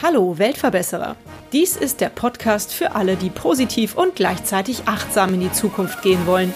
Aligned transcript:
Hallo 0.00 0.38
Weltverbesserer. 0.38 1.16
Dies 1.52 1.76
ist 1.76 2.00
der 2.00 2.10
Podcast 2.10 2.72
für 2.72 2.94
alle, 2.94 3.16
die 3.16 3.30
positiv 3.30 3.96
und 3.96 4.14
gleichzeitig 4.14 4.86
achtsam 4.86 5.34
in 5.34 5.40
die 5.40 5.50
Zukunft 5.50 6.00
gehen 6.02 6.28
wollen. 6.28 6.54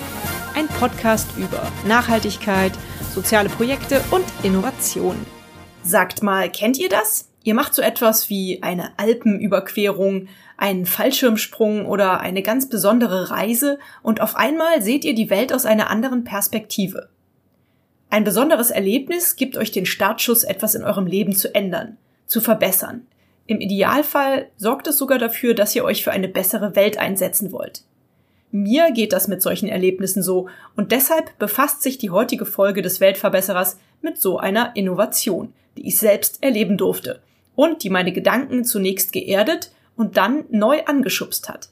Ein 0.55 0.69
Podcast 0.69 1.27
über 1.37 1.67
Nachhaltigkeit, 1.89 2.73
soziale 3.13 3.49
Projekte 3.49 4.01
und 4.13 4.25
Innovation. 4.45 5.17
Sagt 5.83 6.23
mal, 6.23 6.49
kennt 6.49 6.79
ihr 6.79 6.89
das? 6.89 7.29
Ihr 7.43 7.55
macht 7.55 7.75
so 7.75 7.83
etwas 7.83 8.31
wie 8.31 8.63
eine 8.63 8.93
Alpenüberquerung, 8.99 10.29
einen 10.59 10.87
Fallschirmsprung 10.87 11.87
oder 11.87 12.21
eine 12.21 12.43
ganz 12.43 12.69
besondere 12.69 13.31
Reise 13.31 13.79
und 14.03 14.21
auf 14.21 14.37
einmal 14.37 14.83
seht 14.83 15.05
ihr 15.05 15.15
die 15.15 15.31
Welt 15.31 15.53
aus 15.55 15.65
einer 15.65 15.89
anderen 15.89 16.25
Perspektive. 16.25 17.09
Ein 18.11 18.25
besonderes 18.25 18.71
Erlebnis 18.71 19.37
gibt 19.37 19.57
euch 19.57 19.71
den 19.71 19.87
Startschuss, 19.87 20.45
etwas 20.45 20.75
in 20.75 20.83
eurem 20.83 21.07
Leben 21.07 21.35
zu 21.35 21.55
ändern, 21.55 21.97
zu 22.27 22.41
verbessern. 22.41 23.07
Im 23.47 23.61
Idealfall 23.61 24.49
sorgt 24.57 24.89
es 24.89 24.99
sogar 24.99 25.19
dafür, 25.19 25.55
dass 25.55 25.75
ihr 25.75 25.85
euch 25.85 26.03
für 26.03 26.11
eine 26.11 26.29
bessere 26.29 26.75
Welt 26.75 26.99
einsetzen 26.99 27.53
wollt. 27.53 27.85
Mir 28.51 28.91
geht 28.91 29.13
das 29.13 29.29
mit 29.29 29.43
solchen 29.43 29.69
Erlebnissen 29.69 30.23
so 30.23 30.49
und 30.75 30.91
deshalb 30.91 31.39
befasst 31.39 31.83
sich 31.83 31.99
die 31.99 32.11
heutige 32.11 32.47
Folge 32.47 32.83
des 32.83 33.01
Weltverbesserers 33.01 33.79
mit 34.03 34.21
so 34.21 34.39
einer 34.39 34.75
Innovation, 34.75 35.53
die 35.77 35.87
ich 35.87 35.99
selbst 35.99 36.43
erleben 36.43 36.77
durfte 36.77 37.21
und 37.55 37.85
die 37.85 37.91
meine 37.91 38.13
Gedanken 38.13 38.65
zunächst 38.65 39.13
geerdet 39.13 39.71
und 39.99 40.17
dann 40.17 40.45
neu 40.49 40.83
angeschubst 40.87 41.51
hat. 41.51 41.69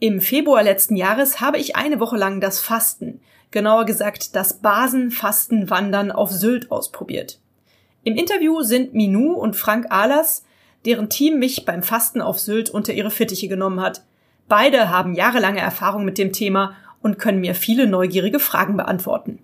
Im 0.00 0.20
Februar 0.20 0.62
letzten 0.62 0.94
Jahres 0.94 1.40
habe 1.40 1.58
ich 1.58 1.74
eine 1.74 1.98
Woche 1.98 2.16
lang 2.16 2.40
das 2.40 2.60
Fasten, 2.60 3.20
genauer 3.50 3.84
gesagt 3.84 4.36
das 4.36 4.60
Basenfastenwandern 4.60 6.12
auf 6.12 6.30
Sylt 6.30 6.70
ausprobiert. 6.70 7.40
Im 8.04 8.16
Interview 8.16 8.62
sind 8.62 8.94
Minou 8.94 9.32
und 9.32 9.56
Frank 9.56 9.86
Ahlers, 9.90 10.44
deren 10.84 11.10
Team 11.10 11.40
mich 11.40 11.64
beim 11.64 11.82
Fasten 11.82 12.20
auf 12.20 12.38
Sylt 12.38 12.70
unter 12.70 12.92
ihre 12.92 13.10
Fittiche 13.10 13.48
genommen 13.48 13.80
hat. 13.80 14.04
Beide 14.46 14.88
haben 14.88 15.14
jahrelange 15.14 15.60
Erfahrung 15.60 16.04
mit 16.04 16.16
dem 16.16 16.32
Thema 16.32 16.76
und 17.02 17.18
können 17.18 17.40
mir 17.40 17.56
viele 17.56 17.88
neugierige 17.88 18.38
Fragen 18.38 18.76
beantworten. 18.76 19.40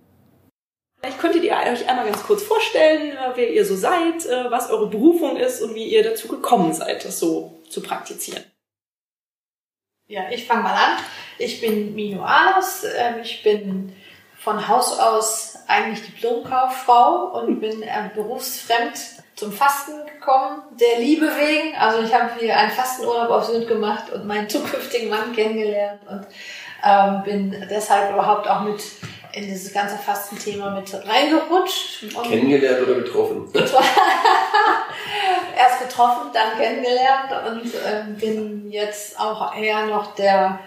Vielleicht 1.05 1.21
könntet 1.21 1.45
ihr 1.45 1.53
euch 1.53 1.87
einmal 1.87 2.07
ganz 2.07 2.23
kurz 2.23 2.43
vorstellen, 2.45 3.13
wer 3.35 3.53
ihr 3.53 3.67
so 3.67 3.77
seid, 3.77 4.25
äh, 4.25 4.51
was 4.51 4.71
eure 4.71 4.87
Berufung 4.87 5.37
ist 5.37 5.61
und 5.61 5.75
wie 5.75 5.85
ihr 5.85 6.03
dazu 6.03 6.29
gekommen 6.29 6.73
seid, 6.73 7.05
das 7.05 7.19
so 7.19 7.61
zu 7.69 7.83
praktizieren. 7.83 8.43
Ja, 10.07 10.31
ich 10.31 10.47
fange 10.47 10.63
mal 10.63 10.73
an. 10.73 10.97
Ich 11.37 11.61
bin 11.61 11.95
Mino 11.95 12.23
Ahlers. 12.25 12.87
Ähm, 12.97 13.17
ich 13.23 13.43
bin 13.43 13.95
von 14.39 14.67
Haus 14.67 14.99
aus 14.99 15.59
eigentlich 15.67 16.07
Diplomkauffrau 16.07 17.39
und 17.39 17.61
bin 17.61 17.83
äh, 17.83 18.09
berufsfremd 18.15 18.99
zum 19.37 19.53
Fasten 19.53 20.07
gekommen, 20.07 20.63
der 20.81 21.01
Liebe 21.01 21.27
wegen. 21.27 21.77
Also 21.77 22.01
ich 22.03 22.15
habe 22.15 22.31
hier 22.41 22.57
einen 22.57 22.71
Fastenurlaub 22.71 23.29
auf 23.29 23.45
Sylt 23.45 23.69
gemacht 23.69 24.11
und 24.11 24.27
meinen 24.27 24.49
zukünftigen 24.49 25.11
Mann 25.11 25.35
kennengelernt 25.35 26.01
und 26.09 26.27
ähm, 26.83 27.23
bin 27.25 27.67
deshalb 27.69 28.11
überhaupt 28.15 28.49
auch 28.49 28.63
mit 28.63 28.83
in 29.35 29.47
dieses 29.47 29.73
ganze 29.73 29.97
Fastenthema 29.97 30.71
mit 30.71 30.95
reingerutscht. 30.95 32.05
Kennengelernt 32.23 32.87
oder 32.87 32.95
getroffen? 32.95 33.49
Erst 35.57 35.81
getroffen, 35.81 36.31
dann 36.33 36.57
kennengelernt 36.59 37.31
und 37.49 37.75
äh, 37.75 38.05
bin 38.19 38.71
jetzt 38.71 39.19
auch 39.19 39.57
eher 39.57 39.87
noch 39.87 40.15
der 40.15 40.61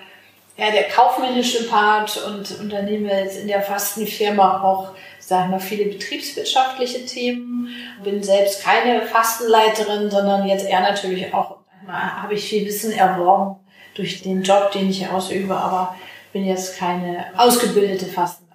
ja, 0.57 0.71
der 0.71 0.87
kaufmännische 0.87 1.67
Part 1.69 2.17
und 2.25 2.59
unternehme 2.59 3.21
jetzt 3.21 3.37
in 3.39 3.47
der 3.47 3.61
Fastenfirma 3.61 4.63
auch, 4.63 4.89
sagen 5.19 5.51
wir, 5.51 5.59
viele 5.59 5.85
betriebswirtschaftliche 5.85 7.05
Themen. 7.05 7.69
Bin 8.03 8.23
selbst 8.23 8.63
keine 8.63 9.03
Fastenleiterin, 9.03 10.09
sondern 10.09 10.47
jetzt 10.47 10.67
eher 10.67 10.81
natürlich 10.81 11.31
auch, 11.31 11.57
habe 11.87 12.33
ich 12.33 12.49
viel 12.49 12.65
Wissen 12.65 12.91
erworben 12.91 13.57
durch 13.93 14.23
den 14.23 14.41
Job, 14.41 14.71
den 14.71 14.89
ich 14.89 15.07
ausübe, 15.07 15.55
aber 15.55 15.95
bin 16.33 16.45
jetzt 16.45 16.77
keine 16.77 17.25
ausgebildete 17.37 18.05
Fastenleiterin, 18.05 18.46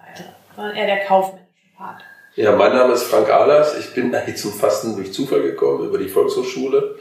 sondern 0.55 0.75
eher 0.75 0.87
der 0.87 1.05
kaufmännische 1.05 1.47
Part. 1.77 2.03
Ja, 2.35 2.55
mein 2.55 2.73
Name 2.73 2.93
ist 2.93 3.03
Frank 3.03 3.29
Ahlers. 3.29 3.77
Ich 3.77 3.93
bin 3.93 4.13
eigentlich 4.13 4.37
zum 4.37 4.53
Fasten 4.53 4.95
durch 4.95 5.13
Zufall 5.13 5.43
gekommen 5.43 5.85
über 5.85 5.99
die 5.99 6.07
Volkshochschule 6.07 6.95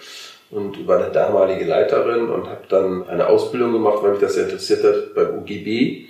und 0.51 0.87
war 0.87 0.99
eine 0.99 1.11
damalige 1.11 1.65
Leiterin 1.65 2.29
und 2.29 2.47
habe 2.47 2.65
dann 2.69 3.09
eine 3.09 3.27
Ausbildung 3.27 3.73
gemacht, 3.73 4.03
weil 4.03 4.11
mich 4.13 4.21
das 4.21 4.35
sehr 4.35 4.45
interessiert 4.45 4.85
hat, 4.85 5.15
beim 5.15 5.39
UGB, 5.39 6.09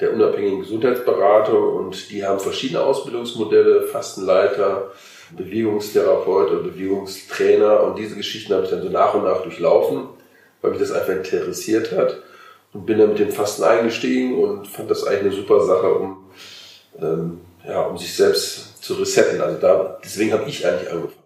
der 0.00 0.14
unabhängigen 0.14 0.60
Gesundheitsberatung. 0.60 1.76
Und 1.76 2.10
die 2.10 2.24
haben 2.24 2.40
verschiedene 2.40 2.80
Ausbildungsmodelle, 2.80 3.82
Fastenleiter, 3.82 4.92
Bewegungstherapeut 5.36 6.50
oder 6.50 6.62
Bewegungstrainer. 6.62 7.82
Und 7.82 7.98
diese 7.98 8.16
Geschichten 8.16 8.54
habe 8.54 8.64
ich 8.64 8.70
dann 8.70 8.82
so 8.82 8.88
nach 8.88 9.12
und 9.12 9.24
nach 9.24 9.42
durchlaufen, 9.42 10.08
weil 10.62 10.70
mich 10.70 10.80
das 10.80 10.92
einfach 10.92 11.12
interessiert 11.12 11.92
hat. 11.92 12.22
Und 12.72 12.86
bin 12.86 12.98
dann 12.98 13.10
mit 13.10 13.18
dem 13.18 13.30
Fasten 13.30 13.64
eingestiegen 13.64 14.42
und 14.42 14.66
fand 14.66 14.90
das 14.90 15.06
eigentlich 15.06 15.34
eine 15.34 15.42
super 15.42 15.60
Sache, 15.60 15.92
um, 15.92 16.24
ähm, 17.00 17.40
ja, 17.66 17.82
um 17.82 17.98
sich 17.98 18.14
selbst 18.14 18.82
zu 18.82 18.94
resetten. 18.94 19.40
Also 19.40 19.58
da, 19.60 19.98
deswegen 20.04 20.32
habe 20.32 20.48
ich 20.48 20.66
eigentlich 20.66 20.90
angefangen 20.90 21.24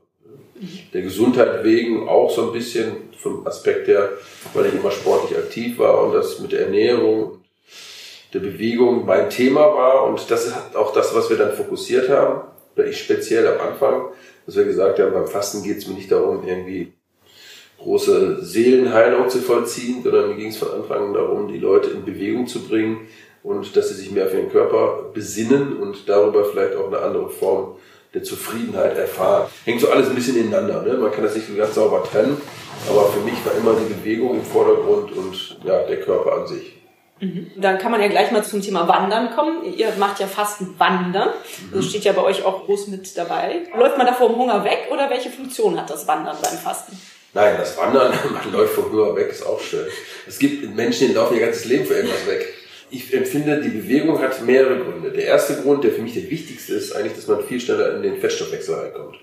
der 0.92 1.02
Gesundheit 1.02 1.64
wegen 1.64 2.08
auch 2.08 2.30
so 2.30 2.46
ein 2.46 2.52
bisschen 2.52 2.96
vom 3.16 3.46
Aspekt 3.46 3.88
her, 3.88 4.10
weil 4.54 4.66
ich 4.66 4.74
immer 4.74 4.90
sportlich 4.90 5.38
aktiv 5.38 5.78
war 5.78 6.04
und 6.04 6.14
das 6.14 6.38
mit 6.40 6.52
der 6.52 6.66
Ernährung, 6.66 7.42
der 8.32 8.40
Bewegung 8.40 9.06
mein 9.06 9.30
Thema 9.30 9.60
war 9.74 10.04
und 10.04 10.30
das 10.30 10.46
ist 10.46 10.54
auch 10.74 10.92
das, 10.92 11.14
was 11.14 11.30
wir 11.30 11.36
dann 11.36 11.52
fokussiert 11.52 12.08
haben, 12.08 12.42
oder 12.76 12.86
ich 12.86 13.00
speziell 13.00 13.46
am 13.46 13.60
Anfang, 13.60 14.08
dass 14.46 14.56
wir 14.56 14.64
gesagt 14.64 14.98
haben, 14.98 15.12
beim 15.12 15.26
Fasten 15.26 15.62
geht 15.62 15.78
es 15.78 15.86
mir 15.86 15.94
nicht 15.94 16.12
darum, 16.12 16.46
irgendwie 16.46 16.92
große 17.78 18.44
Seelenheilung 18.44 19.28
zu 19.28 19.38
vollziehen, 19.38 20.02
sondern 20.02 20.30
mir 20.30 20.36
ging 20.36 20.48
es 20.48 20.56
von 20.56 20.70
Anfang 20.72 21.08
an 21.08 21.14
darum, 21.14 21.48
die 21.48 21.58
Leute 21.58 21.90
in 21.90 22.04
Bewegung 22.04 22.46
zu 22.46 22.66
bringen 22.66 23.08
und 23.48 23.74
dass 23.76 23.88
sie 23.88 23.94
sich 23.94 24.10
mehr 24.10 24.26
auf 24.26 24.34
ihren 24.34 24.52
Körper 24.52 25.04
besinnen 25.14 25.78
und 25.78 26.06
darüber 26.06 26.44
vielleicht 26.44 26.76
auch 26.76 26.88
eine 26.88 26.98
andere 26.98 27.30
Form 27.30 27.76
der 28.12 28.22
Zufriedenheit 28.22 28.96
erfahren. 28.96 29.48
Hängt 29.64 29.80
so 29.80 29.90
alles 29.90 30.08
ein 30.08 30.14
bisschen 30.14 30.36
ineinander. 30.36 30.82
Ne? 30.82 30.98
Man 30.98 31.10
kann 31.10 31.24
das 31.24 31.34
nicht 31.34 31.48
so 31.48 31.54
ganz 31.54 31.74
sauber 31.74 32.04
trennen, 32.04 32.38
aber 32.88 33.06
für 33.06 33.20
mich 33.20 33.34
war 33.46 33.54
immer 33.54 33.72
die 33.74 33.92
Bewegung 33.92 34.36
im 34.36 34.44
Vordergrund 34.44 35.12
und 35.12 35.58
ja, 35.64 35.82
der 35.84 36.00
Körper 36.00 36.34
an 36.34 36.46
sich. 36.46 36.76
Mhm. 37.20 37.50
Dann 37.56 37.78
kann 37.78 37.90
man 37.90 38.02
ja 38.02 38.08
gleich 38.08 38.30
mal 38.32 38.44
zum 38.44 38.60
Thema 38.60 38.86
Wandern 38.86 39.30
kommen. 39.34 39.64
Ihr 39.64 39.92
macht 39.98 40.20
ja 40.20 40.26
fast 40.26 40.60
Wandern. 40.78 41.30
Das 41.72 41.86
steht 41.86 42.04
ja 42.04 42.12
bei 42.12 42.22
euch 42.22 42.44
auch 42.44 42.66
groß 42.66 42.88
mit 42.88 43.16
dabei. 43.16 43.62
Läuft 43.76 43.96
man 43.96 44.06
da 44.06 44.12
vom 44.12 44.36
Hunger 44.36 44.62
weg 44.62 44.88
oder 44.92 45.08
welche 45.08 45.30
Funktion 45.30 45.80
hat 45.80 45.88
das 45.88 46.06
Wandern 46.06 46.36
beim 46.42 46.58
Fasten? 46.58 46.98
Nein, 47.32 47.56
das 47.58 47.78
Wandern, 47.78 48.12
man 48.30 48.52
läuft 48.52 48.74
vom 48.74 48.92
Hunger 48.92 49.16
weg, 49.16 49.30
ist 49.30 49.46
auch 49.46 49.60
schön. 49.60 49.86
Es 50.26 50.38
gibt 50.38 50.74
Menschen, 50.76 51.08
die 51.08 51.14
laufen 51.14 51.34
ihr 51.34 51.46
ganzes 51.46 51.64
Leben 51.64 51.86
für 51.86 51.94
irgendwas 51.94 52.26
weg 52.26 52.57
ich 52.90 53.12
empfinde, 53.14 53.60
die 53.60 53.68
Bewegung 53.68 54.20
hat 54.20 54.44
mehrere 54.44 54.78
Gründe. 54.78 55.10
Der 55.10 55.24
erste 55.24 55.60
Grund, 55.62 55.84
der 55.84 55.92
für 55.92 56.02
mich 56.02 56.14
der 56.14 56.30
wichtigste 56.30 56.74
ist, 56.74 56.94
eigentlich, 56.94 57.14
dass 57.14 57.26
man 57.26 57.42
viel 57.44 57.60
schneller 57.60 57.96
in 57.96 58.02
den 58.02 58.16
Fettstoffwechsel 58.18 58.74
reinkommt. 58.74 59.16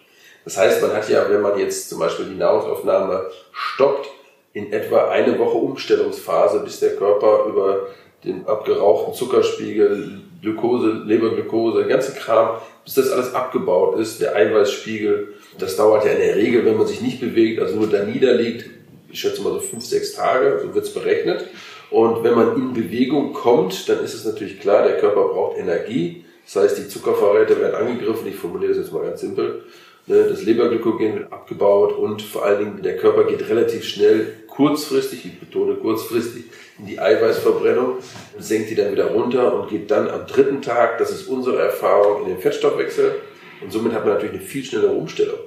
Das 0.44 0.58
heißt, 0.58 0.82
man 0.82 0.94
hat 0.94 1.10
ja, 1.10 1.28
wenn 1.30 1.42
man 1.42 1.58
jetzt 1.58 1.90
zum 1.90 2.00
Beispiel 2.00 2.26
die 2.26 2.36
Nahrungsaufnahme 2.36 3.26
stoppt, 3.52 4.10
in 4.54 4.72
etwa 4.72 5.10
eine 5.10 5.38
Woche 5.38 5.58
Umstellungsphase, 5.58 6.62
bis 6.64 6.80
der 6.80 6.96
Körper 6.96 7.46
über 7.50 7.88
den 8.24 8.48
abgerauchten 8.48 9.14
Zuckerspiegel, 9.14 10.22
Glukose, 10.42 11.02
Leberglukose, 11.06 11.80
den 11.80 11.90
ganzen 11.90 12.16
Kram, 12.16 12.58
bis 12.84 12.94
das 12.94 13.12
alles 13.12 13.34
abgebaut 13.34 14.00
ist, 14.00 14.22
der 14.22 14.36
Eiweißspiegel, 14.36 15.34
das 15.58 15.76
dauert 15.76 16.06
ja 16.06 16.12
in 16.12 16.20
der 16.20 16.36
Regel, 16.36 16.66
wenn 16.66 16.78
man 16.78 16.88
sich 16.88 17.02
nicht 17.02 17.20
bewegt, 17.20 17.60
also 17.60 17.76
nur 17.76 17.88
da 17.88 18.04
niederliegt, 18.04 18.70
ich 19.12 19.20
schätze 19.20 19.42
mal 19.42 19.54
so 19.54 19.60
fünf, 19.60 19.84
sechs 19.84 20.14
Tage, 20.14 20.60
so 20.62 20.74
wird's 20.74 20.94
berechnet. 20.94 21.46
Und 21.92 22.24
wenn 22.24 22.36
man 22.36 22.56
in 22.56 22.74
Bewegung 22.74 23.34
kommt, 23.34 23.88
dann 23.90 24.04
ist 24.04 24.14
es 24.14 24.26
natürlich 24.26 24.60
klar, 24.60 24.84
der 24.84 24.98
Körper 24.98 25.28
braucht 25.28 25.58
Energie. 25.58 26.26
Das 26.46 26.64
heißt, 26.64 26.78
die 26.78 26.88
Zuckervorräte 26.88 27.60
werden 27.60 27.76
angegriffen. 27.76 28.28
Ich 28.28 28.36
formuliere 28.36 28.74
das 28.74 28.80
jetzt 28.80 28.94
mal 28.94 29.04
ganz 29.04 29.22
simpel. 29.22 29.64
Ne, 30.08 30.24
das 30.30 30.44
Leberglykogen 30.44 31.16
wird 31.16 31.34
abgebaut 31.34 31.98
und 31.98 32.22
vor 32.22 32.46
allen 32.46 32.60
Dingen 32.60 32.82
der 32.84 32.98
Körper 32.98 33.24
geht 33.24 33.50
relativ 33.50 33.84
schnell 33.84 34.34
kurzfristig, 34.48 35.26
ich 35.26 35.40
betone 35.40 35.76
kurzfristig, 35.76 36.44
in 36.78 36.86
die 36.86 37.00
Eiweißverbrennung, 37.00 37.98
senkt 38.38 38.70
die 38.70 38.76
dann 38.76 38.92
wieder 38.92 39.08
runter 39.08 39.56
und 39.56 39.70
geht 39.70 39.90
dann 39.90 40.08
am 40.08 40.28
dritten 40.28 40.62
Tag, 40.62 41.00
das 41.00 41.10
ist 41.10 41.28
unsere 41.28 41.58
Erfahrung, 41.58 42.22
in 42.24 42.30
den 42.30 42.38
Fettstoffwechsel. 42.38 43.16
Und 43.62 43.72
somit 43.72 43.94
hat 43.94 44.06
man 44.06 44.14
natürlich 44.14 44.36
eine 44.36 44.44
viel 44.44 44.64
schnellere 44.64 44.92
Umstellung. 44.92 45.40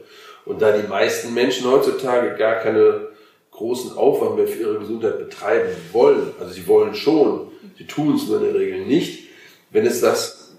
Und 0.44 0.60
da 0.60 0.76
die 0.76 0.88
meisten 0.88 1.34
Menschen 1.34 1.70
heutzutage 1.70 2.36
gar 2.36 2.56
keine 2.56 3.07
großen 3.58 3.96
Aufwand 3.96 4.36
mehr 4.36 4.46
für 4.46 4.60
ihre 4.60 4.78
Gesundheit 4.78 5.18
betreiben 5.18 5.70
wollen. 5.92 6.30
Also 6.40 6.52
sie 6.52 6.66
wollen 6.68 6.94
schon, 6.94 7.48
sie 7.76 7.86
tun 7.86 8.14
es 8.14 8.28
nur 8.28 8.38
in 8.38 8.44
der 8.44 8.54
Regel 8.54 8.86
nicht, 8.86 9.28
wenn 9.70 9.84
es 9.84 10.00
das 10.00 10.52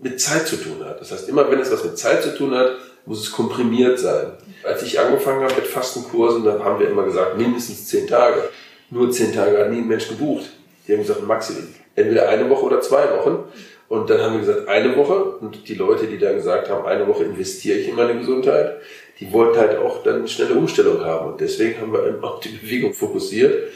mit 0.00 0.20
Zeit 0.20 0.46
zu 0.46 0.56
tun 0.56 0.84
hat. 0.84 1.00
Das 1.00 1.10
heißt, 1.10 1.28
immer 1.28 1.50
wenn 1.50 1.58
es 1.58 1.72
was 1.72 1.84
mit 1.84 1.96
Zeit 1.96 2.22
zu 2.22 2.36
tun 2.36 2.54
hat, 2.54 2.72
muss 3.06 3.20
es 3.20 3.32
komprimiert 3.32 3.98
sein. 3.98 4.32
Als 4.62 4.82
ich 4.82 5.00
angefangen 5.00 5.42
habe 5.42 5.54
mit 5.54 5.66
Fastenkursen, 5.66 6.44
dann 6.44 6.62
haben 6.62 6.78
wir 6.80 6.88
immer 6.88 7.04
gesagt, 7.04 7.38
mindestens 7.38 7.86
zehn 7.86 8.06
Tage. 8.06 8.42
Nur 8.90 9.10
zehn 9.10 9.32
Tage 9.32 9.58
hat 9.58 9.70
nie 9.70 9.78
ein 9.78 9.88
Mensch 9.88 10.08
gebucht. 10.08 10.44
Die 10.86 10.92
haben 10.92 11.00
gesagt, 11.00 11.26
Maximum 11.26 11.62
Entweder 11.96 12.28
eine 12.28 12.50
Woche 12.50 12.64
oder 12.64 12.80
zwei 12.80 13.10
Wochen. 13.16 13.44
Und 13.88 14.10
dann 14.10 14.20
haben 14.20 14.34
wir 14.34 14.40
gesagt, 14.40 14.68
eine 14.68 14.96
Woche. 14.96 15.22
Und 15.40 15.66
die 15.68 15.74
Leute, 15.74 16.06
die 16.06 16.18
dann 16.18 16.36
gesagt 16.36 16.68
haben, 16.68 16.84
eine 16.84 17.06
Woche 17.06 17.24
investiere 17.24 17.78
ich 17.78 17.88
in 17.88 17.96
meine 17.96 18.18
Gesundheit, 18.18 18.80
die 19.20 19.32
wollten 19.32 19.58
halt 19.58 19.78
auch 19.78 20.02
dann 20.02 20.26
schnelle 20.28 20.54
Umstellung 20.54 21.04
haben. 21.04 21.32
Und 21.32 21.40
deswegen 21.40 21.80
haben 21.80 21.92
wir 21.92 22.06
eben 22.08 22.22
auch 22.22 22.40
die 22.40 22.50
Bewegung 22.50 22.92
fokussiert 22.92 23.70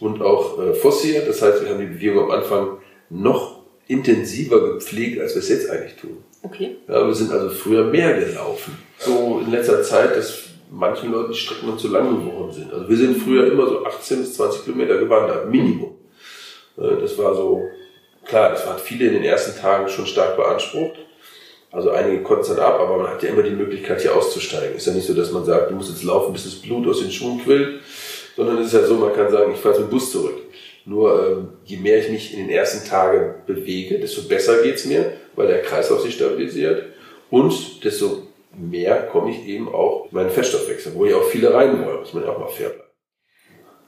und 0.00 0.22
auch 0.22 0.60
äh, 0.60 0.74
forciert. 0.74 1.28
Das 1.28 1.42
heißt, 1.42 1.62
wir 1.62 1.70
haben 1.70 1.80
die 1.80 1.86
Bewegung 1.86 2.24
am 2.24 2.30
Anfang 2.30 2.78
noch 3.10 3.60
intensiver 3.86 4.74
gepflegt, 4.74 5.20
als 5.20 5.34
wir 5.34 5.40
es 5.40 5.48
jetzt 5.48 5.70
eigentlich 5.70 5.96
tun. 5.96 6.24
Okay. 6.42 6.76
Ja, 6.88 7.06
wir 7.06 7.14
sind 7.14 7.32
also 7.32 7.50
früher 7.50 7.84
mehr 7.84 8.18
gelaufen. 8.18 8.78
So 8.98 9.42
in 9.44 9.50
letzter 9.50 9.82
Zeit, 9.82 10.16
dass 10.16 10.44
manchen 10.70 11.12
Leuten 11.12 11.32
die 11.32 11.38
Strecken 11.38 11.68
noch 11.68 11.76
zu 11.76 11.88
lang 11.88 12.18
geworden 12.18 12.52
sind. 12.52 12.72
Also 12.72 12.88
wir 12.88 12.96
sind 12.96 13.16
früher 13.16 13.50
immer 13.50 13.66
so 13.66 13.84
18 13.84 14.20
bis 14.20 14.34
20 14.34 14.64
Kilometer 14.64 14.98
gewandert, 14.98 15.50
Minimum. 15.50 15.94
Das 16.76 17.16
war 17.18 17.34
so, 17.34 17.62
klar, 18.24 18.50
das 18.50 18.66
waren 18.66 18.78
viele 18.78 19.06
in 19.06 19.14
den 19.14 19.24
ersten 19.24 19.58
Tagen 19.58 19.88
schon 19.88 20.06
stark 20.06 20.36
beansprucht. 20.36 20.98
Also 21.74 21.90
einige 21.90 22.22
dann 22.22 22.58
ab, 22.60 22.78
aber 22.78 22.98
man 22.98 23.08
hat 23.08 23.22
ja 23.24 23.30
immer 23.30 23.42
die 23.42 23.50
Möglichkeit, 23.50 24.00
hier 24.00 24.14
auszusteigen. 24.14 24.76
Ist 24.76 24.86
ja 24.86 24.92
nicht 24.92 25.08
so, 25.08 25.12
dass 25.12 25.32
man 25.32 25.44
sagt, 25.44 25.72
du 25.72 25.74
musst 25.74 25.90
jetzt 25.90 26.04
laufen, 26.04 26.32
bis 26.32 26.44
das 26.44 26.54
Blut 26.54 26.86
aus 26.86 27.00
den 27.00 27.10
Schuhen 27.10 27.42
quillt, 27.42 27.80
sondern 28.36 28.58
es 28.58 28.68
ist 28.68 28.74
ja 28.74 28.86
so, 28.86 28.94
man 28.94 29.12
kann 29.12 29.28
sagen, 29.32 29.52
ich 29.52 29.58
fahre 29.58 29.74
zum 29.74 29.90
Bus 29.90 30.12
zurück. 30.12 30.40
Nur 30.84 31.26
ähm, 31.26 31.48
je 31.64 31.78
mehr 31.78 31.98
ich 31.98 32.10
mich 32.10 32.32
in 32.32 32.46
den 32.46 32.50
ersten 32.50 32.88
Tagen 32.88 33.34
bewege, 33.46 33.98
desto 33.98 34.22
besser 34.22 34.62
geht's 34.62 34.84
mir, 34.84 35.14
weil 35.34 35.48
der 35.48 35.62
Kreislauf 35.62 36.02
sich 36.02 36.14
stabilisiert 36.14 36.84
und 37.30 37.82
desto 37.82 38.22
mehr 38.56 39.08
komme 39.08 39.32
ich 39.32 39.44
eben 39.48 39.68
auch 39.68 40.06
in 40.10 40.16
meinen 40.16 40.30
Fettstoffwechsel, 40.30 40.92
wo 40.94 41.06
ja 41.06 41.16
auch 41.16 41.24
viele 41.24 41.52
rein 41.52 41.84
wollen, 41.84 42.00
muss 42.00 42.14
man 42.14 42.22
ja 42.22 42.30
auch 42.30 42.38
mal 42.38 42.50
bleiben. 42.56 42.83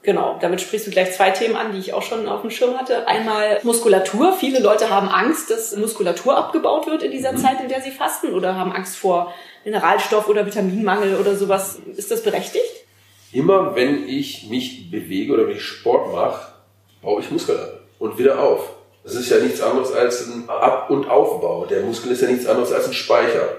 Genau, 0.03 0.37
damit 0.39 0.61
sprichst 0.61 0.87
du 0.87 0.91
gleich 0.91 1.13
zwei 1.13 1.31
Themen 1.31 1.55
an, 1.55 1.73
die 1.73 1.79
ich 1.79 1.93
auch 1.93 2.01
schon 2.01 2.27
auf 2.27 2.41
dem 2.41 2.49
Schirm 2.49 2.77
hatte. 2.77 3.07
Einmal 3.07 3.59
Muskulatur. 3.63 4.33
Viele 4.39 4.59
Leute 4.59 4.89
haben 4.89 5.09
Angst, 5.09 5.51
dass 5.51 5.75
Muskulatur 5.75 6.37
abgebaut 6.37 6.87
wird 6.87 7.03
in 7.03 7.11
dieser 7.11 7.33
mhm. 7.33 7.37
Zeit, 7.37 7.59
in 7.61 7.67
der 7.67 7.81
sie 7.81 7.91
fasten 7.91 8.33
oder 8.33 8.55
haben 8.55 8.71
Angst 8.71 8.95
vor 8.95 9.33
Mineralstoff- 9.65 10.27
oder 10.27 10.45
Vitaminmangel 10.45 11.17
oder 11.17 11.35
sowas. 11.35 11.79
Ist 11.95 12.11
das 12.11 12.23
berechtigt? 12.23 12.85
Immer 13.33 13.75
wenn 13.75 14.07
ich 14.07 14.49
mich 14.49 14.89
bewege 14.89 15.33
oder 15.33 15.47
wenn 15.47 15.57
ich 15.57 15.63
Sport 15.63 16.13
mache, 16.13 16.53
baue 17.01 17.21
ich 17.21 17.29
Muskel 17.29 17.57
ab 17.57 17.81
und 17.99 18.17
wieder 18.17 18.39
auf. 18.39 18.69
Das 19.03 19.15
ist 19.15 19.29
ja 19.29 19.39
nichts 19.39 19.61
anderes 19.61 19.91
als 19.91 20.27
ein 20.27 20.49
Ab- 20.49 20.89
und 20.89 21.09
Aufbau. 21.09 21.65
Der 21.65 21.81
Muskel 21.81 22.11
ist 22.11 22.21
ja 22.21 22.29
nichts 22.29 22.45
anderes 22.45 22.71
als 22.71 22.87
ein 22.87 22.93
Speicher. 22.93 23.49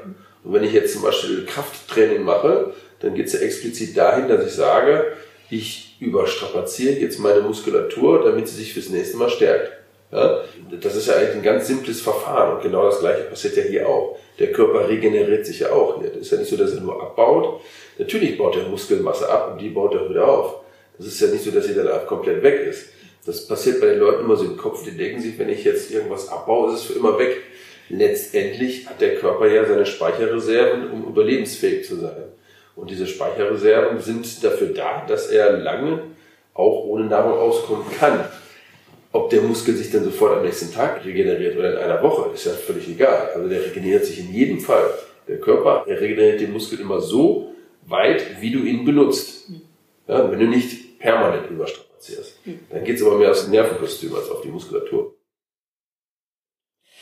Und 0.44 0.52
wenn 0.52 0.64
ich 0.64 0.73
jetzt 0.73 0.93
zum 0.93 1.02
Beispiel 1.02 1.44
Krafttraining 1.46 2.23
mache, 2.23 2.73
dann 3.00 3.14
geht 3.14 3.26
es 3.26 3.32
ja 3.34 3.41
explizit 3.41 3.96
dahin, 3.96 4.29
dass 4.29 4.44
ich 4.46 4.52
sage, 4.52 5.12
ich 5.50 5.96
überstrapaziere 6.00 6.94
jetzt 6.94 7.18
meine 7.18 7.40
Muskulatur, 7.40 8.24
damit 8.24 8.48
sie 8.48 8.56
sich 8.56 8.74
fürs 8.74 8.90
nächste 8.90 9.16
Mal 9.16 9.30
stärkt. 9.30 9.72
Ja? 10.12 10.44
Das 10.80 10.96
ist 10.96 11.08
ja 11.08 11.14
eigentlich 11.14 11.36
ein 11.36 11.42
ganz 11.42 11.66
simples 11.66 12.00
Verfahren 12.00 12.56
und 12.56 12.62
genau 12.62 12.84
das 12.84 13.00
gleiche 13.00 13.24
passiert 13.24 13.56
ja 13.56 13.62
hier 13.62 13.88
auch. 13.88 14.18
Der 14.38 14.52
Körper 14.52 14.88
regeneriert 14.88 15.46
sich 15.46 15.60
ja 15.60 15.72
auch. 15.72 16.02
Das 16.02 16.16
ist 16.16 16.30
ja 16.30 16.38
nicht 16.38 16.50
so, 16.50 16.56
dass 16.56 16.72
er 16.72 16.80
nur 16.80 17.02
abbaut. 17.02 17.60
Natürlich 17.98 18.38
baut 18.38 18.56
er 18.56 18.68
Muskelmasse 18.68 19.28
ab 19.28 19.52
und 19.52 19.60
die 19.60 19.70
baut 19.70 19.94
er 19.94 20.08
wieder 20.08 20.28
auf. 20.28 20.60
Das 20.96 21.06
ist 21.06 21.20
ja 21.20 21.28
nicht 21.28 21.44
so, 21.44 21.50
dass 21.50 21.66
sie 21.66 21.74
dann 21.74 22.06
komplett 22.06 22.42
weg 22.42 22.66
ist. 22.68 22.90
Das 23.26 23.46
passiert 23.46 23.80
bei 23.80 23.88
den 23.88 23.98
Leuten 23.98 24.24
immer 24.24 24.36
so 24.36 24.44
im 24.44 24.56
Kopf, 24.56 24.84
die 24.84 24.96
denken 24.96 25.20
sich, 25.20 25.38
wenn 25.38 25.48
ich 25.48 25.64
jetzt 25.64 25.90
irgendwas 25.90 26.28
abbaue, 26.28 26.72
ist 26.72 26.80
es 26.80 26.86
für 26.86 26.94
immer 26.94 27.18
weg. 27.18 27.36
Letztendlich 27.90 28.88
hat 28.88 29.00
der 29.00 29.16
Körper 29.16 29.46
ja 29.48 29.66
seine 29.66 29.86
Speicherreserven, 29.86 30.90
um 30.90 31.08
überlebensfähig 31.08 31.86
zu 31.86 31.96
sein. 31.96 32.24
Und 32.78 32.90
diese 32.90 33.08
Speicherreserven 33.08 33.98
sind 34.00 34.44
dafür 34.44 34.69
da, 34.69 35.04
dass 35.06 35.30
er 35.30 35.58
lange 35.58 36.00
auch 36.54 36.84
ohne 36.84 37.06
Nahrung 37.06 37.32
auskommen 37.32 37.84
kann. 37.98 38.25
Ob 39.10 39.30
der 39.30 39.42
Muskel 39.42 39.75
sich 39.75 39.90
dann 39.90 40.04
sofort 40.04 40.36
am 40.36 40.44
nächsten 40.44 40.72
Tag 40.72 41.04
regeneriert 41.04 41.56
oder 41.56 41.72
in 41.72 41.78
einer 41.78 42.00
Woche, 42.02 42.30
ist 42.32 42.46
ja 42.46 42.52
völlig 42.52 42.88
egal. 42.88 43.30
Also 43.34 43.48
der 43.48 43.64
regeneriert 43.64 44.04
sich 44.04 44.20
in 44.20 44.32
jedem 44.32 44.60
Fall. 44.60 44.84
Der 45.26 45.40
Körper 45.40 45.84
er 45.88 46.00
regeneriert 46.00 46.40
den 46.40 46.52
Muskel 46.52 46.78
immer 46.78 47.00
so 47.00 47.52
weit, 47.86 48.40
wie 48.40 48.52
du 48.52 48.60
ihn 48.60 48.84
benutzt. 48.84 49.50
Ja, 50.06 50.31
wenn 50.31 50.38
du 50.38 50.46
nicht 50.46 51.00
permanent 51.00 51.50
überstrapazierst. 51.50 52.38
Dann 52.70 52.84
geht 52.84 52.96
es 52.96 53.02
aber 53.02 53.19
mehr 53.19 53.32
aufs 53.32 53.48
Nervenkostüm 53.48 54.14
als 54.14 54.31
auf 54.31 54.42
die 54.42 54.48
Muskulatur. 54.48 55.14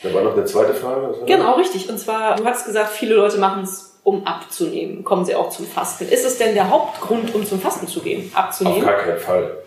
Da 0.03 0.13
war 0.13 0.23
noch 0.23 0.33
eine 0.33 0.45
zweite 0.45 0.73
Frage. 0.73 1.15
Genau, 1.25 1.55
richtig. 1.55 1.89
Und 1.89 1.97
zwar, 1.97 2.35
du 2.35 2.45
hast 2.45 2.65
gesagt, 2.65 2.91
viele 2.91 3.15
Leute 3.15 3.37
machen 3.37 3.63
es 3.63 3.99
um 4.03 4.25
abzunehmen? 4.25 5.03
Kommen 5.03 5.25
sie 5.25 5.35
auch 5.35 5.49
zum 5.49 5.65
Fasten? 5.67 6.07
Ist 6.07 6.25
es 6.25 6.37
denn 6.37 6.53
der 6.53 6.69
Hauptgrund, 6.69 7.35
um 7.35 7.45
zum 7.45 7.59
Fasten 7.59 7.87
zu 7.87 7.99
gehen, 7.99 8.31
abzunehmen? 8.33 8.79
Auf 8.79 8.85
gar 8.85 8.99
keinen 8.99 9.19
Fall. 9.19 9.57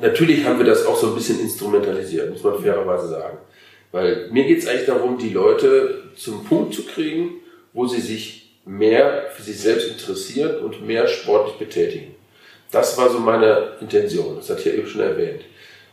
Natürlich 0.00 0.44
haben 0.44 0.58
wir 0.58 0.66
das 0.66 0.84
auch 0.84 0.96
so 0.96 1.08
ein 1.08 1.14
bisschen 1.14 1.38
instrumentalisiert, 1.38 2.28
muss 2.30 2.42
man 2.42 2.58
fairerweise 2.60 3.08
sagen. 3.08 3.38
Weil 3.92 4.28
mir 4.32 4.44
geht 4.44 4.58
es 4.58 4.66
eigentlich 4.66 4.86
darum, 4.86 5.18
die 5.18 5.28
Leute 5.28 6.02
zum 6.16 6.44
Punkt 6.44 6.74
zu 6.74 6.84
kriegen, 6.84 7.34
wo 7.72 7.86
sie 7.86 8.00
sich 8.00 8.58
mehr 8.64 9.26
für 9.32 9.42
sich 9.42 9.60
selbst 9.60 9.88
interessieren 9.88 10.58
und 10.64 10.84
mehr 10.84 11.06
sportlich 11.06 11.56
betätigen. 11.56 12.16
Das 12.72 12.98
war 12.98 13.10
so 13.10 13.20
meine 13.20 13.74
Intention. 13.80 14.34
Das 14.34 14.50
hat 14.50 14.58
ich 14.58 14.64
ja 14.64 14.72
eben 14.72 14.88
schon 14.88 15.02
erwähnt. 15.02 15.42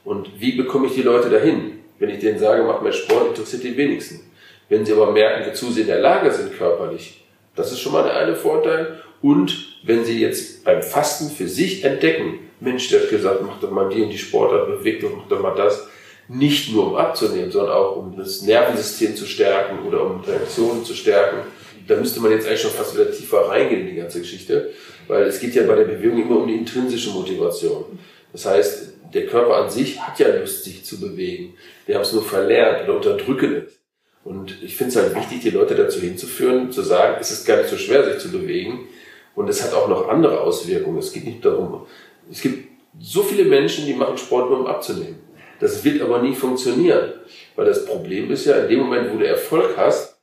Und 0.04 0.40
wie 0.40 0.54
bekomme 0.54 0.88
ich 0.88 0.96
die 0.96 1.04
Leute 1.04 1.30
dahin? 1.30 1.81
Wenn 2.02 2.10
ich 2.10 2.18
denen 2.18 2.40
sage, 2.40 2.64
mach 2.64 2.82
mehr 2.82 2.94
Sport, 2.94 3.28
interessiert 3.28 3.64
die 3.64 3.78
wenigsten. 3.78 4.22
Wenn 4.70 4.84
sie 4.84 4.92
aber 4.92 5.12
merken, 5.12 5.48
wozu 5.48 5.72
sie 5.72 5.82
in 5.82 5.88
der 5.88 6.00
Lage 6.00 6.32
sind 6.32 6.58
körperlich, 6.58 7.24
das 7.56 7.72
ist 7.72 7.80
schon 7.80 7.92
mal 7.92 8.02
der 8.02 8.18
eine 8.18 8.36
Vorteil. 8.36 9.04
Und 9.22 9.78
wenn 9.84 10.04
Sie 10.04 10.20
jetzt 10.20 10.64
beim 10.64 10.82
Fasten 10.82 11.30
für 11.30 11.48
sich 11.48 11.84
entdecken, 11.84 12.40
Mensch, 12.60 12.90
der 12.90 13.02
hat 13.02 13.10
gesagt, 13.12 13.44
mach 13.44 13.60
doch 13.60 13.70
mal 13.70 13.88
die 13.88 14.02
und 14.02 14.10
die 14.10 14.18
Sportart, 14.18 14.66
bewegt 14.66 15.04
doch, 15.04 15.16
mach 15.16 15.28
doch 15.28 15.44
mal 15.44 15.54
das. 15.54 15.88
Nicht 16.28 16.74
nur 16.74 16.88
um 16.88 16.96
abzunehmen, 16.96 17.52
sondern 17.52 17.76
auch 17.76 17.98
um 17.98 18.18
das 18.18 18.42
Nervensystem 18.42 19.16
zu 19.16 19.26
stärken 19.26 19.86
oder 19.88 20.04
um 20.04 20.22
Reaktionen 20.22 20.84
zu 20.84 20.96
stärken. 20.96 21.42
Da 21.88 21.98
müsste 21.98 22.20
man 22.20 22.32
jetzt 22.32 22.48
eigentlich 22.48 22.62
schon 22.62 22.72
fast 22.72 22.96
wieder 22.96 23.12
tiefer 23.12 23.48
reingehen 23.48 23.82
in 23.82 23.88
die 23.94 24.02
ganze 24.02 24.22
Geschichte, 24.22 24.72
weil 25.08 25.26
es 25.26 25.40
geht 25.40 25.54
ja 25.54 25.68
bei 25.68 25.76
der 25.76 25.84
Bewegung 25.84 26.20
immer 26.20 26.40
um 26.40 26.48
die 26.48 26.56
intrinsische 26.56 27.12
Motivation. 27.12 28.00
Das 28.32 28.48
heißt, 28.48 28.94
der 29.14 29.26
Körper 29.28 29.58
an 29.58 29.70
sich 29.70 30.00
hat 30.02 30.20
ja 30.20 30.36
Lust, 30.36 30.64
sich 30.64 30.84
zu 30.84 31.00
bewegen. 31.00 31.56
Wir 31.86 31.96
haben 31.96 32.02
es 32.02 32.14
nur 32.14 32.24
verlernt 32.24 32.84
oder 32.84 32.96
unterdrücken 32.96 33.56
es. 33.68 33.80
Und 34.24 34.62
ich 34.62 34.76
finde 34.76 34.92
es 34.92 34.96
halt 34.98 35.16
wichtig, 35.16 35.42
die 35.42 35.50
Leute 35.50 35.76
dazu 35.76 36.00
hinzuführen, 36.00 36.72
zu 36.72 36.84
sagen, 36.84 37.18
es 37.20 37.32
ist 37.32 37.46
gar 37.46 37.58
nicht 37.58 37.70
so 37.70 37.78
schwer, 37.78 38.04
sich 38.06 38.22
zu 38.22 38.32
bewegen. 38.32 38.88
Und 39.36 39.50
es 39.50 39.64
hat 39.64 39.74
auch 39.74 39.88
noch 39.88 40.10
andere 40.10 40.42
Auswirkungen. 40.42 41.00
Es 41.00 41.12
geht 41.12 41.26
nicht 41.26 41.44
darum, 41.44 41.88
es 42.30 42.42
gibt 42.42 42.70
so 43.00 43.24
viele 43.24 43.46
Menschen, 43.46 43.86
die 43.86 43.94
machen 43.94 44.18
Sport 44.18 44.50
nur 44.50 44.60
um 44.60 44.68
abzunehmen. 44.68 45.20
Das 45.60 45.84
wird 45.84 46.02
aber 46.02 46.22
nie 46.22 46.36
funktionieren. 46.36 47.14
Weil 47.56 47.66
das 47.66 47.86
Problem 47.86 48.32
ist 48.32 48.46
ja, 48.46 48.58
in 48.58 48.70
dem 48.70 48.80
Moment, 48.80 49.12
wo 49.14 49.18
du 49.18 49.28
Erfolg 49.28 49.76
hast, 49.78 50.18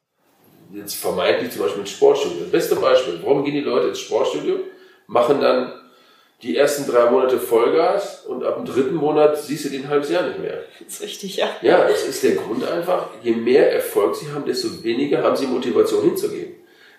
jetzt 0.75 0.95
vermeintlich 0.95 1.53
zum 1.53 1.63
Beispiel 1.63 1.81
mit 1.81 1.89
Sportstudio. 1.89 2.41
Das 2.43 2.51
beste 2.51 2.77
Beispiel. 2.77 3.19
Warum 3.23 3.45
gehen 3.45 3.55
die 3.55 3.61
Leute 3.61 3.89
ins 3.89 4.01
Sportstudio? 4.01 4.61
Machen 5.07 5.41
dann 5.41 5.73
die 6.43 6.57
ersten 6.57 6.91
drei 6.91 7.11
Monate 7.11 7.39
Vollgas 7.39 8.25
und 8.27 8.45
ab 8.45 8.57
dem 8.57 8.65
dritten 8.65 8.95
Monat 8.95 9.37
siehst 9.37 9.65
du 9.65 9.71
den 9.71 9.85
ein 9.85 9.89
halbes 9.89 10.11
Jahr 10.11 10.27
nicht 10.27 10.39
mehr. 10.39 10.63
Das 10.79 10.95
ist 10.95 11.03
richtig, 11.03 11.37
ja. 11.37 11.49
Ja, 11.63 11.89
das 11.89 12.07
ist 12.07 12.23
der 12.23 12.37
Grund 12.37 12.65
einfach. 12.69 13.09
Je 13.23 13.33
mehr 13.33 13.73
Erfolg 13.73 14.15
sie 14.15 14.31
haben, 14.31 14.45
desto 14.47 14.85
weniger 14.85 15.23
haben 15.23 15.37
sie 15.37 15.47
Motivation 15.47 16.05
hinzugehen. 16.05 16.55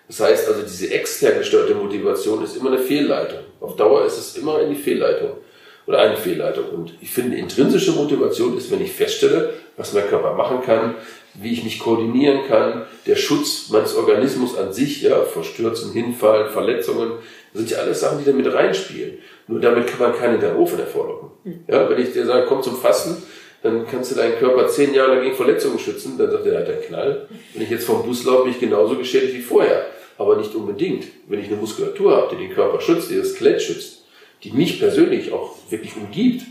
Das 0.08 0.20
heißt 0.20 0.48
also, 0.48 0.62
diese 0.62 0.92
extern 0.92 1.38
gesteuerte 1.38 1.74
Motivation 1.74 2.44
ist 2.44 2.56
immer 2.56 2.70
eine 2.72 2.80
Fehlleitung. 2.80 3.38
Auf 3.60 3.76
Dauer 3.76 4.04
ist 4.04 4.18
es 4.18 4.36
immer 4.36 4.58
eine 4.58 4.74
Fehlleitung 4.74 5.38
oder 5.86 6.00
eine 6.00 6.16
Fehlleitung. 6.16 6.68
Und 6.68 6.94
ich 7.00 7.10
finde, 7.10 7.36
intrinsische 7.36 7.92
Motivation 7.92 8.58
ist, 8.58 8.70
wenn 8.70 8.82
ich 8.82 8.92
feststelle, 8.92 9.54
was 9.76 9.94
mein 9.94 10.08
Körper 10.08 10.34
machen 10.34 10.62
kann, 10.62 10.96
wie 11.34 11.52
ich 11.52 11.64
mich 11.64 11.78
koordinieren 11.78 12.40
kann, 12.48 12.82
der 13.06 13.16
Schutz 13.16 13.68
meines 13.70 13.94
Organismus 13.94 14.56
an 14.56 14.72
sich, 14.72 15.02
ja, 15.02 15.22
vor 15.22 15.44
Stürzen, 15.44 15.92
Hinfallen, 15.92 16.50
Verletzungen, 16.50 17.12
das 17.52 17.62
sind 17.62 17.70
ja 17.70 17.78
alles 17.78 18.00
Sachen, 18.00 18.18
die 18.18 18.24
da 18.24 18.32
mit 18.32 18.52
reinspielen. 18.52 19.18
Nur 19.48 19.60
damit 19.60 19.86
kann 19.86 19.98
man 20.00 20.16
keinen 20.16 20.36
in 20.36 20.40
den 20.40 20.56
Ofen 20.56 20.78
hervorlocken. 20.78 21.30
Ja, 21.66 21.88
wenn 21.88 22.00
ich 22.00 22.12
dir 22.12 22.26
sage, 22.26 22.46
komm 22.46 22.62
zum 22.62 22.76
Fasten, 22.76 23.16
dann 23.62 23.86
kannst 23.86 24.12
du 24.12 24.14
deinen 24.14 24.38
Körper 24.38 24.68
zehn 24.68 24.94
Jahre 24.94 25.14
lang 25.14 25.24
gegen 25.24 25.36
Verletzungen 25.36 25.78
schützen, 25.78 26.16
dann 26.16 26.30
sagt 26.30 26.46
er, 26.46 26.54
er 26.54 26.74
hat 26.76 26.86
Knall. 26.86 27.28
Wenn 27.52 27.62
ich 27.62 27.70
jetzt 27.70 27.84
vom 27.84 28.04
Bus 28.04 28.24
laufe, 28.24 28.44
bin 28.44 28.52
ich 28.52 28.60
genauso 28.60 28.96
geschädigt 28.96 29.34
wie 29.34 29.42
vorher. 29.42 29.86
Aber 30.16 30.36
nicht 30.36 30.54
unbedingt. 30.54 31.06
Wenn 31.28 31.40
ich 31.40 31.46
eine 31.46 31.56
Muskulatur 31.56 32.16
habe, 32.16 32.34
die 32.34 32.46
den 32.46 32.54
Körper 32.54 32.80
schützt, 32.80 33.10
die 33.10 33.16
das 33.16 33.32
Skelett 33.32 33.60
schützt, 33.60 34.04
die 34.44 34.52
mich 34.52 34.78
persönlich 34.78 35.32
auch 35.32 35.56
wirklich 35.68 35.96
umgibt, 35.96 36.44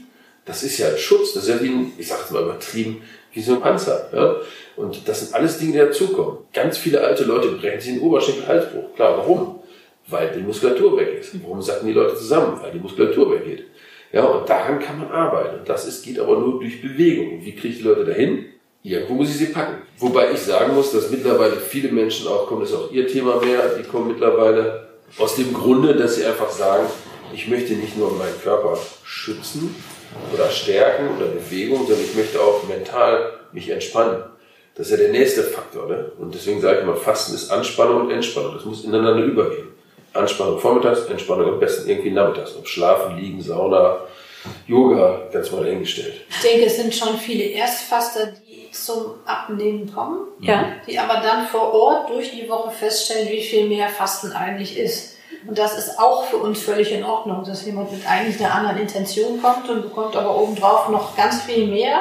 das 0.50 0.64
ist 0.64 0.78
ja 0.78 0.90
ein 0.90 0.98
Schutz. 0.98 1.34
Das 1.34 1.44
ist 1.44 1.50
ja 1.50 1.62
wie 1.62 1.70
ein, 1.70 1.94
ich 1.98 2.08
sage 2.08 2.22
es 2.26 2.32
mal 2.32 2.44
übertrieben, 2.44 3.02
wie 3.34 3.42
so 3.42 3.54
ein 3.54 3.62
Panzer. 3.62 4.10
Ja? 4.14 4.36
Und 4.76 5.08
das 5.08 5.22
sind 5.22 5.34
alles 5.34 5.58
Dinge, 5.58 5.72
die 5.72 5.78
dazukommen. 5.78 6.40
Ganz 6.54 6.78
viele 6.78 7.02
alte 7.02 7.24
Leute 7.24 7.50
brechen 7.50 7.80
sich 7.80 7.94
den 7.94 8.02
Oberschenkel-Halsbruch. 8.02 8.96
Klar, 8.96 9.18
warum? 9.18 9.60
weil 10.10 10.32
die 10.36 10.42
Muskulatur 10.42 10.98
weg 10.98 11.20
ist. 11.20 11.32
Warum 11.44 11.62
sacken 11.62 11.88
die 11.88 11.94
Leute 11.94 12.16
zusammen? 12.16 12.60
Weil 12.62 12.72
die 12.72 12.80
Muskulatur 12.80 13.32
weggeht. 13.32 13.66
Ja, 14.12 14.26
und 14.26 14.50
daran 14.50 14.80
kann 14.80 14.98
man 14.98 15.12
arbeiten. 15.12 15.60
Und 15.60 15.70
das 15.70 15.88
ist, 15.88 16.04
geht 16.04 16.20
aber 16.20 16.40
nur 16.40 16.60
durch 16.60 16.82
Bewegung. 16.82 17.40
Wie 17.44 17.52
kriege 17.52 17.70
ich 17.70 17.78
die 17.78 17.84
Leute 17.84 18.06
dahin? 18.06 18.46
Irgendwo 18.82 19.16
muss 19.16 19.30
ich 19.30 19.38
sie 19.38 19.46
packen. 19.48 19.82
Wobei 19.98 20.32
ich 20.32 20.40
sagen 20.40 20.74
muss, 20.74 20.92
dass 20.92 21.12
mittlerweile 21.12 21.58
viele 21.58 21.92
Menschen 21.92 22.28
auch 22.28 22.48
kommen, 22.48 22.62
das 22.62 22.72
ist 22.72 22.76
auch 22.76 22.92
ihr 22.92 23.08
Thema 23.08 23.40
mehr, 23.44 23.76
die 23.78 23.84
kommen 23.84 24.08
mittlerweile 24.08 24.88
Aus 25.18 25.36
dem 25.36 25.54
Grunde, 25.54 25.96
dass 25.96 26.16
sie 26.16 26.26
einfach 26.26 26.50
sagen, 26.50 26.86
ich 27.34 27.48
möchte 27.48 27.74
nicht 27.74 27.98
nur 27.98 28.12
meinen 28.14 28.40
Körper 28.42 28.78
schützen 29.04 29.76
oder 30.34 30.50
stärken 30.50 31.16
oder 31.18 31.28
Bewegung, 31.28 31.86
sondern 31.88 32.04
ich 32.06 32.16
möchte 32.16 32.40
auch 32.42 32.64
mental 32.68 33.34
mich 33.52 33.70
entspannen. 33.70 34.24
Das 34.76 34.88
ist 34.88 34.92
ja 34.92 34.98
der 34.98 35.12
nächste 35.12 35.44
Faktor. 35.44 35.88
Ne? 35.88 36.12
Und 36.20 36.34
deswegen 36.34 36.62
sage 36.62 36.80
ich 36.80 36.86
mal, 36.86 36.96
Fasten 36.96 37.36
ist 37.36 37.50
Anspannung 37.52 38.02
und 38.02 38.12
Entspannung. 38.12 38.54
Das 38.54 38.66
muss 38.66 38.84
ineinander 38.84 39.24
übergehen. 39.24 39.68
Anspannung 40.14 40.60
vormittags, 40.60 41.02
Entspannung 41.06 41.50
am 41.54 41.60
besten 41.60 41.90
irgendwie 41.90 42.12
nachmittags. 42.12 42.56
Ob 42.56 42.68
Schlafen, 42.68 43.18
Liegen, 43.18 43.42
Sauna, 43.42 44.00
Yoga, 44.68 45.24
ganz 45.32 45.52
mal 45.52 45.66
eingestellt. 45.66 46.22
Ich 46.30 46.42
denke, 46.42 46.66
es 46.66 46.78
sind 46.78 46.96
schon 46.96 47.18
viele 47.18 47.44
Erstfaster, 47.44 48.28
die 48.48 48.72
zum 48.72 49.16
Abnehmen 49.26 49.94
kommen, 49.94 50.28
Ja. 50.40 50.74
die 50.88 50.98
aber 50.98 51.16
dann 51.22 51.48
vor 51.48 51.74
Ort 51.74 52.10
durch 52.10 52.32
die 52.32 52.48
Woche 52.50 52.72
feststellen, 52.72 53.30
wie 53.30 53.42
viel 53.42 53.68
mehr 53.68 53.90
Fasten 53.90 54.32
eigentlich 54.32 54.78
ist. 54.78 55.18
Und 55.48 55.58
das 55.58 55.78
ist 55.78 56.00
auch 56.00 56.26
für 56.26 56.38
uns 56.38 56.62
völlig 56.62 56.92
in 56.92 57.04
Ordnung, 57.04 57.44
dass 57.44 57.66
jemand 57.66 57.92
mit 57.92 58.06
eigentlich 58.10 58.40
einer 58.40 58.54
anderen 58.54 58.78
Intention 58.78 59.42
kommt 59.42 59.70
und 59.70 59.84
bekommt 59.84 60.16
aber 60.16 60.36
obendrauf 60.36 60.90
noch 60.90 61.16
ganz 61.16 61.44
viel 61.44 61.68
mehr. 61.68 62.00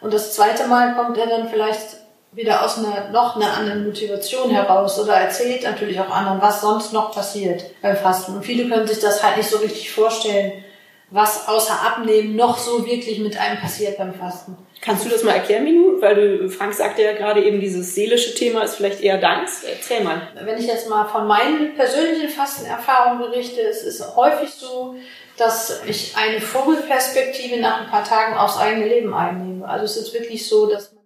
Und 0.00 0.14
das 0.14 0.34
zweite 0.34 0.68
Mal 0.68 0.94
kommt 0.94 1.18
er 1.18 1.26
dann 1.26 1.48
vielleicht 1.48 1.96
wieder 2.32 2.64
aus 2.64 2.78
einer 2.78 3.08
noch 3.10 3.36
einer 3.36 3.56
anderen 3.56 3.86
Motivation 3.86 4.50
heraus 4.50 5.00
oder 5.00 5.14
erzählt 5.14 5.64
natürlich 5.64 5.98
auch 5.98 6.10
anderen, 6.10 6.40
was 6.42 6.60
sonst 6.60 6.92
noch 6.92 7.12
passiert 7.12 7.64
beim 7.82 7.96
Fasten. 7.96 8.36
Und 8.36 8.44
viele 8.44 8.68
können 8.68 8.86
sich 8.86 9.00
das 9.00 9.22
halt 9.22 9.38
nicht 9.38 9.48
so 9.48 9.58
richtig 9.58 9.90
vorstellen, 9.90 10.64
was 11.10 11.48
außer 11.48 11.74
Abnehmen 11.86 12.36
noch 12.36 12.58
so 12.58 12.86
wirklich 12.86 13.18
mit 13.18 13.38
einem 13.38 13.58
passiert 13.58 13.96
beim 13.96 14.14
Fasten. 14.14 14.56
Kannst 14.80 15.04
du 15.04 15.08
das 15.08 15.24
mal 15.24 15.32
erklären, 15.32 15.64
Minu? 15.64 16.00
Weil 16.00 16.14
du, 16.14 16.48
Frank 16.48 16.72
sagte 16.72 17.02
ja 17.02 17.12
gerade 17.12 17.42
eben, 17.42 17.60
dieses 17.60 17.94
seelische 17.94 18.34
Thema 18.34 18.62
ist 18.62 18.76
vielleicht 18.76 19.00
eher 19.00 19.18
deins. 19.18 19.64
Erzähl 19.64 20.02
mal. 20.02 20.28
Wenn 20.34 20.58
ich 20.58 20.66
jetzt 20.66 20.88
mal 20.88 21.04
von 21.06 21.26
meinen 21.26 21.74
persönlichen 21.74 22.28
Fastenerfahrungen 22.28 23.18
berichte, 23.18 23.60
es 23.60 23.82
ist 23.82 24.16
häufig 24.16 24.50
so, 24.50 24.94
dass 25.36 25.82
ich 25.86 26.16
eine 26.16 26.40
Vogelperspektive 26.40 27.60
nach 27.60 27.82
ein 27.82 27.90
paar 27.90 28.04
Tagen 28.04 28.36
aufs 28.36 28.58
eigene 28.58 28.86
Leben 28.86 29.12
einnehme. 29.14 29.68
Also 29.68 29.84
es 29.84 29.96
ist 29.96 30.14
wirklich 30.14 30.46
so, 30.46 30.66
dass 30.66 30.92
man 30.92 31.04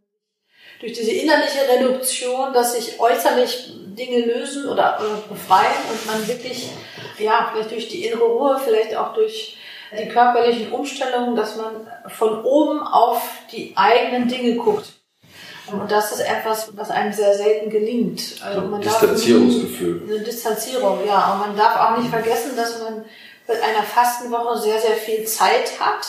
durch 0.81 0.93
diese 0.93 1.12
innerliche 1.12 1.61
Reduktion, 1.69 2.52
dass 2.52 2.75
sich 2.75 2.99
äußerlich 2.99 3.73
Dinge 3.95 4.25
lösen 4.25 4.69
oder, 4.69 4.99
oder 5.00 5.23
befreien 5.29 5.71
und 5.91 6.07
man 6.07 6.26
wirklich, 6.26 6.71
ja, 7.19 7.50
vielleicht 7.52 7.71
durch 7.71 7.88
die 7.88 8.07
innere 8.07 8.25
Ruhe, 8.25 8.61
vielleicht 8.62 8.97
auch 8.97 9.14
durch 9.14 9.57
die 9.99 10.08
körperlichen 10.08 10.72
Umstellungen, 10.72 11.37
dass 11.37 11.56
man 11.56 11.87
von 12.08 12.44
oben 12.44 12.80
auf 12.80 13.22
die 13.50 13.72
eigenen 13.76 14.28
Dinge 14.28 14.56
guckt. 14.56 14.92
Und 15.70 15.90
das 15.90 16.12
ist 16.12 16.20
etwas, 16.20 16.76
was 16.76 16.90
einem 16.90 17.12
sehr 17.12 17.34
selten 17.34 17.70
gelingt. 17.70 18.40
Also 18.44 18.62
man 18.62 18.80
darf 18.82 19.00
Distanzierungsgefühl. 19.00 20.02
Eine 20.06 20.20
Distanzierung, 20.20 20.99
ja. 21.06 21.32
Und 21.32 21.40
man 21.40 21.56
darf 21.56 21.76
auch 21.76 21.99
nicht 21.99 22.11
vergessen, 22.11 22.56
dass 22.56 22.80
man 22.82 23.04
bei 23.46 23.54
einer 23.54 23.82
Fastenwoche 23.82 24.58
sehr, 24.58 24.78
sehr 24.78 24.96
viel 24.96 25.25
Zeit 25.25 25.80
hat. 25.80 26.06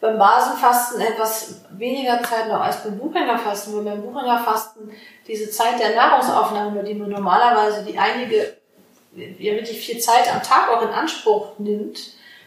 Beim 0.00 0.18
Basenfasten 0.18 1.00
etwas 1.00 1.62
weniger 1.70 2.22
Zeit 2.22 2.48
noch 2.48 2.60
als 2.60 2.82
beim 2.82 2.98
Buchhängerfasten, 2.98 3.74
weil 3.74 3.84
beim 3.84 4.02
Buchhängerfasten 4.02 4.90
diese 5.26 5.48
Zeit 5.50 5.78
der 5.78 5.94
Nahrungsaufnahme, 5.94 6.82
die 6.82 6.94
man 6.94 7.10
normalerweise 7.10 7.84
die 7.84 7.96
einige, 7.96 8.56
ja 9.14 9.54
wirklich 9.54 9.78
viel 9.78 10.00
Zeit 10.00 10.32
am 10.32 10.42
Tag 10.42 10.68
auch 10.70 10.82
in 10.82 10.88
Anspruch 10.88 11.58
nimmt, 11.58 12.00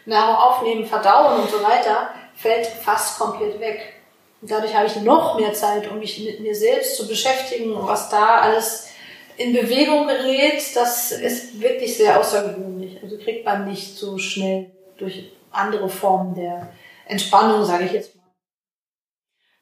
Nahrung 0.06 0.36
aufnehmen, 0.36 0.86
verdauen 0.86 1.40
und 1.40 1.50
so 1.50 1.62
weiter, 1.62 2.10
fällt 2.34 2.66
fast 2.66 3.18
komplett 3.18 3.60
weg. 3.60 3.94
Und 4.40 4.50
dadurch 4.50 4.74
habe 4.74 4.86
ich 4.86 4.96
noch 4.96 5.38
mehr 5.38 5.52
Zeit, 5.52 5.90
um 5.90 5.98
mich 5.98 6.18
mit 6.20 6.40
mir 6.40 6.54
selbst 6.54 6.96
zu 6.96 7.08
beschäftigen 7.08 7.74
und 7.74 7.86
was 7.86 8.08
da 8.08 8.40
alles 8.40 8.88
in 9.36 9.52
Bewegung 9.52 10.06
gerät, 10.06 10.62
das 10.74 11.12
ist 11.12 11.60
wirklich 11.60 11.96
sehr 11.96 12.18
außergewöhnlich. 12.18 13.02
Also 13.02 13.18
kriegt 13.18 13.44
man 13.44 13.68
nicht 13.68 13.96
so 13.96 14.18
schnell 14.18 14.70
durch 14.96 15.30
andere 15.50 15.88
Formen 15.88 16.34
der 16.34 16.72
Entspannung, 17.06 17.64
sage 17.64 17.84
ich 17.84 17.92
jetzt 17.92 18.16
mal. 18.16 18.22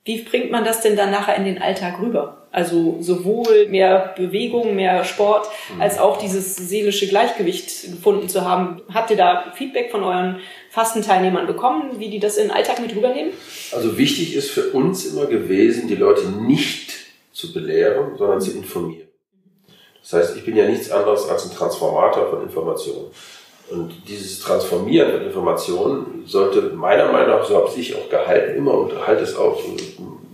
Wie 0.04 0.22
bringt 0.22 0.50
man 0.50 0.64
das 0.64 0.80
denn 0.80 0.96
dann 0.96 1.10
nachher 1.10 1.36
in 1.36 1.44
den 1.44 1.60
Alltag 1.60 1.98
rüber? 2.00 2.43
Also 2.54 2.98
sowohl 3.00 3.66
mehr 3.66 4.14
Bewegung, 4.16 4.76
mehr 4.76 5.02
Sport, 5.02 5.48
als 5.80 5.98
auch 5.98 6.18
dieses 6.18 6.54
seelische 6.54 7.08
Gleichgewicht 7.08 7.90
gefunden 7.90 8.28
zu 8.28 8.48
haben. 8.48 8.80
Habt 8.94 9.10
ihr 9.10 9.16
da 9.16 9.52
Feedback 9.56 9.90
von 9.90 10.04
euren 10.04 10.38
Fastenteilnehmern 10.70 11.48
bekommen, 11.48 11.98
wie 11.98 12.10
die 12.10 12.20
das 12.20 12.36
in 12.36 12.44
den 12.44 12.50
Alltag 12.52 12.78
mit 12.78 12.94
rübernehmen? 12.94 13.32
Also 13.72 13.98
wichtig 13.98 14.36
ist 14.36 14.50
für 14.50 14.70
uns 14.70 15.04
immer 15.04 15.26
gewesen, 15.26 15.88
die 15.88 15.96
Leute 15.96 16.28
nicht 16.28 16.92
zu 17.32 17.52
belehren, 17.52 18.16
sondern 18.16 18.40
zu 18.40 18.52
informieren. 18.52 19.08
Das 20.02 20.12
heißt, 20.12 20.36
ich 20.36 20.44
bin 20.44 20.56
ja 20.56 20.68
nichts 20.68 20.92
anderes 20.92 21.28
als 21.28 21.50
ein 21.50 21.56
Transformator 21.56 22.30
von 22.30 22.40
Informationen. 22.40 23.06
Und 23.68 23.94
dieses 24.06 24.38
Transformieren 24.38 25.10
von 25.10 25.22
Informationen 25.22 26.22
sollte 26.24 26.60
meiner 26.76 27.10
Meinung 27.10 27.30
nach, 27.30 27.44
so 27.44 27.56
habe 27.56 27.70
ich 27.76 27.96
auch 27.96 28.08
gehalten, 28.08 28.58
immer 28.58 28.74
und 28.74 29.04
halte 29.04 29.24
es 29.24 29.34
auch 29.34 29.60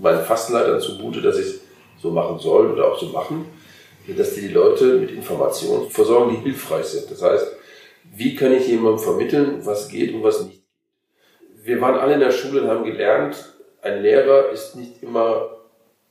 meinen 0.02 0.22
Fastenleitern 0.22 0.80
zugute, 0.80 1.22
dass 1.22 1.38
ich 1.38 1.46
es 1.46 1.59
so 2.00 2.10
machen 2.10 2.38
soll 2.38 2.70
oder 2.70 2.92
auch 2.92 2.98
so 2.98 3.06
machen, 3.06 3.46
dass 4.08 4.34
die 4.34 4.48
Leute 4.48 4.94
mit 4.94 5.10
Informationen 5.10 5.88
versorgen, 5.90 6.36
die 6.36 6.42
hilfreich 6.42 6.86
sind. 6.86 7.10
Das 7.10 7.22
heißt, 7.22 7.46
wie 8.16 8.34
kann 8.34 8.52
ich 8.52 8.66
jemandem 8.66 8.98
vermitteln, 8.98 9.60
was 9.64 9.88
geht 9.88 10.14
und 10.14 10.22
was 10.22 10.44
nicht 10.44 10.60
wir 11.62 11.80
waren 11.80 11.98
alle 11.98 12.14
in 12.14 12.20
der 12.20 12.32
Schule 12.32 12.62
und 12.62 12.68
haben 12.68 12.84
gelernt, 12.84 13.54
ein 13.82 14.02
Lehrer 14.02 14.50
ist 14.50 14.76
nicht 14.76 15.02
immer 15.02 15.56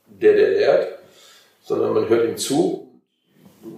der, 0.06 0.34
der 0.34 0.50
lehrt, 0.50 0.98
sondern 1.62 1.92
man 1.92 2.08
hört 2.08 2.28
ihm 2.28 2.36
zu. 2.36 2.88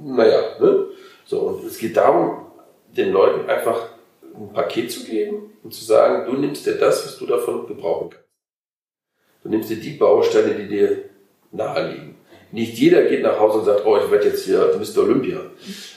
Naja, 0.04 0.58
ne? 0.60 0.86
So, 1.24 1.40
und 1.40 1.64
es 1.64 1.78
geht 1.78 1.96
darum, 1.96 2.46
den 2.96 3.12
Leuten 3.12 3.48
einfach 3.48 3.88
ein 4.34 4.52
Paket 4.52 4.90
zu 4.90 5.04
geben 5.04 5.52
und 5.62 5.74
zu 5.74 5.84
sagen, 5.84 6.30
du 6.30 6.38
nimmst 6.38 6.66
dir 6.66 6.76
das, 6.76 7.04
was 7.04 7.18
du 7.18 7.26
davon 7.26 7.66
gebrauchen 7.66 8.10
kannst. 8.10 8.28
Du 9.42 9.48
nimmst 9.48 9.70
dir 9.70 9.76
die 9.76 9.96
Bausteine, 9.96 10.54
die 10.54 10.68
dir 10.68 11.10
nahe 11.52 11.90
liegen. 11.90 12.16
Nicht 12.50 12.76
jeder 12.76 13.04
geht 13.04 13.22
nach 13.22 13.38
Hause 13.38 13.58
und 13.58 13.64
sagt, 13.64 13.86
oh, 13.86 13.96
ich 13.96 14.10
werde 14.10 14.28
jetzt 14.28 14.44
hier 14.44 14.78
Mr. 14.78 15.02
Olympia. 15.02 15.40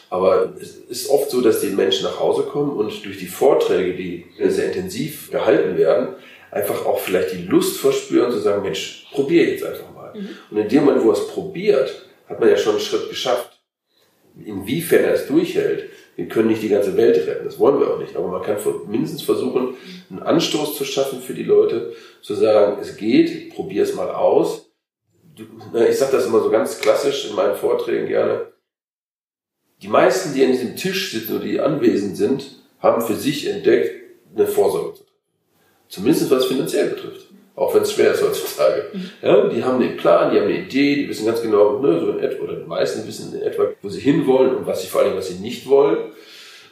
Aber 0.09 0.53
es 0.59 0.75
ist 0.77 1.09
oft 1.09 1.29
so, 1.29 1.41
dass 1.41 1.59
die 1.59 1.67
Menschen 1.67 2.05
nach 2.05 2.19
Hause 2.19 2.43
kommen 2.43 2.71
und 2.77 3.03
durch 3.03 3.17
die 3.17 3.25
Vorträge, 3.25 3.93
die 3.93 4.25
sehr 4.47 4.67
intensiv 4.67 5.31
gehalten 5.31 5.77
werden, 5.77 6.15
einfach 6.51 6.85
auch 6.85 7.00
vielleicht 7.00 7.33
die 7.33 7.43
Lust 7.43 7.77
verspüren 7.79 8.31
zu 8.31 8.39
sagen, 8.39 8.62
Mensch, 8.62 9.07
probier 9.12 9.43
jetzt 9.43 9.65
einfach 9.65 9.93
mal. 9.93 10.13
Und 10.50 10.57
in 10.57 10.69
dem 10.69 10.85
Moment, 10.85 11.03
wo 11.03 11.09
er 11.09 11.17
es 11.17 11.27
probiert, 11.27 12.05
hat 12.29 12.39
man 12.39 12.50
ja 12.50 12.57
schon 12.57 12.74
einen 12.74 12.81
Schritt 12.81 13.09
geschafft. 13.09 13.59
Inwiefern 14.43 15.03
er 15.03 15.13
es 15.13 15.27
durchhält, 15.27 15.89
wir 16.15 16.27
können 16.27 16.47
nicht 16.47 16.62
die 16.62 16.69
ganze 16.69 16.95
Welt 16.95 17.27
retten, 17.27 17.45
das 17.45 17.59
wollen 17.59 17.79
wir 17.79 17.93
auch 17.93 18.00
nicht, 18.00 18.15
aber 18.15 18.27
man 18.27 18.41
kann 18.41 18.57
mindestens 18.88 19.21
versuchen, 19.21 19.75
einen 20.09 20.24
Anstoß 20.24 20.77
zu 20.77 20.85
schaffen 20.85 21.21
für 21.21 21.33
die 21.33 21.43
Leute, 21.43 21.93
zu 22.21 22.35
sagen, 22.35 22.77
es 22.81 22.95
geht, 22.95 23.53
probier 23.53 23.83
es 23.83 23.95
mal 23.95 24.09
aus. 24.09 24.64
Ich 25.89 25.98
sage 25.98 26.15
das 26.15 26.25
immer 26.25 26.42
so 26.42 26.50
ganz 26.50 26.80
klassisch 26.80 27.30
in 27.30 27.36
meinen 27.36 27.56
Vorträgen 27.56 28.08
gerne. 28.08 28.54
Die 29.82 29.88
meisten, 29.88 30.34
die 30.34 30.44
an 30.44 30.51
diesem 30.51 30.75
Tisch 30.75 31.12
sitzen 31.12 31.36
oder 31.36 31.46
die 31.46 31.60
anwesend 31.60 32.15
sind, 32.15 32.63
haben 32.80 33.01
für 33.01 33.15
sich 33.15 33.48
entdeckt, 33.48 33.92
eine 34.36 34.48
Vorsorge 34.48 34.94
zu 34.94 35.04
treffen. 35.04 35.15
Zumindest 35.89 36.32
was 36.32 36.46
finanziell 36.46 36.89
betrifft. 36.89 37.27
Auch 37.56 37.74
wenn 37.74 37.84
es 37.84 37.94
schwer 37.94 38.13
ist 38.13 38.22
heutzutage. 38.22 38.92
Ja, 39.22 39.48
die 39.48 39.63
haben 39.63 39.80
den 39.80 39.96
Plan, 39.96 40.32
die 40.32 40.39
haben 40.39 40.48
eine 40.48 40.60
Idee, 40.60 40.96
die 40.96 41.10
wissen 41.10 41.25
ganz 41.25 41.42
genau, 41.42 41.80
ne, 41.80 42.00
so 42.00 42.12
in 42.12 42.20
etwa, 42.20 42.44
oder 42.44 42.56
die 42.56 42.65
meisten 42.68 43.08
wissen 43.08 43.34
in 43.34 43.42
etwa, 43.42 43.68
wo 43.82 43.88
sie 43.88 44.01
hinwollen 44.01 44.56
und 44.56 44.68
was 44.68 44.82
sie 44.82 44.88
vor 44.88 45.01
allem, 45.01 45.15
was 45.15 45.30
sie 45.30 45.36
nicht 45.36 45.68
wollen. 45.68 46.12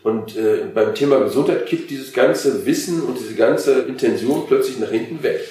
Und 0.04 0.36
äh, 0.36 0.66
beim 0.74 0.94
Thema 0.94 1.20
Gesundheit 1.20 1.66
kippt 1.66 1.90
dieses 1.90 2.12
ganze 2.12 2.66
Wissen 2.66 3.02
und 3.04 3.18
diese 3.18 3.36
ganze 3.36 3.84
Intention 3.84 4.46
plötzlich 4.46 4.78
nach 4.80 4.92
hinten 4.92 5.24
weg. 5.24 5.48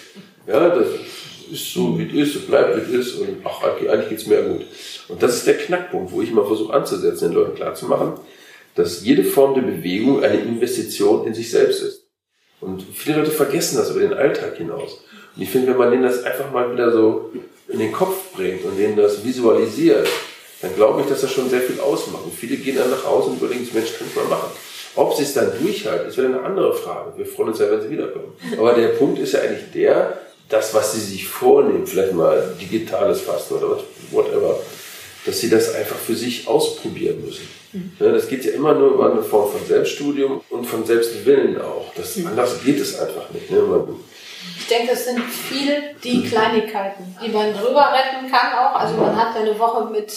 Ja, 0.46 0.68
das 0.68 0.88
ist 1.52 1.72
so, 1.72 1.98
wie 1.98 2.20
es 2.20 2.34
ist, 2.34 2.46
bleibt, 2.46 2.76
wie 2.76 2.96
es 2.96 3.06
ist 3.06 3.18
und 3.18 3.28
ach, 3.44 3.62
eigentlich 3.62 4.08
geht's 4.08 4.26
mir 4.26 4.42
gut. 4.42 4.62
Und 5.08 5.22
das 5.22 5.36
ist 5.36 5.46
der 5.46 5.58
Knackpunkt, 5.58 6.12
wo 6.12 6.22
ich 6.22 6.30
immer 6.30 6.44
versuche 6.44 6.72
anzusetzen, 6.72 7.28
den 7.28 7.34
Leuten 7.34 7.54
klarzumachen, 7.54 8.14
dass 8.74 9.04
jede 9.04 9.24
Form 9.24 9.54
der 9.54 9.62
Bewegung 9.62 10.24
eine 10.24 10.40
Investition 10.40 11.26
in 11.26 11.34
sich 11.34 11.50
selbst 11.50 11.82
ist. 11.82 12.06
Und 12.60 12.84
viele 12.94 13.18
Leute 13.18 13.30
vergessen 13.30 13.76
das 13.76 13.90
über 13.90 14.00
den 14.00 14.14
Alltag 14.14 14.56
hinaus. 14.56 15.04
Und 15.36 15.42
ich 15.42 15.50
finde, 15.50 15.68
wenn 15.68 15.78
man 15.78 15.90
denen 15.90 16.04
das 16.04 16.24
einfach 16.24 16.50
mal 16.52 16.72
wieder 16.72 16.92
so 16.92 17.32
in 17.68 17.78
den 17.78 17.92
Kopf 17.92 18.32
bringt 18.34 18.64
und 18.64 18.78
denen 18.78 18.96
das 18.96 19.24
visualisiert, 19.24 20.08
dann 20.62 20.74
glaube 20.76 21.00
ich, 21.00 21.08
dass 21.08 21.22
das 21.22 21.32
schon 21.32 21.50
sehr 21.50 21.60
viel 21.60 21.80
ausmacht. 21.80 22.24
Und 22.24 22.34
viele 22.34 22.56
gehen 22.56 22.76
dann 22.76 22.90
nach 22.90 23.04
Hause 23.04 23.30
und 23.30 23.42
überlegen, 23.42 23.68
Mensch, 23.72 23.90
ich 23.90 24.16
mal 24.16 24.24
machen. 24.26 24.50
Ob 24.94 25.14
sie 25.14 25.22
es 25.22 25.34
dann 25.34 25.50
durchhalten, 25.60 26.08
ist 26.08 26.18
wieder 26.18 26.28
eine 26.28 26.42
andere 26.42 26.74
Frage. 26.74 27.12
Wir 27.16 27.26
freuen 27.26 27.48
uns 27.48 27.58
ja, 27.58 27.70
wenn 27.70 27.80
sie 27.80 27.90
wiederkommen. 27.90 28.32
Aber 28.58 28.74
der 28.74 28.88
Punkt 28.88 29.18
ist 29.18 29.32
ja 29.32 29.40
eigentlich 29.40 29.72
der, 29.74 30.18
das, 30.52 30.74
was 30.74 30.92
sie 30.92 31.00
sich 31.00 31.26
vornehmen, 31.26 31.86
vielleicht 31.86 32.12
mal 32.12 32.54
digitales 32.60 33.22
Fasten 33.22 33.54
oder 33.54 33.78
whatever, 34.10 34.60
dass 35.24 35.40
sie 35.40 35.48
das 35.48 35.74
einfach 35.74 35.96
für 35.96 36.14
sich 36.14 36.46
ausprobieren 36.46 37.24
müssen. 37.24 37.48
Ja, 37.98 38.12
das 38.12 38.28
geht 38.28 38.44
ja 38.44 38.52
immer 38.52 38.74
nur 38.74 38.90
über 38.90 39.10
eine 39.10 39.22
Form 39.22 39.50
von 39.50 39.66
Selbststudium 39.66 40.42
und 40.50 40.66
von 40.66 40.84
Selbstwillen 40.84 41.58
auch. 41.58 41.86
Das, 41.96 42.18
anders 42.18 42.62
geht 42.62 42.78
es 42.78 43.00
einfach 43.00 43.30
nicht. 43.30 43.50
Ne? 43.50 43.60
Man, 43.60 43.96
Ich 44.58 44.66
denke, 44.66 44.92
es 44.92 45.06
sind 45.06 45.20
viele 45.20 45.94
die 46.04 46.22
Kleinigkeiten, 46.24 47.16
die 47.24 47.30
man 47.30 47.54
drüber 47.54 47.90
retten 47.94 48.30
kann 48.30 48.52
auch. 48.52 48.78
Also 48.78 48.96
man 48.96 49.16
hat 49.16 49.34
ja 49.34 49.40
eine 49.40 49.58
Woche 49.58 49.90
mit 49.90 50.12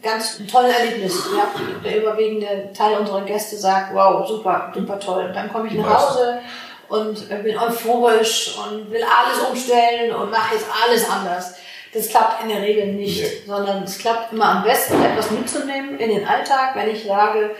ganz 0.00 0.40
tolles 0.46 0.78
Erlebnis. 0.78 1.24
Ja. 1.36 1.50
Der 1.82 2.02
überwiegende 2.02 2.70
Teil 2.72 2.98
unserer 2.98 3.22
Gäste 3.22 3.56
sagt, 3.56 3.92
wow, 3.92 4.24
super, 4.28 4.70
super 4.72 5.00
toll. 5.00 5.32
Dann 5.34 5.52
komme 5.52 5.66
ich 5.66 5.74
nach 5.74 6.08
Hause 6.08 6.38
und 6.88 7.28
bin 7.42 7.58
euphorisch 7.58 8.56
und 8.58 8.90
will 8.90 9.02
alles 9.02 9.38
umstellen 9.48 10.14
und 10.14 10.30
mache 10.30 10.54
jetzt 10.54 10.66
alles 10.84 11.08
anders. 11.08 11.54
Das 11.92 12.08
klappt 12.08 12.42
in 12.42 12.50
der 12.50 12.62
Regel 12.62 12.88
nicht, 12.88 13.22
nee. 13.22 13.42
sondern 13.46 13.82
es 13.84 13.98
klappt 13.98 14.32
immer 14.32 14.46
am 14.46 14.64
besten, 14.64 15.02
etwas 15.02 15.30
mitzunehmen 15.30 15.98
in 15.98 16.10
den 16.10 16.26
Alltag, 16.26 16.76
wenn 16.76 16.90
ich 16.90 17.04
sage, 17.04 17.54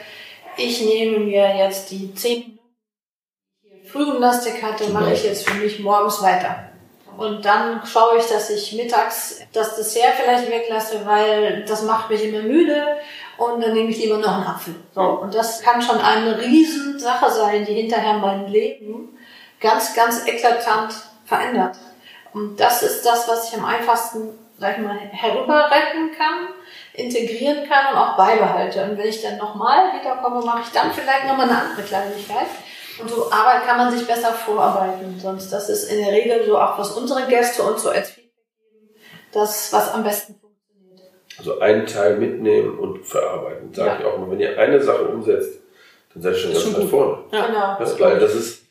ich 0.57 0.83
nehme 0.83 1.19
mir 1.21 1.57
jetzt 1.57 1.91
die 1.91 2.15
zehn 2.15 2.41
Minuten, 2.41 2.59
die 3.63 3.83
ich 3.83 3.91
Frühgymnastik 3.91 4.63
hatte, 4.63 4.89
mache 4.91 5.13
ich 5.13 5.25
jetzt 5.25 5.49
für 5.49 5.55
mich 5.55 5.79
morgens 5.81 6.23
weiter. 6.23 6.71
Und 7.17 7.45
dann 7.45 7.81
schaue 7.87 8.19
ich, 8.19 8.27
dass 8.27 8.51
ich 8.51 8.73
mittags 8.75 9.41
das 9.53 9.77
Dessert 9.77 10.15
vielleicht 10.21 10.51
weglasse, 10.51 11.01
weil 11.07 11.65
das 11.65 11.83
macht 11.83 12.11
mich 12.11 12.23
immer 12.25 12.43
müde. 12.43 12.99
Und 13.39 13.63
dann 13.63 13.73
nehme 13.73 13.91
ich 13.91 13.99
lieber 13.99 14.19
noch 14.19 14.35
einen 14.35 14.47
Apfel. 14.47 14.75
So. 14.95 15.01
Und 15.01 15.35
das 15.35 15.63
kann 15.63 15.81
schon 15.81 15.99
eine 15.99 16.39
Riesensache 16.41 17.31
sein, 17.31 17.65
die 17.65 17.75
hinterher 17.75 18.15
mein 18.15 18.49
Leben 18.49 19.16
ganz, 19.67 19.95
ganz 19.95 20.27
eklatant 20.27 20.95
verändert. 21.25 21.77
Und 22.33 22.61
das 22.61 22.83
ist 22.83 23.05
das, 23.05 23.29
was 23.29 23.49
ich 23.49 23.59
am 23.59 23.65
einfachsten, 23.65 24.29
sag 24.59 24.79
ich 24.79 24.85
mal, 24.85 24.97
herüber 24.97 25.71
retten 25.71 26.13
kann, 26.17 26.49
integrieren 26.95 27.69
kann 27.69 27.93
und 27.93 27.99
auch 27.99 28.17
beibehalte. 28.17 28.85
Und 28.85 28.99
wenn 28.99 29.09
ich 29.09 29.23
dann 29.23 29.39
nochmal 29.39 29.93
wiederkomme, 29.99 30.45
mache 30.45 30.63
ich 30.63 30.73
dann 30.73 30.93
vielleicht 30.93 31.27
nochmal 31.27 31.49
eine 31.49 31.61
andere 31.61 31.83
Kleinigkeit. 31.83 32.47
Und 33.01 33.11
so 33.11 33.31
Arbeit 33.31 33.67
kann 33.67 33.77
man 33.77 33.91
sich 33.91 34.07
besser 34.07 34.33
vorarbeiten. 34.33 35.19
Sonst, 35.19 35.51
das 35.51 35.69
ist 35.69 35.91
in 35.91 35.99
der 35.99 36.13
Regel 36.13 36.45
so 36.47 36.59
auch, 36.59 36.79
was 36.79 36.93
unsere 36.93 37.27
Gäste 37.27 37.63
uns 37.63 37.83
so 37.83 37.91
als 37.91 38.11
Feedback 38.11 38.33
geben, 38.71 38.89
das, 39.33 39.73
was 39.73 39.93
am 39.93 40.03
besten 40.03 40.35
funktioniert. 40.35 41.13
Also 41.39 41.59
einen 41.61 41.87
Teil 41.87 42.17
mitnehmen 42.17 42.79
und 42.79 43.05
verarbeiten. 43.05 43.75
Sage 43.75 43.91
ja. 43.91 43.99
ich 43.99 44.05
auch 44.07 44.15
immer, 44.15 44.31
wenn 44.31 44.41
ihr 44.41 44.59
eine 44.59 44.83
Sache 44.83 45.05
umsetzt, 45.05 45.59
dann 46.15 46.23
seid 46.23 46.33
ihr 46.33 46.39
schon 46.39 46.53
ganz 46.53 46.79
weit 46.79 46.89
vorne. 46.89 47.19
Ja. 47.33 47.47
Genau. 47.47 47.77
Das, 47.79 47.97
das 47.97 48.35
ist, 48.35 48.66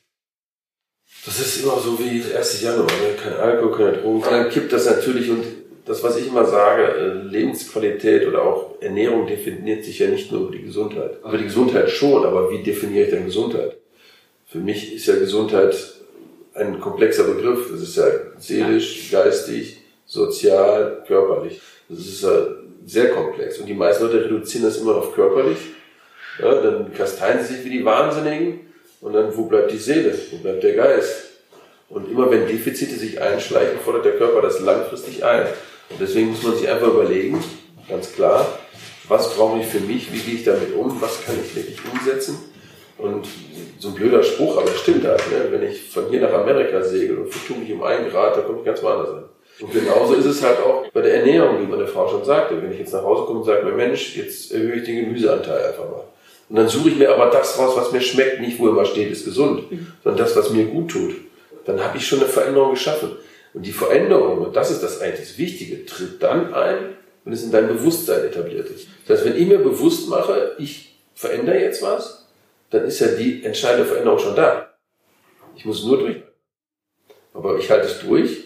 das 1.25 1.39
ist 1.39 1.63
immer 1.63 1.79
so 1.79 1.97
wie 1.99 2.21
1. 2.33 2.61
Januar, 2.61 2.85
ne? 2.85 3.15
kein 3.21 3.33
Alkohol, 3.33 3.77
keine 3.77 3.97
Drogen. 3.97 4.21
Und 4.21 4.31
dann 4.31 4.49
kippt 4.49 4.71
das 4.71 4.85
natürlich 4.85 5.29
und 5.29 5.43
das, 5.85 6.03
was 6.03 6.17
ich 6.17 6.27
immer 6.27 6.45
sage, 6.45 6.83
äh, 6.83 7.27
Lebensqualität 7.27 8.27
oder 8.27 8.43
auch 8.43 8.81
Ernährung 8.81 9.27
definiert 9.27 9.83
sich 9.83 9.99
ja 9.99 10.07
nicht 10.07 10.31
nur 10.31 10.41
über 10.41 10.51
die 10.51 10.63
Gesundheit. 10.63 11.19
Aber 11.21 11.37
die 11.37 11.43
Gesundheit 11.43 11.89
schon, 11.89 12.25
aber 12.25 12.49
wie 12.51 12.63
definiere 12.63 13.05
ich 13.05 13.11
denn 13.11 13.25
Gesundheit? 13.25 13.77
Für 14.47 14.57
mich 14.57 14.95
ist 14.95 15.05
ja 15.07 15.15
Gesundheit 15.15 15.75
ein 16.53 16.79
komplexer 16.79 17.23
Begriff. 17.25 17.69
Das 17.71 17.81
ist 17.81 17.97
ja 17.97 18.05
seelisch, 18.39 19.11
geistig, 19.11 19.79
sozial, 20.05 21.03
körperlich. 21.07 21.61
Das 21.89 21.99
ist 21.99 22.23
ja 22.23 22.47
sehr 22.85 23.09
komplex. 23.11 23.59
Und 23.59 23.67
die 23.67 23.73
meisten 23.73 24.05
Leute 24.05 24.25
reduzieren 24.25 24.65
das 24.65 24.77
immer 24.77 24.95
auf 24.95 25.13
körperlich. 25.13 25.57
Ja, 26.39 26.61
dann 26.61 26.93
kasteien 26.93 27.43
sie 27.43 27.55
sich 27.55 27.65
wie 27.65 27.69
die 27.69 27.85
Wahnsinnigen. 27.85 28.61
Und 29.05 29.13
dann, 29.13 29.37
wo 29.37 29.43
bleibt 29.43 29.71
die 29.71 29.77
Seele? 29.77 30.17
Wo 30.31 30.37
bleibt 30.37 30.63
der 30.63 30.73
Geist? 30.73 31.25
Und 31.89 32.09
immer 32.09 32.31
wenn 32.31 32.47
Defizite 32.47 32.95
sich 32.95 33.21
einschleichen, 33.21 33.77
fordert 33.79 34.03
der 34.03 34.17
Körper 34.17 34.41
das 34.41 34.61
langfristig 34.61 35.23
ein. 35.23 35.45
Und 35.91 36.01
deswegen 36.01 36.31
muss 36.31 36.41
man 36.41 36.55
sich 36.55 36.67
einfach 36.67 36.87
überlegen, 36.87 37.39
ganz 37.87 38.13
klar, 38.13 38.57
was 39.07 39.35
brauche 39.35 39.59
ich 39.59 39.67
für 39.67 39.81
mich, 39.81 40.11
wie 40.11 40.17
gehe 40.17 40.33
ich 40.33 40.43
damit 40.43 40.73
um, 40.75 40.99
was 40.99 41.23
kann 41.23 41.35
ich 41.39 41.55
wirklich 41.55 41.77
umsetzen 41.93 42.39
und 42.97 43.27
so 43.77 43.89
ein 43.89 43.93
blöder 43.93 44.23
Spruch, 44.23 44.57
aber 44.57 44.71
stimmt 44.71 45.05
halt, 45.05 45.21
ne? 45.29 45.51
wenn 45.51 45.61
ich 45.61 45.83
von 45.83 46.09
hier 46.09 46.21
nach 46.21 46.33
Amerika 46.33 46.81
segel 46.81 47.19
und 47.19 47.31
vertue 47.31 47.61
mich 47.61 47.71
um 47.71 47.83
einen 47.83 48.09
Grad, 48.09 48.35
da 48.35 48.41
komme 48.41 48.61
ich 48.61 48.65
ganz 48.65 48.81
woanders 48.81 49.09
an. 49.09 49.25
Und 49.59 49.71
genauso 49.71 50.15
ist 50.15 50.25
es 50.25 50.41
halt 50.41 50.57
auch 50.61 50.89
bei 50.91 51.01
der 51.01 51.19
Ernährung, 51.19 51.61
wie 51.61 51.67
meine 51.67 51.85
Frau 51.85 52.09
schon 52.09 52.25
sagte. 52.25 52.59
Wenn 52.59 52.71
ich 52.71 52.79
jetzt 52.79 52.93
nach 52.93 53.03
Hause 53.03 53.25
komme 53.25 53.41
und 53.41 53.45
sage, 53.45 53.63
Mensch, 53.65 54.17
jetzt 54.17 54.51
erhöhe 54.51 54.77
ich 54.77 54.83
den 54.83 55.05
Gemüseanteil 55.05 55.67
einfach 55.67 55.87
mal. 55.91 56.05
Und 56.49 56.57
dann 56.57 56.67
suche 56.69 56.89
ich 56.89 56.97
mir 56.97 57.13
aber 57.13 57.31
das 57.31 57.57
raus, 57.57 57.73
was 57.75 57.91
mir 57.91 58.01
schmeckt, 58.01 58.39
nicht 58.39 58.59
wo 58.59 58.69
immer 58.69 58.85
steht, 58.85 59.11
ist 59.11 59.25
gesund, 59.25 59.71
mhm. 59.71 59.87
sondern 60.03 60.23
das, 60.23 60.35
was 60.35 60.51
mir 60.51 60.65
gut 60.65 60.91
tut. 60.91 61.15
Dann 61.65 61.83
habe 61.83 61.97
ich 61.97 62.07
schon 62.07 62.19
eine 62.19 62.27
Veränderung 62.27 62.71
geschaffen. 62.71 63.11
Und 63.53 63.65
die 63.65 63.71
Veränderung, 63.71 64.39
und 64.39 64.55
das 64.55 64.69
ist 64.69 64.83
das 64.83 65.01
eigentlich 65.01 65.29
das 65.29 65.37
Wichtige, 65.37 65.85
tritt 65.85 66.21
dann 66.21 66.53
ein, 66.53 66.77
wenn 67.23 67.33
es 67.33 67.43
in 67.43 67.51
deinem 67.51 67.69
Bewusstsein 67.69 68.23
etabliert 68.25 68.69
ist. 68.69 68.87
Das 69.07 69.19
heißt, 69.19 69.29
wenn 69.29 69.41
ich 69.41 69.47
mir 69.47 69.57
bewusst 69.57 70.09
mache, 70.09 70.55
ich 70.59 70.95
verändere 71.15 71.59
jetzt 71.59 71.81
was, 71.81 72.27
dann 72.69 72.85
ist 72.85 72.99
ja 72.99 73.07
die 73.07 73.43
entscheidende 73.43 73.85
Veränderung 73.85 74.19
schon 74.19 74.35
da. 74.35 74.73
Ich 75.55 75.65
muss 75.65 75.83
nur 75.85 75.97
durch. 75.97 76.17
Aber 77.33 77.57
ich 77.57 77.71
halte 77.71 77.87
es 77.87 77.99
durch, 78.01 78.43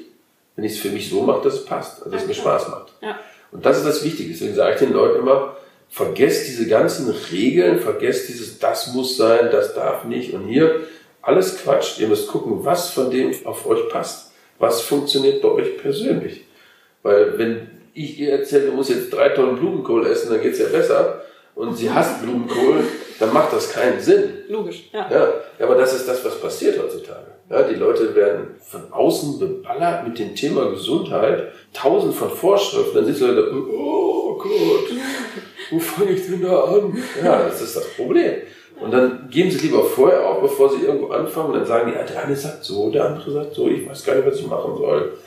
wenn 0.56 0.64
ich 0.64 0.74
es 0.74 0.80
für 0.80 0.90
mich 0.90 1.10
so 1.10 1.24
mache, 1.24 1.44
dass 1.44 1.56
es 1.56 1.66
passt, 1.66 2.00
also 2.00 2.12
dass 2.12 2.22
es 2.22 2.28
mir 2.28 2.34
Spaß 2.34 2.70
macht. 2.70 2.94
Ja. 3.02 3.20
Und 3.52 3.66
das 3.66 3.78
ist 3.78 3.86
das 3.86 4.04
Wichtige. 4.04 4.32
Deswegen 4.32 4.56
sage 4.56 4.74
ich 4.74 4.80
den 4.80 4.94
Leuten 4.94 5.20
immer, 5.20 5.58
vergesst 5.90 6.48
diese 6.48 6.68
ganzen 6.68 7.14
Regeln, 7.32 7.80
vergesst 7.80 8.30
dieses, 8.30 8.60
das 8.60 8.94
muss 8.94 9.18
sein, 9.18 9.50
das 9.52 9.74
darf 9.74 10.06
nicht 10.06 10.34
und 10.34 10.48
hier, 10.48 10.82
alles 11.22 11.58
Quatsch. 11.58 12.00
Ihr 12.00 12.08
müsst 12.08 12.28
gucken, 12.28 12.64
was 12.64 12.92
von 12.92 13.12
dem 13.12 13.34
auf 13.46 13.66
euch 13.66 13.90
passt. 13.90 14.32
Was 14.58 14.82
funktioniert 14.82 15.42
bei 15.42 15.50
euch 15.50 15.78
persönlich. 15.78 16.46
Weil 17.04 17.38
wenn 17.38 17.70
ich 17.94 18.20
ihr 18.20 18.32
erzähle, 18.32 18.68
du 18.68 18.72
musst 18.74 18.90
jetzt 18.90 19.12
drei 19.12 19.30
Tonnen 19.30 19.58
Blumenkohl 19.58 20.06
essen, 20.06 20.30
dann 20.32 20.42
geht's 20.42 20.60
ja 20.60 20.68
besser, 20.68 21.22
und 21.56 21.76
sie 21.76 21.90
hasst 21.90 22.22
Blumenkohl, 22.22 22.84
dann 23.20 23.34
macht 23.34 23.52
das 23.52 23.70
keinen 23.72 24.00
Sinn. 24.00 24.30
Logisch, 24.48 24.90
ja. 24.94 25.10
ja. 25.12 25.34
Aber 25.60 25.76
das 25.76 25.94
ist 25.94 26.08
das, 26.08 26.24
was 26.24 26.40
passiert 26.40 26.82
heutzutage. 26.82 27.28
Ja, 27.50 27.64
die 27.64 27.76
Leute 27.76 28.16
werden 28.16 28.56
von 28.62 28.94
außen 28.94 29.40
beballert 29.40 30.08
mit 30.08 30.20
dem 30.20 30.36
Thema 30.36 30.70
Gesundheit, 30.70 31.52
tausend 31.74 32.14
von 32.14 32.30
Vorschriften, 32.30 32.96
dann 32.96 33.06
sitzen 33.06 33.36
Leute, 33.36 33.52
oh 33.54 34.38
Gott, 34.38 34.88
wo 35.72 35.80
fange 35.80 36.12
ich 36.12 36.26
denn 36.26 36.42
da 36.42 36.64
an? 36.64 36.98
Ja, 37.24 37.44
das 37.44 37.62
ist 37.62 37.76
das 37.76 37.94
Problem. 37.94 38.34
Und 38.80 38.92
dann 38.92 39.28
geben 39.30 39.52
sie 39.52 39.68
lieber 39.68 39.84
vorher 39.84 40.26
auf, 40.26 40.42
bevor 40.42 40.70
sie 40.70 40.86
irgendwo 40.86 41.08
anfangen, 41.10 41.50
und 41.50 41.56
dann 41.56 41.66
sagen 41.66 41.92
die, 41.92 41.98
ja, 41.98 42.04
der 42.04 42.24
eine 42.24 42.36
sagt 42.36 42.64
so, 42.64 42.90
der 42.90 43.06
andere 43.06 43.32
sagt 43.32 43.54
so, 43.54 43.68
ich 43.68 43.88
weiß 43.88 44.06
gar 44.06 44.16
nicht, 44.16 44.28
was 44.28 44.40
ich 44.40 44.48
machen 44.48 44.76
soll. 44.78 45.18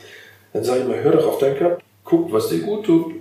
Dann 0.52 0.64
sage 0.64 0.80
ich 0.80 0.88
mal, 0.88 1.02
hör 1.02 1.12
doch 1.12 1.26
auf 1.26 1.38
deinen 1.38 1.56
Körper, 1.56 1.82
guck, 2.04 2.32
was 2.32 2.48
dir 2.48 2.60
gut 2.60 2.86
tut. 2.86 3.12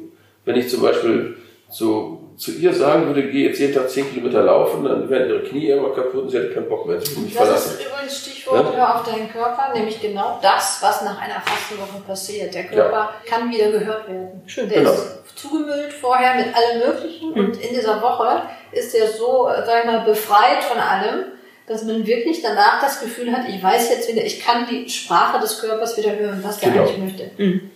Wenn 0.46 0.56
ich 0.56 0.70
zum 0.70 0.82
Beispiel 0.82 1.36
so 1.70 2.21
zu 2.42 2.54
ihr 2.54 2.74
sagen 2.74 3.06
würde, 3.06 3.30
geh 3.30 3.46
jetzt 3.46 3.60
jeden 3.60 3.76
Tag 3.76 3.88
10 3.88 4.16
Kilometer 4.16 4.42
laufen, 4.42 4.84
dann 4.84 5.08
wären 5.08 5.30
ihre 5.30 5.44
Knie 5.44 5.68
irgendwann 5.68 5.94
kaputt 5.94 6.24
und 6.24 6.30
sie 6.30 6.40
hätte 6.40 6.56
keinen 6.56 6.68
Bock 6.68 6.88
mehr, 6.88 7.00
sie 7.00 7.20
mich 7.20 7.36
das 7.36 7.44
verlassen. 7.44 7.74
Das 7.78 7.80
ist 7.80 7.88
übrigens 7.88 8.18
Stichwort 8.18 8.66
ja? 8.66 8.78
hör 8.78 8.96
auf 8.96 9.04
deinen 9.06 9.32
Körper, 9.32 9.72
nämlich 9.76 10.02
genau 10.02 10.40
das, 10.42 10.80
was 10.82 11.04
nach 11.04 11.22
einer 11.22 11.40
Fastenwoche 11.40 12.02
passiert. 12.08 12.52
Der 12.56 12.64
Körper 12.64 12.98
ja. 12.98 13.14
kann 13.28 13.52
wieder 13.52 13.70
gehört 13.70 14.08
werden. 14.08 14.42
Schön. 14.48 14.68
Der 14.70 14.80
genau. 14.80 14.92
ist 14.92 15.22
zugemüllt 15.36 15.94
vorher 15.94 16.34
mit 16.34 16.48
allem 16.56 16.80
Möglichen 16.80 17.30
mhm. 17.30 17.36
und 17.36 17.58
in 17.58 17.76
dieser 17.76 18.02
Woche 18.02 18.42
ist 18.72 18.96
er 18.96 19.08
so, 19.08 19.48
sag 19.64 19.82
ich 19.82 19.86
mal, 19.86 20.00
befreit 20.00 20.64
von 20.64 20.80
allem, 20.80 21.26
dass 21.68 21.84
man 21.84 22.08
wirklich 22.08 22.42
danach 22.42 22.82
das 22.82 23.02
Gefühl 23.02 23.32
hat, 23.32 23.48
ich 23.48 23.62
weiß 23.62 23.92
jetzt 23.92 24.12
wieder, 24.12 24.26
ich 24.26 24.44
kann 24.44 24.66
die 24.68 24.90
Sprache 24.90 25.40
des 25.40 25.60
Körpers 25.60 25.96
wieder 25.96 26.16
hören, 26.18 26.40
was 26.44 26.60
der 26.60 26.72
genau. 26.72 26.86
eigentlich 26.86 26.98
möchte. 26.98 27.32
Mhm. 27.38 27.70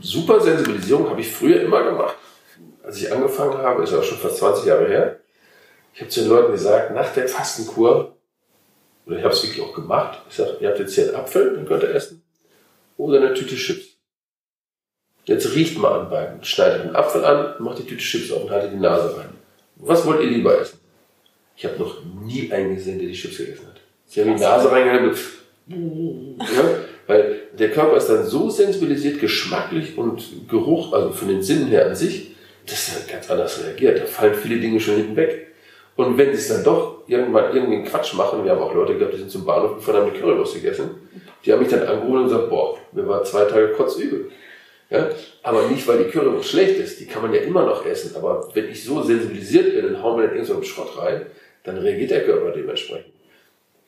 Super 0.00 0.40
Sensibilisierung 0.40 1.08
habe 1.08 1.20
ich 1.20 1.30
früher 1.30 1.60
immer 1.60 1.84
gemacht 1.84 2.16
als 2.88 3.02
ich 3.02 3.12
angefangen 3.12 3.58
habe, 3.58 3.82
ist 3.82 3.92
auch 3.92 4.02
schon 4.02 4.16
fast 4.16 4.38
20 4.38 4.64
Jahre 4.64 4.88
her, 4.88 5.20
ich 5.92 6.00
habe 6.00 6.10
zu 6.10 6.20
den 6.20 6.30
Leuten 6.30 6.52
gesagt, 6.52 6.94
nach 6.94 7.12
der 7.12 7.28
Fastenkur, 7.28 8.16
oder 9.04 9.16
ich 9.18 9.22
habe 9.22 9.34
es 9.34 9.42
wirklich 9.42 9.62
auch 9.62 9.74
gemacht, 9.74 10.22
ich 10.30 10.36
sage, 10.36 10.56
ihr 10.60 10.70
habt 10.70 10.78
jetzt 10.78 10.94
hier 10.94 11.08
einen 11.08 11.16
Apfel, 11.16 11.54
den 11.54 11.66
könnt 11.66 11.82
ihr 11.82 11.94
essen, 11.94 12.22
oder 12.96 13.18
eine 13.18 13.34
Tüte 13.34 13.56
Chips. 13.56 13.98
Jetzt 15.26 15.54
riecht 15.54 15.76
mal 15.76 16.00
an 16.00 16.08
beiden, 16.08 16.42
schneidet 16.42 16.84
den 16.84 16.96
Apfel 16.96 17.26
an, 17.26 17.62
macht 17.62 17.78
die 17.78 17.82
Tüte 17.82 18.02
Chips 18.02 18.32
auf 18.32 18.44
und 18.44 18.50
haltet 18.50 18.72
die 18.72 18.78
Nase 18.78 19.18
rein. 19.18 19.34
Was 19.76 20.06
wollt 20.06 20.22
ihr 20.22 20.30
lieber 20.30 20.58
essen? 20.58 20.78
Ich 21.56 21.66
habe 21.66 21.78
noch 21.78 22.02
nie 22.24 22.50
einen 22.50 22.74
gesehen, 22.74 22.98
der 22.98 23.08
die 23.08 23.14
Chips 23.14 23.36
gegessen 23.36 23.66
hat. 23.66 23.82
Sie 24.06 24.22
haben 24.22 24.34
die 24.34 24.42
Nase 24.42 24.72
reingehalten 24.72 25.14
ja, 26.38 26.64
weil 27.06 27.40
der 27.58 27.70
Körper 27.70 27.98
ist 27.98 28.08
dann 28.08 28.24
so 28.24 28.48
sensibilisiert, 28.48 29.20
geschmacklich 29.20 29.98
und 29.98 30.48
Geruch, 30.48 30.94
also 30.94 31.12
von 31.12 31.28
den 31.28 31.42
Sinnen 31.42 31.68
her 31.68 31.84
an 31.84 31.94
sich, 31.94 32.34
das 32.70 32.88
ist 32.88 33.08
ganz 33.08 33.30
anders 33.30 33.62
reagiert. 33.64 34.00
Da 34.00 34.06
fallen 34.06 34.34
viele 34.34 34.60
Dinge 34.60 34.80
schon 34.80 34.96
hinten 34.96 35.16
weg. 35.16 35.48
Und 35.96 36.16
wenn 36.16 36.28
sie 36.28 36.38
es 36.38 36.48
dann 36.48 36.62
doch 36.62 37.02
irgendwann 37.08 37.54
irgendwie 37.54 37.82
Quatsch 37.82 38.14
machen, 38.14 38.44
wir 38.44 38.52
haben 38.52 38.62
auch 38.62 38.74
Leute 38.74 38.96
gehabt, 38.96 39.14
die 39.14 39.18
sind 39.18 39.30
zum 39.30 39.44
Bahnhof 39.44 39.76
gefahren, 39.76 39.96
haben 39.96 40.10
eine 40.10 40.18
Currywurst 40.18 40.54
gegessen, 40.54 40.90
die 41.44 41.52
haben 41.52 41.58
mich 41.58 41.68
dann 41.68 41.82
angerufen 41.82 42.18
und 42.18 42.24
gesagt, 42.24 42.50
boah, 42.50 42.78
mir 42.92 43.08
war 43.08 43.24
zwei 43.24 43.44
Tage 43.46 43.72
kotzübel. 43.72 44.30
Ja? 44.90 45.08
Aber 45.42 45.66
nicht, 45.66 45.86
weil 45.88 46.04
die 46.04 46.10
Currywurst 46.10 46.50
schlecht 46.50 46.76
ist, 46.76 47.00
die 47.00 47.06
kann 47.06 47.22
man 47.22 47.34
ja 47.34 47.40
immer 47.40 47.64
noch 47.64 47.84
essen. 47.84 48.14
Aber 48.14 48.48
wenn 48.54 48.68
ich 48.68 48.84
so 48.84 49.02
sensibilisiert 49.02 49.74
bin, 49.74 49.92
dann 49.92 50.02
hauen 50.02 50.20
wir 50.20 50.28
dann 50.28 50.36
irgendeinen 50.36 50.62
so 50.62 50.68
Schrott 50.68 50.96
rein, 50.98 51.26
dann 51.64 51.78
reagiert 51.78 52.12
der 52.12 52.24
Körper 52.24 52.52
dementsprechend. 52.52 53.12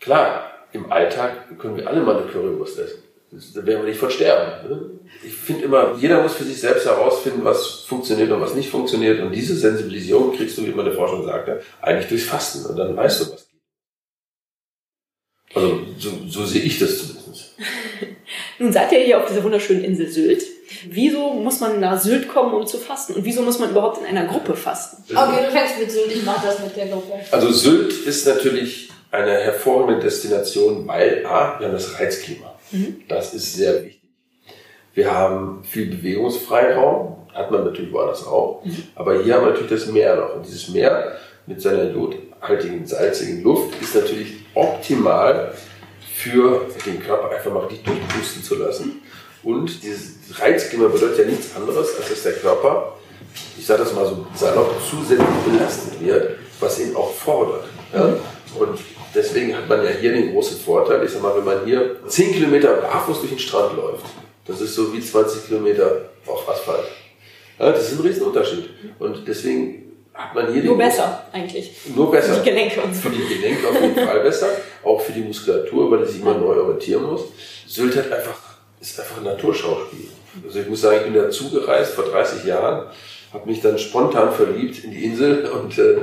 Klar, 0.00 0.50
im 0.72 0.90
Alltag 0.90 1.58
können 1.58 1.76
wir 1.76 1.86
alle 1.86 2.00
mal 2.00 2.16
eine 2.16 2.26
Currywurst 2.26 2.78
essen. 2.78 3.02
Da 3.32 3.64
werden 3.64 3.82
wir 3.82 3.88
nicht 3.88 4.00
von 4.00 4.10
sterben. 4.10 4.68
Ne? 4.68 4.90
Ich 5.24 5.34
finde 5.34 5.64
immer, 5.64 5.94
jeder 5.96 6.20
muss 6.22 6.34
für 6.34 6.42
sich 6.42 6.60
selbst 6.60 6.84
herausfinden, 6.84 7.44
was 7.44 7.84
funktioniert 7.86 8.30
und 8.32 8.40
was 8.40 8.54
nicht 8.54 8.68
funktioniert. 8.68 9.20
Und 9.20 9.30
diese 9.32 9.54
Sensibilisierung 9.54 10.34
kriegst 10.36 10.58
du, 10.58 10.66
wie 10.66 10.72
meine 10.72 10.90
Forschung 10.90 11.24
sagte, 11.24 11.62
eigentlich 11.80 12.08
durchs 12.08 12.24
Fasten. 12.24 12.66
Und 12.66 12.76
dann 12.76 12.96
weißt 12.96 13.20
du, 13.20 13.32
was 13.32 13.48
geht. 13.48 13.60
Also 15.54 15.80
so, 15.98 16.10
so 16.28 16.44
sehe 16.44 16.62
ich 16.62 16.80
das 16.80 16.98
zumindest. 16.98 17.54
Nun 18.58 18.72
seid 18.72 18.90
ihr 18.92 19.00
hier 19.00 19.18
auf 19.18 19.26
dieser 19.26 19.44
wunderschönen 19.44 19.84
Insel 19.84 20.08
Sylt. 20.08 20.42
Wieso 20.88 21.32
muss 21.34 21.60
man 21.60 21.78
nach 21.78 22.00
Sylt 22.00 22.28
kommen, 22.28 22.52
um 22.52 22.66
zu 22.66 22.78
fasten? 22.78 23.14
Und 23.14 23.24
wieso 23.24 23.42
muss 23.42 23.60
man 23.60 23.70
überhaupt 23.70 23.98
in 23.98 24.06
einer 24.06 24.26
Gruppe 24.26 24.54
fasten? 24.54 25.04
Okay, 25.08 25.44
du 25.46 25.52
fängst 25.52 25.78
mit 25.78 25.90
Sylt, 25.90 26.12
ich 26.12 26.24
mach 26.24 26.42
das 26.42 26.58
mit 26.58 26.76
der 26.76 26.86
Gruppe. 26.86 27.14
Also 27.30 27.52
Sylt 27.52 27.92
ist 27.92 28.26
natürlich 28.26 28.90
eine 29.10 29.32
hervorragende 29.32 30.00
Destination, 30.00 30.86
weil 30.86 31.24
A, 31.26 31.58
wir 31.58 31.66
haben 31.66 31.74
das 31.74 31.98
Reizklima. 31.98 32.49
Mhm. 32.70 33.02
Das 33.08 33.34
ist 33.34 33.54
sehr 33.54 33.84
wichtig. 33.84 34.00
Wir 34.94 35.12
haben 35.12 35.62
viel 35.64 35.86
Bewegungsfreiraum, 35.86 37.28
hat 37.32 37.50
man 37.50 37.64
natürlich 37.64 37.92
woanders 37.92 38.26
auch. 38.26 38.64
Mhm. 38.64 38.84
Aber 38.94 39.22
hier 39.22 39.34
haben 39.34 39.46
wir 39.46 39.52
natürlich 39.52 39.70
das 39.70 39.86
Meer 39.86 40.16
noch. 40.16 40.36
Und 40.36 40.46
dieses 40.46 40.68
Meer 40.68 41.16
mit 41.46 41.60
seiner 41.60 41.84
jodhaltigen, 41.90 42.86
salzigen 42.86 43.42
Luft 43.42 43.80
ist 43.80 43.94
natürlich 43.94 44.34
optimal 44.54 45.54
für 46.14 46.66
den 46.84 47.02
Körper 47.02 47.34
einfach 47.34 47.52
mal 47.52 47.66
richtig 47.66 47.84
durchpusten 47.84 48.42
zu 48.42 48.56
lassen. 48.56 49.02
Und 49.42 49.82
dieses 49.82 50.38
Reizklima 50.38 50.88
bedeutet 50.88 51.18
ja 51.18 51.24
nichts 51.24 51.56
anderes, 51.56 51.96
als 51.96 52.08
dass 52.08 52.22
der 52.24 52.32
Körper, 52.32 52.94
ich 53.58 53.64
sage 53.64 53.84
das 53.84 53.94
mal 53.94 54.06
so 54.06 54.26
salopp, 54.34 54.74
zusätzlich 54.88 55.26
belastet 55.46 56.00
wird, 56.00 56.36
was 56.58 56.78
ihn 56.78 56.94
auch 56.94 57.12
fordert. 57.12 57.64
Ja? 57.94 58.08
Mhm. 58.08 58.16
Und 58.58 58.78
deswegen 59.14 59.56
hat 59.56 59.68
man 59.68 59.84
ja 59.84 59.90
hier 59.90 60.12
den 60.12 60.32
großen 60.32 60.58
Vorteil, 60.58 61.04
ich 61.04 61.10
sag 61.10 61.22
mal, 61.22 61.36
wenn 61.36 61.44
man 61.44 61.64
hier 61.64 61.96
10 62.06 62.32
Kilometer 62.32 62.74
barfuß 62.76 63.20
durch 63.20 63.30
den 63.30 63.38
Strand 63.38 63.76
läuft, 63.76 64.04
das 64.46 64.60
ist 64.60 64.74
so 64.74 64.92
wie 64.92 65.00
20 65.00 65.46
Kilometer 65.46 66.10
auf 66.26 66.48
Asphalt. 66.48 66.86
Ja, 67.58 67.72
das 67.72 67.92
ist 67.92 67.98
ein 67.98 68.06
Riesenunterschied. 68.06 68.70
Und 68.98 69.28
deswegen 69.28 69.92
hat 70.14 70.34
man 70.34 70.52
hier 70.52 70.64
nur 70.64 70.78
besser 70.78 71.26
eigentlich. 71.32 71.72
Nur 71.94 72.10
besser. 72.10 72.34
Für 72.34 72.40
die 72.40 72.50
Gelenke 72.50 72.80
und 72.80 72.94
so. 72.94 73.02
Für 73.02 73.10
die 73.10 73.34
Gelenke 73.34 73.68
auf 73.68 73.80
jeden 73.80 73.94
Fall 73.94 74.20
besser. 74.20 74.48
Auch 74.82 75.00
für 75.00 75.12
die 75.12 75.20
Muskulatur, 75.20 75.90
weil 75.90 76.04
die 76.04 76.12
sich 76.12 76.22
immer 76.22 76.34
neu 76.34 76.56
orientieren 76.56 77.04
muss. 77.04 77.22
Sylt 77.66 77.96
hat 77.96 78.10
einfach, 78.10 78.38
ist 78.80 78.98
einfach 78.98 79.18
ein 79.18 79.24
Naturschauspiel. 79.24 80.08
Also 80.44 80.60
ich 80.60 80.68
muss 80.68 80.80
sagen, 80.80 80.96
ich 80.98 81.04
bin 81.04 81.14
dazu 81.14 81.50
gereist 81.50 81.94
vor 81.94 82.04
30 82.04 82.44
Jahren, 82.44 82.86
habe 83.32 83.48
mich 83.48 83.60
dann 83.60 83.78
spontan 83.78 84.32
verliebt 84.32 84.84
in 84.84 84.90
die 84.90 85.04
Insel 85.04 85.46
und 85.62 85.78
äh, 85.78 85.96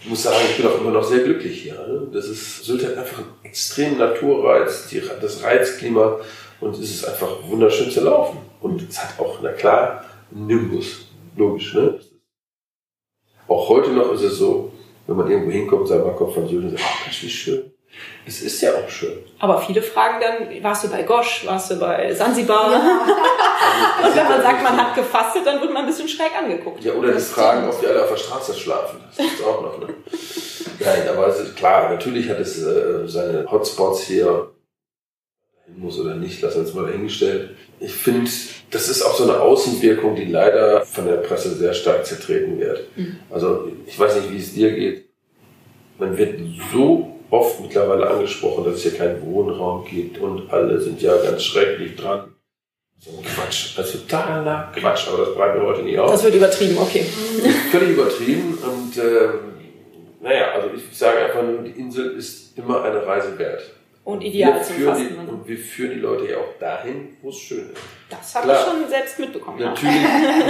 ich 0.00 0.08
muss 0.08 0.22
sagen, 0.22 0.36
ich 0.48 0.56
bin 0.56 0.66
auch 0.66 0.80
immer 0.80 0.90
noch 0.90 1.04
sehr 1.04 1.20
glücklich 1.20 1.62
hier. 1.62 1.74
Ne? 1.74 2.08
Das 2.12 2.26
ist, 2.26 2.64
Sylt 2.64 2.84
hat 2.84 2.96
einfach 2.96 3.18
einen 3.18 3.34
extremen 3.42 3.98
Naturreiz, 3.98 4.88
die, 4.88 5.02
das 5.20 5.42
Reizklima 5.42 6.20
und 6.60 6.74
es 6.74 6.90
ist 6.90 7.04
einfach 7.04 7.28
wunderschön 7.48 7.90
zu 7.90 8.02
laufen. 8.04 8.38
Und 8.60 8.88
es 8.88 8.98
hat 8.98 9.18
auch, 9.18 9.38
na 9.42 9.52
klar, 9.52 10.04
Nimbus. 10.30 11.06
Logisch, 11.36 11.74
ne? 11.74 12.00
Auch 13.46 13.68
heute 13.68 13.90
noch 13.90 14.12
ist 14.12 14.22
es 14.22 14.38
so, 14.38 14.72
wenn 15.06 15.16
man 15.16 15.30
irgendwo 15.30 15.50
hinkommt, 15.50 15.88
sagt 15.88 16.04
man 16.04 16.16
kommt 16.16 16.34
von 16.34 16.48
Sylt 16.48 16.64
und 16.64 16.70
sagt, 16.70 16.82
ach, 16.84 17.22
wie 17.22 17.28
schön. 17.28 17.67
Es 18.26 18.42
ist 18.42 18.60
ja 18.60 18.74
auch 18.74 18.88
schön. 18.88 19.18
Aber 19.38 19.60
viele 19.60 19.80
fragen 19.80 20.20
dann, 20.20 20.62
warst 20.62 20.84
du 20.84 20.88
bei 20.88 21.02
Gosch, 21.02 21.46
warst 21.46 21.70
du 21.70 21.76
bei 21.76 22.12
Sansibar? 22.14 22.72
Ja. 22.72 22.78
und 24.06 24.16
wenn 24.16 24.28
man 24.28 24.42
sagt, 24.42 24.62
man 24.62 24.76
hat 24.76 24.94
gefastet, 24.94 25.46
dann 25.46 25.60
wird 25.60 25.72
man 25.72 25.84
ein 25.84 25.88
bisschen 25.88 26.08
schräg 26.08 26.32
angeguckt. 26.36 26.84
Ja, 26.84 26.92
oder 26.92 27.12
die 27.12 27.20
fragen, 27.20 27.68
ob 27.68 27.80
die 27.80 27.86
alle 27.86 28.02
auf 28.02 28.10
der 28.10 28.16
Straße 28.16 28.54
schlafen. 28.54 29.00
Das 29.16 29.26
ist 29.26 29.44
auch 29.44 29.62
noch, 29.62 29.78
ne? 29.78 29.94
Nein, 30.80 31.08
aber 31.08 31.28
es 31.28 31.40
ist 31.40 31.56
klar, 31.56 31.90
natürlich 31.90 32.28
hat 32.28 32.38
es 32.38 32.62
äh, 32.62 33.06
seine 33.06 33.50
Hotspots 33.50 34.02
hier 34.02 34.50
hin 35.68 35.80
muss 35.80 35.98
oder 35.98 36.14
nicht, 36.14 36.40
lass 36.42 36.56
uns 36.56 36.74
mal 36.74 36.86
dahingestellt. 36.86 37.50
Ich 37.80 37.92
finde, 37.92 38.30
das 38.70 38.88
ist 38.88 39.02
auch 39.02 39.16
so 39.16 39.24
eine 39.24 39.40
Außenwirkung, 39.40 40.16
die 40.16 40.24
leider 40.24 40.84
von 40.84 41.06
der 41.06 41.18
Presse 41.18 41.54
sehr 41.54 41.74
stark 41.74 42.06
zertreten 42.06 42.58
wird. 42.58 42.88
Mhm. 42.96 43.18
Also 43.30 43.70
ich 43.86 43.98
weiß 43.98 44.16
nicht, 44.16 44.32
wie 44.32 44.38
es 44.38 44.54
dir 44.54 44.72
geht. 44.72 45.08
Man 45.98 46.16
wird 46.16 46.40
so 46.72 47.17
oft 47.30 47.60
mittlerweile 47.60 48.08
angesprochen, 48.08 48.64
dass 48.64 48.74
es 48.74 48.82
hier 48.82 48.96
keinen 48.96 49.22
Wohnraum 49.22 49.84
gibt 49.84 50.18
und 50.18 50.50
alle 50.50 50.80
sind 50.80 51.00
ja 51.02 51.16
ganz 51.16 51.42
schrecklich 51.42 51.96
dran. 51.96 52.34
So 52.98 53.10
ein 53.10 53.24
Quatsch. 53.24 53.78
Also 53.78 53.98
totaler 53.98 54.72
Quatsch, 54.74 55.08
aber 55.08 55.24
das 55.24 55.34
bleiben 55.34 55.60
wir 55.60 55.68
heute 55.68 55.82
nicht 55.82 55.98
aus. 55.98 56.10
Das 56.10 56.24
wird 56.24 56.34
übertrieben, 56.34 56.78
okay. 56.78 57.04
Völlig 57.70 57.90
übertrieben 57.90 58.58
und 58.58 58.96
äh, 58.98 59.28
naja, 60.20 60.52
also 60.52 60.70
ich 60.74 60.98
sage 60.98 61.18
einfach 61.26 61.42
nur, 61.42 61.62
die 61.62 61.78
Insel 61.78 62.16
ist 62.16 62.58
immer 62.58 62.82
eine 62.82 63.06
Reise 63.06 63.38
wert. 63.38 63.62
Und 64.02 64.24
ideal 64.24 64.64
zum 64.64 64.76
Fasten. 64.76 65.08
Die, 65.10 65.30
und 65.30 65.46
wir 65.46 65.58
führen 65.58 65.90
die 65.90 66.00
Leute 66.00 66.30
ja 66.30 66.38
auch 66.38 66.58
dahin, 66.58 67.18
wo 67.20 67.28
es 67.28 67.36
schön 67.36 67.70
ist. 67.70 67.82
Das 68.08 68.34
habe 68.34 68.52
ich 68.52 68.58
schon 68.58 68.88
selbst 68.88 69.18
mitbekommen. 69.18 69.60
Natürlich 69.60 70.00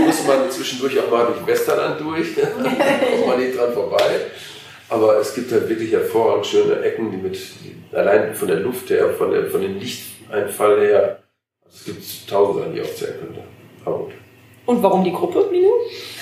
muss 0.00 0.26
man 0.26 0.50
zwischendurch 0.50 0.98
auch 1.00 1.10
mal 1.10 1.26
durch 1.26 1.44
Westerland 1.44 2.00
durch, 2.00 2.34
kommt 2.40 3.26
man 3.26 3.40
nicht 3.40 3.58
dran 3.58 3.72
vorbei. 3.72 4.20
Aber 4.88 5.18
es 5.18 5.34
gibt 5.34 5.52
halt 5.52 5.68
wirklich 5.68 5.92
hervorragend 5.92 6.46
schöne 6.46 6.80
Ecken, 6.82 7.10
die 7.10 7.18
mit, 7.18 7.38
allein 7.92 8.34
von 8.34 8.48
der 8.48 8.60
Luft 8.60 8.88
her, 8.90 9.10
von, 9.10 9.30
der, 9.30 9.46
von 9.46 9.60
dem 9.60 9.78
Lichteinfall 9.78 10.80
her, 10.80 11.22
also 11.64 11.76
es 11.76 11.84
gibt 11.84 12.30
tausend 12.30 12.58
Sachen, 12.58 12.74
die 12.74 12.80
ich 12.80 12.84
aufzählen 12.84 13.18
könnte. 13.18 13.42
Aber 13.84 13.98
gut. 13.98 14.12
Und 14.66 14.82
warum 14.82 15.04
die 15.04 15.12
Gruppe, 15.12 15.48
Minu? 15.50 15.70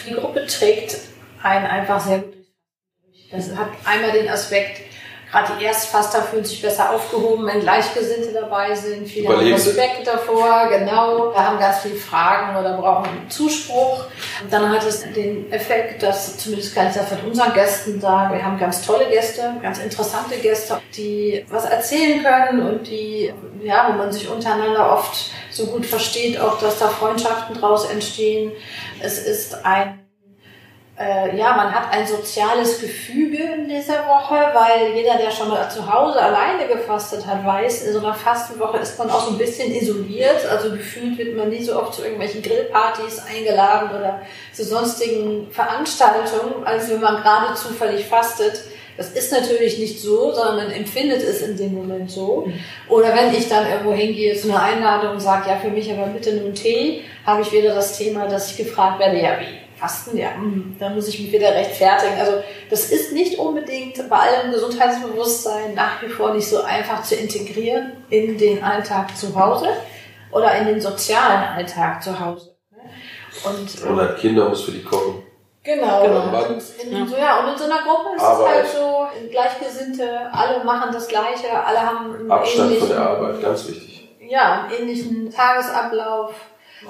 Die 0.08 0.14
Gruppe 0.14 0.46
trägt 0.46 0.98
einen 1.42 1.66
einfach 1.66 2.00
sehr 2.00 2.18
gut 2.18 2.34
durch. 2.34 3.28
Das 3.30 3.56
hat 3.56 3.68
einmal 3.84 4.12
den 4.12 4.28
Aspekt, 4.28 4.85
Gerade 5.30 5.52
die 5.58 5.64
Erstfaster 5.64 6.22
fühlen 6.22 6.44
sich 6.44 6.62
besser 6.62 6.90
aufgehoben, 6.94 7.46
wenn 7.46 7.60
Gleichgesinnte 7.60 8.32
dabei 8.32 8.74
sind. 8.74 9.08
Viele 9.08 9.28
haben 9.28 9.52
Respekt 9.52 10.06
davor, 10.06 10.68
genau. 10.68 11.32
Wir 11.32 11.44
haben 11.44 11.58
ganz 11.58 11.80
viele 11.80 11.96
Fragen 11.96 12.56
oder 12.56 12.76
brauchen 12.76 13.08
Zuspruch. 13.28 14.04
Und 14.42 14.52
dann 14.52 14.70
hat 14.70 14.86
es 14.86 15.00
den 15.12 15.50
Effekt, 15.50 16.02
dass, 16.02 16.38
zumindest 16.38 16.74
kann 16.76 16.88
ich 16.88 16.94
das 16.94 17.08
von 17.08 17.18
unseren 17.22 17.52
Gästen 17.54 18.00
sagen, 18.00 18.34
wir 18.34 18.44
haben 18.44 18.56
ganz 18.58 18.86
tolle 18.86 19.06
Gäste, 19.06 19.56
ganz 19.60 19.78
interessante 19.78 20.36
Gäste, 20.36 20.80
die 20.96 21.44
was 21.50 21.64
erzählen 21.64 22.22
können 22.22 22.64
und 22.64 22.86
die, 22.86 23.32
ja, 23.62 23.88
wo 23.90 23.98
man 23.98 24.12
sich 24.12 24.28
untereinander 24.28 24.92
oft 24.92 25.30
so 25.50 25.66
gut 25.66 25.86
versteht, 25.86 26.38
auch 26.38 26.58
dass 26.60 26.78
da 26.78 26.86
Freundschaften 26.86 27.56
draus 27.56 27.90
entstehen. 27.90 28.52
Es 29.00 29.18
ist 29.18 29.64
ein 29.64 30.05
äh, 30.98 31.36
ja, 31.36 31.54
man 31.54 31.74
hat 31.74 31.92
ein 31.92 32.06
soziales 32.06 32.80
Gefüge 32.80 33.36
in 33.36 33.68
dieser 33.68 34.06
Woche, 34.06 34.34
weil 34.54 34.94
jeder, 34.94 35.18
der 35.18 35.30
schon 35.30 35.48
mal 35.48 35.68
zu 35.70 35.92
Hause 35.92 36.18
alleine 36.20 36.66
gefastet 36.66 37.26
hat, 37.26 37.44
weiß, 37.44 37.82
in 37.84 37.92
so 37.92 37.98
einer 37.98 38.14
Fastenwoche 38.14 38.78
ist 38.78 38.98
man 38.98 39.10
auch 39.10 39.26
so 39.26 39.32
ein 39.32 39.38
bisschen 39.38 39.74
isoliert. 39.74 40.46
Also 40.50 40.70
gefühlt 40.70 41.18
wird 41.18 41.36
man 41.36 41.50
nie 41.50 41.62
so 41.62 41.78
oft 41.78 41.94
zu 41.94 42.02
irgendwelchen 42.02 42.40
Grillpartys 42.40 43.22
eingeladen 43.26 43.90
oder 43.90 44.22
zu 44.54 44.64
sonstigen 44.64 45.50
Veranstaltungen, 45.50 46.64
als 46.64 46.88
wenn 46.88 47.00
man 47.00 47.22
gerade 47.22 47.54
zufällig 47.54 48.06
fastet. 48.06 48.64
Das 48.96 49.10
ist 49.10 49.30
natürlich 49.30 49.78
nicht 49.78 50.00
so, 50.00 50.32
sondern 50.32 50.56
man 50.56 50.70
empfindet 50.70 51.22
es 51.22 51.42
in 51.42 51.58
dem 51.58 51.74
Moment 51.74 52.10
so. 52.10 52.50
Oder 52.88 53.14
wenn 53.14 53.34
ich 53.34 53.46
dann 53.50 53.70
irgendwo 53.70 53.92
hingehe 53.92 54.34
zu 54.34 54.48
einer 54.48 54.62
Einladung 54.62 55.10
und 55.10 55.20
sage, 55.20 55.50
ja, 55.50 55.56
für 55.56 55.68
mich 55.68 55.92
aber 55.92 56.06
bitte 56.06 56.30
einen 56.30 56.54
Tee, 56.54 57.02
habe 57.26 57.42
ich 57.42 57.52
wieder 57.52 57.74
das 57.74 57.98
Thema, 57.98 58.26
dass 58.26 58.50
ich 58.50 58.56
gefragt 58.56 58.98
werde, 58.98 59.20
ja, 59.20 59.38
wie? 59.38 59.65
Fasten, 59.78 60.16
ja, 60.16 60.34
hm, 60.34 60.76
da 60.78 60.88
muss 60.88 61.08
ich 61.08 61.20
mich 61.20 61.32
wieder 61.32 61.50
rechtfertigen. 61.54 62.18
Also 62.18 62.42
das 62.70 62.90
ist 62.90 63.12
nicht 63.12 63.38
unbedingt 63.38 64.08
bei 64.08 64.16
allem 64.16 64.52
Gesundheitsbewusstsein 64.52 65.74
nach 65.74 66.00
wie 66.02 66.08
vor 66.08 66.32
nicht 66.32 66.48
so 66.48 66.62
einfach 66.62 67.02
zu 67.02 67.14
integrieren 67.14 67.92
in 68.08 68.38
den 68.38 68.62
Alltag 68.62 69.16
zu 69.16 69.38
Hause 69.38 69.68
oder 70.32 70.54
in 70.56 70.66
den 70.66 70.80
sozialen 70.80 71.44
Alltag 71.44 72.02
zu 72.02 72.18
Hause. 72.18 72.56
Und, 73.44 73.84
und 73.84 74.00
hat 74.00 74.18
Kinder 74.18 74.48
muss 74.48 74.62
für 74.62 74.72
die 74.72 74.82
kochen. 74.82 75.22
Genau. 75.62 76.02
genau. 76.02 76.48
Und, 76.48 76.62
in, 76.82 76.92
ja. 76.92 77.06
So, 77.06 77.16
ja, 77.16 77.40
und 77.40 77.52
in 77.52 77.58
so 77.58 77.64
einer 77.64 77.82
Gruppe 77.82 78.16
ist 78.16 78.22
Arbeit. 78.22 78.64
es 78.64 78.74
halt 78.74 78.82
so, 79.22 79.28
Gleichgesinnte, 79.30 80.32
alle 80.32 80.64
machen 80.64 80.90
das 80.92 81.08
Gleiche, 81.08 81.50
alle 81.52 81.80
haben 81.80 82.14
einen 82.14 82.30
Abstand 82.30 82.70
ähnlichen, 82.70 82.88
von 82.88 82.96
der 82.96 83.06
Arbeit, 83.06 83.42
ganz 83.42 83.68
wichtig. 83.68 84.08
Ja, 84.20 84.62
einen 84.62 84.82
ähnlichen 84.82 85.30
Tagesablauf 85.30 86.34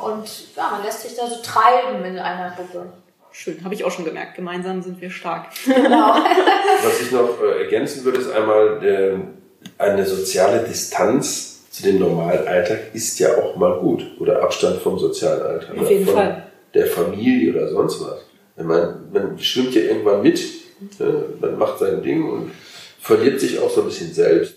und 0.03 0.57
ja, 0.57 0.71
man 0.71 0.85
lässt 0.85 1.03
sich 1.03 1.17
da 1.17 1.27
so 1.27 1.43
treiben 1.43 2.05
in 2.05 2.19
einer 2.19 2.55
Gruppe. 2.55 2.93
Schön, 3.33 3.63
habe 3.65 3.75
ich 3.75 3.85
auch 3.85 3.91
schon 3.91 4.07
gemerkt. 4.07 4.35
Gemeinsam 4.35 4.83
sind 4.83 5.01
wir 5.01 5.11
stark. 5.11 5.49
Genau. 5.67 6.15
Was 6.83 7.01
ich 7.03 7.13
noch 7.13 7.41
äh, 7.43 7.65
ergänzen 7.65 8.05
würde, 8.05 8.21
ist 8.21 8.31
einmal 8.31 8.83
äh, 8.83 9.19
eine 9.79 10.07
soziale 10.07 10.61
Distanz 10.61 11.71
zu 11.71 11.83
dem 11.83 11.99
normalen 11.99 12.49
Alltag 12.49 12.95
ist 12.95 13.19
ja 13.19 13.37
auch 13.37 13.57
mal 13.57 13.79
gut. 13.81 14.07
Oder 14.19 14.43
Abstand 14.43 14.81
vom 14.81 14.99
sozialen 14.99 15.43
Alltag. 15.43 15.77
Auf 15.77 15.91
jeden 15.91 16.07
Fall. 16.07 16.47
Der 16.73 16.87
Familie 16.87 17.53
oder 17.53 17.69
sonst 17.69 18.01
was. 18.01 18.25
Man, 18.65 19.13
man 19.13 19.39
schwimmt 19.39 19.75
ja 19.75 19.83
irgendwann 19.83 20.23
mit, 20.23 20.43
ne? 20.99 21.25
man 21.39 21.59
macht 21.59 21.79
sein 21.79 22.03
Ding 22.03 22.31
und 22.31 22.53
verliert 22.99 23.39
sich 23.39 23.59
auch 23.59 23.69
so 23.69 23.83
ein 23.83 23.89
bisschen 23.89 24.15
selbst. 24.15 24.57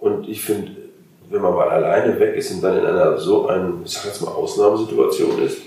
Und 0.00 0.28
ich 0.28 0.42
finde, 0.42 0.87
wenn 1.30 1.42
man 1.42 1.54
mal 1.54 1.68
alleine 1.68 2.18
weg 2.18 2.36
ist 2.36 2.50
und 2.52 2.62
dann 2.62 2.78
in 2.78 2.86
einer 2.86 3.18
so 3.18 3.46
einen, 3.48 3.82
ich 3.84 3.92
sag 3.92 4.06
jetzt 4.06 4.22
mal, 4.22 4.30
Ausnahmesituation 4.30 5.42
ist, 5.42 5.62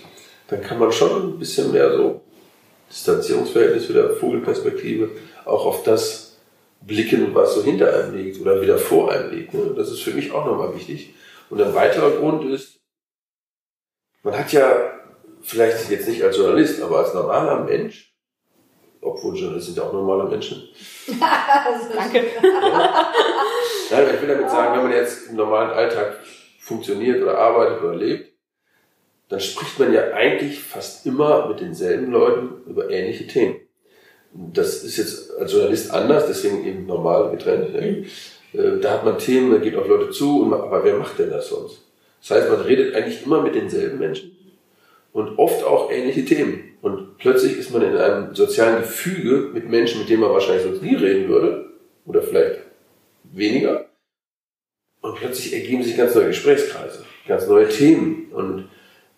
dann 0.47 0.61
kann 0.61 0.79
man 0.79 0.91
schon 0.91 1.33
ein 1.33 1.39
bisschen 1.39 1.71
mehr 1.71 1.95
so 1.95 2.21
Distanzierungsverhältnis 2.89 3.87
wieder, 3.87 4.09
Vogelperspektive, 4.15 5.09
auch 5.45 5.65
auf 5.65 5.83
das 5.83 6.37
blicken, 6.81 7.33
was 7.33 7.55
so 7.55 7.63
hinter 7.63 7.93
einem 7.93 8.15
liegt 8.15 8.41
oder 8.41 8.61
wieder 8.61 8.77
vor 8.77 9.11
einem 9.11 9.31
liegt. 9.31 9.53
Ne? 9.53 9.73
Das 9.75 9.89
ist 9.89 10.01
für 10.01 10.11
mich 10.11 10.31
auch 10.31 10.45
nochmal 10.45 10.75
wichtig. 10.75 11.13
Und 11.49 11.61
ein 11.61 11.75
weiterer 11.75 12.11
Grund 12.11 12.49
ist, 12.51 12.79
man 14.23 14.37
hat 14.37 14.51
ja 14.51 14.91
vielleicht 15.41 15.89
jetzt 15.89 16.07
nicht 16.07 16.23
als 16.23 16.37
Journalist, 16.37 16.81
aber 16.81 16.99
als 16.99 17.13
normaler 17.13 17.63
Mensch 17.63 18.10
obwohl 19.01 19.35
Journalisten 19.35 19.73
sind 19.73 19.83
ja 19.83 19.89
auch 19.89 19.93
normale 19.93 20.29
Menschen. 20.29 20.69
Danke. 21.95 22.23
Ja. 22.41 23.13
Nein, 23.91 24.07
ich 24.15 24.21
will 24.21 24.27
damit 24.27 24.49
sagen, 24.49 24.75
wenn 24.75 24.89
man 24.89 24.93
jetzt 24.93 25.29
im 25.29 25.35
normalen 25.35 25.71
Alltag 25.71 26.19
funktioniert 26.59 27.21
oder 27.21 27.37
arbeitet 27.37 27.83
oder 27.83 27.95
lebt, 27.95 28.31
dann 29.29 29.39
spricht 29.39 29.79
man 29.79 29.93
ja 29.93 30.11
eigentlich 30.11 30.61
fast 30.61 31.05
immer 31.05 31.47
mit 31.47 31.61
denselben 31.61 32.11
Leuten 32.11 32.69
über 32.69 32.89
ähnliche 32.89 33.27
Themen. 33.27 33.55
Das 34.33 34.83
ist 34.83 34.97
jetzt 34.97 35.37
als 35.37 35.51
Journalist 35.51 35.91
anders, 35.91 36.27
deswegen 36.27 36.65
eben 36.65 36.85
normal 36.85 37.31
getrennt. 37.31 37.73
Mhm. 37.73 38.05
Äh, 38.53 38.79
da 38.81 38.91
hat 38.91 39.05
man 39.05 39.17
Themen, 39.17 39.51
da 39.51 39.57
geht 39.57 39.75
auf 39.75 39.87
Leute 39.87 40.11
zu, 40.11 40.45
man, 40.49 40.61
aber 40.61 40.83
wer 40.83 40.95
macht 40.95 41.17
denn 41.19 41.29
das 41.29 41.49
sonst? 41.49 41.81
Das 42.21 42.37
heißt, 42.37 42.49
man 42.49 42.61
redet 42.61 42.95
eigentlich 42.95 43.25
immer 43.25 43.41
mit 43.41 43.55
denselben 43.55 43.99
Menschen 43.99 44.37
und 45.11 45.39
oft 45.39 45.63
auch 45.63 45.91
ähnliche 45.91 46.23
Themen. 46.25 46.70
Plötzlich 47.21 47.57
ist 47.57 47.71
man 47.71 47.83
in 47.83 47.95
einem 47.95 48.33
sozialen 48.33 48.81
Gefüge 48.81 49.51
mit 49.53 49.69
Menschen, 49.69 49.99
mit 49.99 50.09
denen 50.09 50.21
man 50.21 50.31
wahrscheinlich 50.31 50.63
sonst 50.63 50.81
nie 50.81 50.95
reden 50.95 51.29
würde, 51.29 51.69
oder 52.05 52.23
vielleicht 52.23 52.61
weniger. 53.23 53.85
Und 55.01 55.15
plötzlich 55.15 55.53
ergeben 55.53 55.83
sich 55.83 55.95
ganz 55.95 56.15
neue 56.15 56.27
Gesprächskreise, 56.27 57.05
ganz 57.27 57.47
neue 57.47 57.69
Themen. 57.69 58.31
Und 58.31 58.69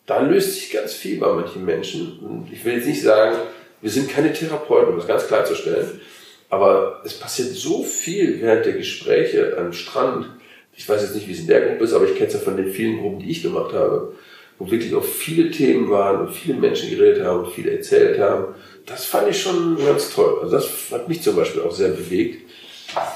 da 0.05 0.19
löst 0.19 0.55
sich 0.55 0.71
ganz 0.71 0.93
viel 0.93 1.17
bei 1.17 1.31
manchen 1.31 1.63
Menschen. 1.63 2.19
Und 2.19 2.51
ich 2.51 2.63
will 2.65 2.73
jetzt 2.73 2.87
nicht 2.87 3.01
sagen, 3.01 3.37
wir 3.81 3.89
sind 3.89 4.09
keine 4.09 4.33
Therapeuten, 4.33 4.89
um 4.89 4.97
das 4.97 5.07
ganz 5.07 5.27
klarzustellen. 5.27 6.01
Aber 6.49 7.01
es 7.05 7.13
passiert 7.13 7.49
so 7.49 7.83
viel 7.83 8.41
während 8.41 8.65
der 8.65 8.73
Gespräche 8.73 9.57
am 9.57 9.71
Strand. 9.71 10.29
Ich 10.75 10.87
weiß 10.87 11.01
jetzt 11.01 11.15
nicht, 11.15 11.27
wie 11.29 11.33
es 11.33 11.39
in 11.39 11.47
der 11.47 11.61
Gruppe 11.61 11.85
ist, 11.85 11.93
aber 11.93 12.05
ich 12.05 12.15
kenne 12.15 12.27
es 12.27 12.33
ja 12.33 12.39
von 12.39 12.57
den 12.57 12.67
vielen 12.67 12.99
Gruppen, 12.99 13.19
die 13.19 13.31
ich 13.31 13.43
gemacht 13.43 13.73
habe, 13.73 14.13
wo 14.59 14.69
wirklich 14.69 14.93
auch 14.95 15.03
viele 15.03 15.51
Themen 15.51 15.89
waren 15.89 16.27
und 16.27 16.33
viele 16.33 16.55
Menschen 16.55 16.89
geredet 16.89 17.23
haben 17.23 17.45
und 17.45 17.51
viele 17.51 17.71
erzählt 17.71 18.19
haben. 18.19 18.55
Das 18.85 19.05
fand 19.05 19.29
ich 19.29 19.41
schon 19.41 19.77
ganz 19.85 20.13
toll. 20.13 20.39
Also 20.41 20.55
das 20.55 20.69
hat 20.91 21.07
mich 21.07 21.21
zum 21.21 21.35
Beispiel 21.35 21.61
auch 21.61 21.73
sehr 21.73 21.89
bewegt, 21.89 22.49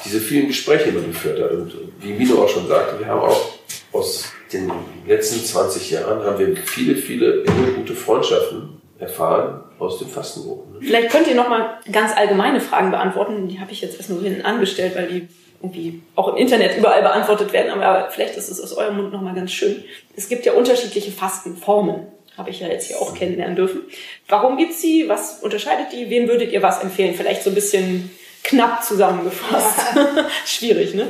diese 0.06 0.20
vielen 0.20 0.48
Gespräche, 0.48 0.86
die 0.86 0.98
man 0.98 1.08
geführt 1.08 1.42
hat. 1.42 1.52
Und 1.52 1.74
wie 2.00 2.14
Mino 2.14 2.42
auch 2.44 2.50
schon 2.50 2.68
sagte, 2.68 3.00
wir 3.00 3.08
haben 3.08 3.22
auch 3.22 3.54
aus 3.92 4.32
den 4.52 4.72
letzten 5.06 5.44
20 5.44 5.92
Jahren 5.92 6.24
haben 6.24 6.40
wir 6.40 6.56
viele, 6.58 6.96
viele 6.96 7.44
gute 7.76 7.94
Freundschaften 7.94 8.82
erfahren 9.00 9.64
aus 9.80 10.00
den 10.00 10.08
Fastengruppen. 10.08 10.74
Ne? 10.74 10.80
Vielleicht 10.82 11.10
könnt 11.12 11.28
ihr 11.28 11.36
noch 11.36 11.50
mal 11.50 11.80
ganz 11.92 12.16
allgemeine 12.16 12.60
Fragen 12.62 12.92
beantworten. 12.92 13.48
Die 13.48 13.60
habe 13.60 13.72
ich 13.72 13.82
jetzt 13.82 13.98
erst 13.98 14.10
nur 14.10 14.22
hinten 14.22 14.42
angestellt, 14.42 14.96
weil 14.96 15.08
die 15.08 15.28
irgendwie 15.62 16.02
auch 16.16 16.28
im 16.30 16.38
Internet 16.38 16.78
überall 16.78 17.02
beantwortet 17.02 17.52
werden. 17.54 17.72
Aber 17.72 18.10
vielleicht 18.12 18.36
ist 18.36 18.50
es 18.50 18.62
aus 18.62 18.74
eurem 18.74 18.98
Mund 18.98 19.12
noch 19.12 19.22
mal 19.22 19.34
ganz 19.34 19.52
schön. 19.52 19.84
Es 20.16 20.30
gibt 20.30 20.46
ja 20.46 20.54
unterschiedliche 20.54 21.12
Fastenformen. 21.12 22.08
Habe 22.38 22.52
ich 22.52 22.60
ja 22.60 22.68
jetzt 22.68 22.88
hier 22.88 23.02
auch 23.02 23.16
kennenlernen 23.16 23.56
dürfen. 23.56 23.82
Warum 24.28 24.58
gibt's 24.58 24.80
sie? 24.82 25.10
Was 25.10 25.40
unterscheidet 25.42 25.88
die? 25.92 26.10
Wem 26.12 26.28
würdet 26.28 26.52
ihr 26.52 26.62
was 26.62 26.84
empfehlen? 26.84 27.16
Vielleicht 27.16 27.42
so 27.42 27.50
ein 27.50 27.56
bisschen 27.56 28.12
knapp 28.44 28.84
zusammengefasst. 28.84 29.80
Schwierig, 30.46 30.94
ne? 30.94 31.08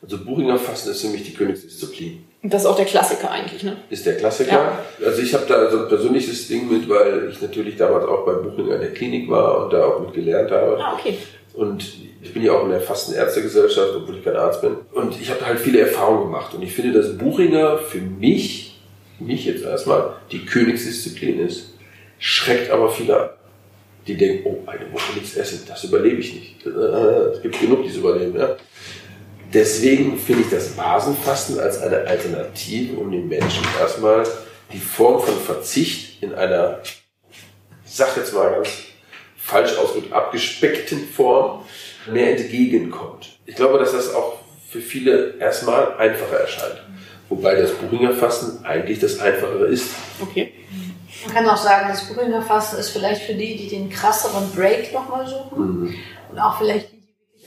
Also 0.00 0.24
Buchinger 0.24 0.58
Fasten 0.58 0.90
ist 0.90 1.00
für 1.00 1.08
mich 1.08 1.24
die 1.24 1.34
Königsdisziplin. 1.34 2.24
Und 2.42 2.52
das 2.52 2.62
ist 2.62 2.66
auch 2.66 2.76
der 2.76 2.84
Klassiker 2.84 3.30
eigentlich, 3.30 3.62
ne? 3.62 3.78
Ist 3.88 4.04
der 4.04 4.16
Klassiker. 4.16 4.52
Ja. 4.52 4.78
Also 5.04 5.22
ich 5.22 5.32
habe 5.32 5.46
da 5.48 5.70
so 5.70 5.84
ein 5.84 5.88
persönliches 5.88 6.46
Ding 6.46 6.70
mit, 6.70 6.88
weil 6.88 7.30
ich 7.32 7.40
natürlich 7.40 7.76
damals 7.76 8.04
auch 8.04 8.26
bei 8.26 8.34
Buchinger 8.34 8.74
in 8.74 8.80
der 8.82 8.92
Klinik 8.92 9.30
war 9.30 9.64
und 9.64 9.72
da 9.72 9.86
auch 9.86 10.00
mit 10.00 10.12
gelernt 10.12 10.50
habe. 10.50 10.78
Ah, 10.78 10.92
okay. 10.92 11.16
Und 11.54 11.84
ich 12.20 12.32
bin 12.32 12.42
ja 12.42 12.52
auch 12.52 12.64
in 12.64 12.70
der 12.70 12.80
Fastenärztegesellschaft, 12.80 13.92
obwohl 13.94 14.16
ich 14.18 14.24
kein 14.24 14.36
Arzt 14.36 14.60
bin. 14.60 14.76
Und 14.92 15.20
ich 15.20 15.30
habe 15.30 15.46
halt 15.46 15.60
viele 15.60 15.80
Erfahrungen 15.80 16.24
gemacht. 16.24 16.52
Und 16.54 16.62
ich 16.62 16.72
finde, 16.72 16.92
dass 16.92 17.16
Buchinger 17.16 17.78
für 17.78 18.00
mich, 18.00 18.80
mich 19.20 19.44
jetzt 19.44 19.64
erstmal, 19.64 20.14
die 20.32 20.44
Königsdisziplin 20.44 21.38
ist. 21.38 21.74
Schreckt 22.18 22.70
aber 22.70 22.90
viele 22.90 23.16
ab. 23.16 23.38
Die 24.06 24.16
denken, 24.16 24.42
oh, 24.44 24.68
eine 24.68 24.92
Woche 24.92 25.14
nichts 25.14 25.36
essen, 25.36 25.62
das 25.66 25.84
überlebe 25.84 26.20
ich 26.20 26.34
nicht. 26.34 26.66
Es 26.66 27.40
gibt 27.40 27.60
genug, 27.60 27.84
die 27.84 27.88
es 27.88 27.96
überleben, 27.96 28.38
ja. 28.38 28.56
Deswegen 29.52 30.18
finde 30.18 30.42
ich 30.42 30.50
das 30.50 30.70
Basenfasten 30.70 31.60
als 31.60 31.80
eine 31.80 31.98
Alternative, 31.98 32.96
um 32.96 33.10
den 33.12 33.28
Menschen 33.28 33.62
erstmal 33.80 34.26
die 34.72 34.78
Form 34.78 35.22
von 35.22 35.34
Verzicht 35.38 36.22
in 36.22 36.34
einer, 36.34 36.80
ich 36.82 37.92
sag 37.92 38.16
jetzt 38.16 38.34
mal 38.34 38.50
ganz 38.50 38.68
falsch 39.44 39.76
ausgedrückt, 39.76 40.12
abgespeckten 40.12 41.06
Form 41.06 41.62
mehr 42.10 42.30
entgegenkommt. 42.30 43.38
Ich 43.44 43.54
glaube, 43.54 43.78
dass 43.78 43.92
das 43.92 44.14
auch 44.14 44.38
für 44.70 44.80
viele 44.80 45.36
erstmal 45.38 45.96
einfacher 45.98 46.40
erscheint. 46.40 46.82
Wobei 47.28 47.54
das 47.54 47.72
Buchinger 47.72 48.12
Fasten 48.12 48.64
eigentlich 48.64 49.00
das 49.00 49.18
Einfachere 49.18 49.66
ist. 49.66 49.90
Okay. 50.20 50.52
Man 51.26 51.34
kann 51.34 51.48
auch 51.48 51.56
sagen, 51.58 51.88
das 51.90 52.08
Buchinger 52.08 52.40
Fasten 52.40 52.78
ist 52.78 52.90
vielleicht 52.90 53.22
für 53.22 53.34
die, 53.34 53.56
die 53.56 53.68
den 53.68 53.90
krasseren 53.90 54.50
Break 54.52 54.92
nochmal 54.92 55.26
suchen. 55.26 55.58
Mhm. 55.58 55.94
Und 56.30 56.38
auch 56.38 56.58
vielleicht 56.58 56.88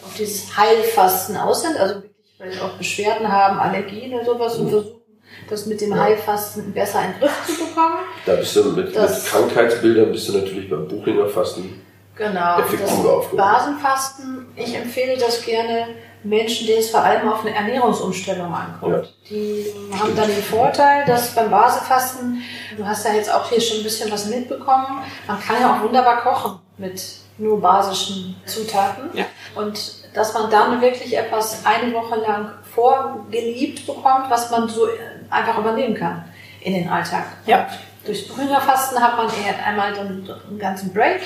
auf 0.03 0.15
dieses 0.17 0.55
Heilfasten 0.55 1.35
aus 1.35 1.63
sind, 1.63 1.77
also 1.77 1.95
wirklich 1.95 2.13
vielleicht 2.37 2.61
auch 2.61 2.77
Beschwerden 2.77 3.31
haben, 3.31 3.57
Allergien 3.57 4.13
oder 4.13 4.25
sowas 4.25 4.55
und 4.57 4.69
versuchen, 4.69 5.01
das 5.49 5.65
mit 5.65 5.81
dem 5.81 5.99
Heilfasten 5.99 6.71
besser 6.73 7.03
in 7.03 7.13
den 7.13 7.19
Griff 7.21 7.45
zu 7.45 7.65
bekommen. 7.65 7.97
Da 8.25 8.35
bist 8.35 8.55
du 8.55 8.63
mit, 8.65 8.93
mit 8.93 9.25
Krankheitsbildern 9.25 10.11
bist 10.11 10.29
du 10.29 10.33
natürlich 10.37 10.69
beim 10.69 10.87
Buchinger 10.87 11.27
Fasten 11.27 11.86
genau, 12.17 12.59
effektiver 12.59 13.17
aufgehoben. 13.17 13.37
Basenfasten, 13.37 14.47
ich 14.55 14.75
empfehle 14.75 15.17
das 15.17 15.43
gerne 15.43 15.87
Menschen, 16.23 16.67
denen 16.67 16.79
es 16.79 16.89
vor 16.89 17.01
allem 17.01 17.29
auf 17.29 17.45
eine 17.45 17.55
Ernährungsumstellung 17.55 18.53
ankommt. 18.53 19.05
Ja. 19.05 19.29
Die 19.29 19.65
haben 19.97 20.15
dann 20.15 20.27
den 20.27 20.43
Vorteil, 20.43 21.05
dass 21.05 21.33
beim 21.35 21.49
Basenfasten, 21.49 22.41
du 22.75 22.85
hast 22.85 23.05
ja 23.05 23.13
jetzt 23.13 23.33
auch 23.33 23.47
hier 23.49 23.61
schon 23.61 23.77
ein 23.77 23.83
bisschen 23.83 24.11
was 24.11 24.25
mitbekommen, 24.25 25.03
man 25.27 25.39
kann 25.39 25.61
ja 25.61 25.75
auch 25.75 25.83
wunderbar 25.83 26.21
kochen 26.21 26.59
mit 26.77 27.01
nur 27.37 27.61
basischen 27.61 28.35
Zutaten. 28.45 29.09
Ja. 29.13 29.25
Und 29.55 30.07
dass 30.15 30.33
man 30.33 30.49
dann 30.49 30.81
wirklich 30.81 31.15
etwas 31.15 31.65
eine 31.65 31.93
Woche 31.93 32.15
lang 32.15 32.51
vorgeliebt 32.73 33.85
bekommt, 33.85 34.29
was 34.29 34.49
man 34.49 34.67
so 34.67 34.87
einfach 35.29 35.57
übernehmen 35.57 35.93
kann 35.93 36.25
in 36.61 36.73
den 36.73 36.89
Alltag. 36.89 37.25
Ja. 37.45 37.67
Durchs 38.05 38.27
Brünerfasten 38.27 39.01
hat 39.01 39.17
man 39.17 39.27
eher 39.27 39.63
einmal 39.65 39.93
dann 39.93 40.27
einen 40.49 40.59
ganzen 40.59 40.93
Break 40.93 41.21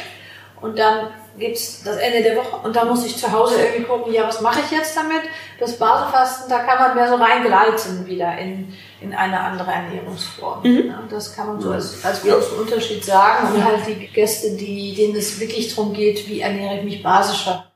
und 0.62 0.78
dann 0.78 1.08
gibt's 1.38 1.84
das 1.84 1.98
Ende 1.98 2.22
der 2.22 2.36
Woche 2.38 2.58
und 2.64 2.76
dann 2.76 2.88
muss 2.88 3.06
ich 3.06 3.18
zu 3.18 3.32
Hause 3.32 3.56
irgendwie 3.60 3.84
gucken, 3.84 4.14
ja, 4.14 4.28
was 4.28 4.42
mache 4.42 4.60
ich 4.60 4.72
jetzt 4.72 4.96
damit? 4.96 5.24
Das 5.60 5.78
Basenfasten, 5.78 6.50
da 6.50 6.60
kann 6.60 6.80
man 6.80 6.96
mehr 6.96 7.08
so 7.08 7.16
reingleiten 7.16 8.06
wieder 8.06 8.38
in, 8.38 8.74
in 9.00 9.14
eine 9.14 9.40
andere 9.40 9.72
Ernährungsform. 9.72 10.62
Mhm. 10.64 10.88
Ja, 10.88 11.04
das 11.10 11.36
kann 11.36 11.48
man 11.48 11.62
so 11.62 11.72
als, 11.72 12.04
als 12.04 12.22
großen 12.22 12.56
ja. 12.56 12.62
Unterschied 12.62 13.04
sagen. 13.04 13.54
Und 13.54 13.64
halt 13.64 13.88
die 13.88 14.08
Gäste, 14.08 14.56
die, 14.56 14.94
denen 14.94 15.16
es 15.16 15.40
wirklich 15.40 15.74
darum 15.74 15.94
geht, 15.94 16.28
wie 16.28 16.42
ernähre 16.42 16.78
ich 16.78 16.84
mich 16.84 17.04
basischer 17.04 17.71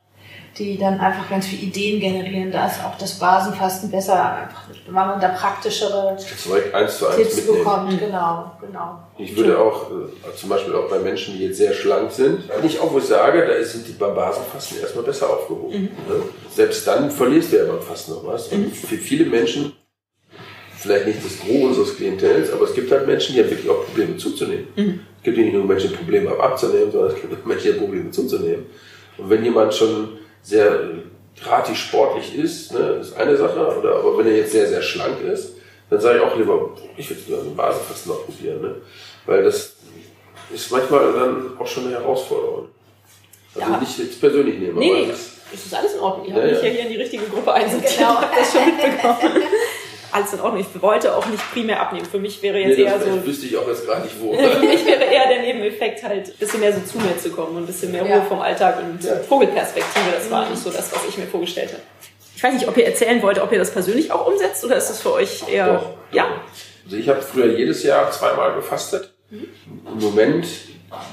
die 0.58 0.78
dann 0.78 1.00
einfach 1.00 1.30
ganz 1.30 1.48
viele 1.48 1.64
Ideen 1.64 2.00
generieren. 2.00 2.52
Da 2.52 2.68
ist 2.68 2.80
auch 2.84 2.98
das 2.98 3.20
Basenfasten 3.20 3.92
besser, 3.92 4.50
weil 4.88 5.06
man 5.06 5.20
da 5.20 5.30
praktischere 5.30 6.16
eins 6.74 6.98
zu 6.98 7.08
eins 7.08 7.16
Tipps 7.18 7.36
mitnehmen. 7.36 7.58
bekommt. 7.58 7.92
Mhm. 7.92 8.00
Genau, 8.00 8.52
genau. 8.62 9.00
Ich 9.18 9.36
würde 9.36 9.60
auch, 9.60 9.92
äh, 9.92 10.36
zum 10.36 10.50
Beispiel 10.50 10.74
auch 10.76 10.90
bei 10.90 11.00
Menschen, 11.00 11.38
die 11.38 11.46
jetzt 11.46 11.58
sehr 11.58 11.74
schlank 11.74 12.12
sind, 12.12 12.48
wenn 12.48 12.66
ich 12.66 12.80
auch 12.80 12.94
wo 12.94 13.00
ich 13.00 13.06
sage, 13.06 13.46
da 13.46 13.62
sind 13.66 13.88
die 13.88 13.94
beim 13.94 14.16
Basenfasten 14.16 14.80
erstmal 14.80 15.04
besser 15.04 15.30
aufgehoben. 15.30 15.82
Mhm. 15.82 15.84
Ne? 15.84 16.24
Selbst 16.50 16.88
dann 16.88 17.12
verlierst 17.12 17.52
du 17.52 17.58
ja 17.58 17.66
beim 17.66 17.82
Fasten 17.82 18.14
noch 18.14 18.26
was. 18.26 18.48
Und 18.48 18.68
mhm. 18.68 18.72
für 18.72 18.98
viele 18.98 19.26
Menschen, 19.26 19.74
vielleicht 20.78 21.08
nicht 21.08 21.26
das 21.26 21.40
Gros 21.40 21.78
unseres 21.78 21.98
Klientels, 21.98 22.54
aber 22.54 22.64
es 22.64 22.74
gibt 22.74 22.90
halt 22.92 23.06
Menschen, 23.06 23.36
die 23.36 23.42
haben 23.42 23.50
wirklich 23.50 23.70
auch 23.70 23.84
Probleme 23.86 24.16
zuzunehmen. 24.16 24.68
Mhm. 24.78 25.02
Es 25.18 25.24
gibt 25.24 25.38
nicht 25.38 25.54
nur 25.54 25.66
Menschen, 25.66 25.90
die 25.90 25.98
Probleme 25.98 26.30
haben 26.30 26.40
abzunehmen, 26.40 26.92
sondern 26.92 27.14
es 27.14 27.22
gibt 27.22 27.34
auch 27.34 27.46
Menschen, 27.46 27.64
die 27.64 27.72
haben 27.74 27.80
Probleme 27.80 28.12
zuzunehmen. 28.12 28.68
Und 29.18 29.30
wenn 29.30 29.44
jemand 29.44 29.74
schon 29.74 30.20
sehr 30.46 30.80
drahtig 31.42 31.78
sportlich 31.78 32.36
ist, 32.36 32.72
ne, 32.72 33.00
ist 33.02 33.18
eine 33.18 33.36
Sache, 33.36 33.78
oder, 33.80 33.96
aber 33.96 34.18
wenn 34.18 34.28
er 34.28 34.38
jetzt 34.38 34.52
sehr, 34.52 34.68
sehr 34.68 34.82
schlank 34.82 35.22
ist, 35.22 35.56
dann 35.90 36.00
sage 36.00 36.20
ich 36.20 36.24
auch 36.24 36.36
lieber, 36.38 36.70
ich 36.96 37.10
will 37.10 37.18
nur 37.28 37.40
einen 37.40 37.56
Basenfasten 37.56 38.12
noch 38.12 38.26
probieren, 38.26 38.62
ne? 38.62 38.76
weil 39.26 39.44
das 39.44 39.74
ist 40.54 40.72
manchmal 40.72 41.14
dann 41.14 41.58
auch 41.58 41.68
schon 41.68 41.88
eine 41.88 41.96
Herausforderung. 41.96 42.70
Also 43.56 43.72
ja. 43.72 43.80
nicht 43.80 43.98
jetzt 43.98 44.20
persönlich 44.20 44.60
nehmen, 44.60 44.78
nee, 44.78 44.92
aber 44.92 45.00
nee, 45.02 45.08
das, 45.08 45.32
das 45.52 45.66
ist 45.66 45.74
alles 45.74 45.94
in 45.96 46.00
Ordnung. 46.00 46.26
Ich 46.28 46.32
ja, 46.32 46.42
habe 46.42 46.52
mich 46.52 46.62
ja 46.62 46.70
hier 46.70 46.82
in 46.82 46.90
die 46.90 46.98
richtige 46.98 47.26
Gruppe 47.26 47.54
einsortiert. 47.54 47.98
Genau. 47.98 48.20
das 48.22 48.52
schon 48.52 48.66
mitbekommen. 48.76 49.44
Alles 50.16 50.34
in 50.34 50.40
Ordnung. 50.40 50.62
Ich 50.62 50.82
wollte 50.82 51.16
auch 51.16 51.26
nicht 51.28 51.52
primär 51.52 51.82
abnehmen. 51.82 52.06
Für 52.06 52.20
mich 52.20 52.42
wäre 52.42 52.58
jetzt 52.58 52.78
nee, 52.78 52.86
eher 52.86 53.00
so. 53.00 53.26
wüsste 53.26 53.46
ich 53.48 53.58
auch 53.58 53.68
jetzt 53.68 53.86
gar 53.86 54.00
nicht 54.02 54.16
wo. 54.20 54.34
für 54.38 54.60
mich 54.60 54.86
wäre 54.86 55.04
eher 55.04 55.28
der 55.28 55.42
Nebeneffekt 55.42 56.04
halt, 56.04 56.30
ein 56.30 56.34
bisschen 56.40 56.60
mehr 56.62 56.74
so 56.74 56.80
zu 56.82 56.98
mir 56.98 57.18
zu 57.18 57.30
kommen 57.32 57.58
und 57.58 57.64
ein 57.64 57.68
bisschen 57.68 57.92
mehr 57.92 58.06
ja. 58.06 58.18
Ruhe 58.18 58.26
vom 58.26 58.40
Alltag 58.40 58.80
und 58.80 59.04
ja. 59.04 59.18
Vogelperspektive. 59.18 60.06
Das 60.18 60.32
war 60.32 60.50
nicht 60.50 60.62
so 60.62 60.70
das, 60.70 60.92
was 60.94 61.02
ich 61.08 61.18
mir 61.18 61.28
vorgestellt 61.28 61.74
habe. 61.74 61.82
Ich 62.36 62.44
weiß 62.44 62.54
nicht, 62.54 62.68
ob 62.68 62.78
ihr 62.78 62.86
erzählen 62.86 63.22
wollt, 63.22 63.40
ob 63.40 63.52
ihr 63.52 63.60
das 63.60 63.72
persönlich 63.72 64.12
auch 64.12 64.28
umsetzt 64.28 64.64
oder 64.64 64.78
ist 64.78 64.90
das 64.90 65.02
für 65.02 65.14
euch 65.14 65.44
eher. 65.50 65.74
Doch. 65.74 65.94
Ja. 66.12 66.28
Also 66.86 66.98
ich 66.98 67.10
habe 67.10 67.22
früher 67.22 67.58
jedes 67.58 67.84
Jahr 67.84 68.10
zweimal 68.12 68.56
gefastet. 68.56 69.14
Mhm. 69.30 69.48
Im 69.92 70.00
Moment 70.00 70.46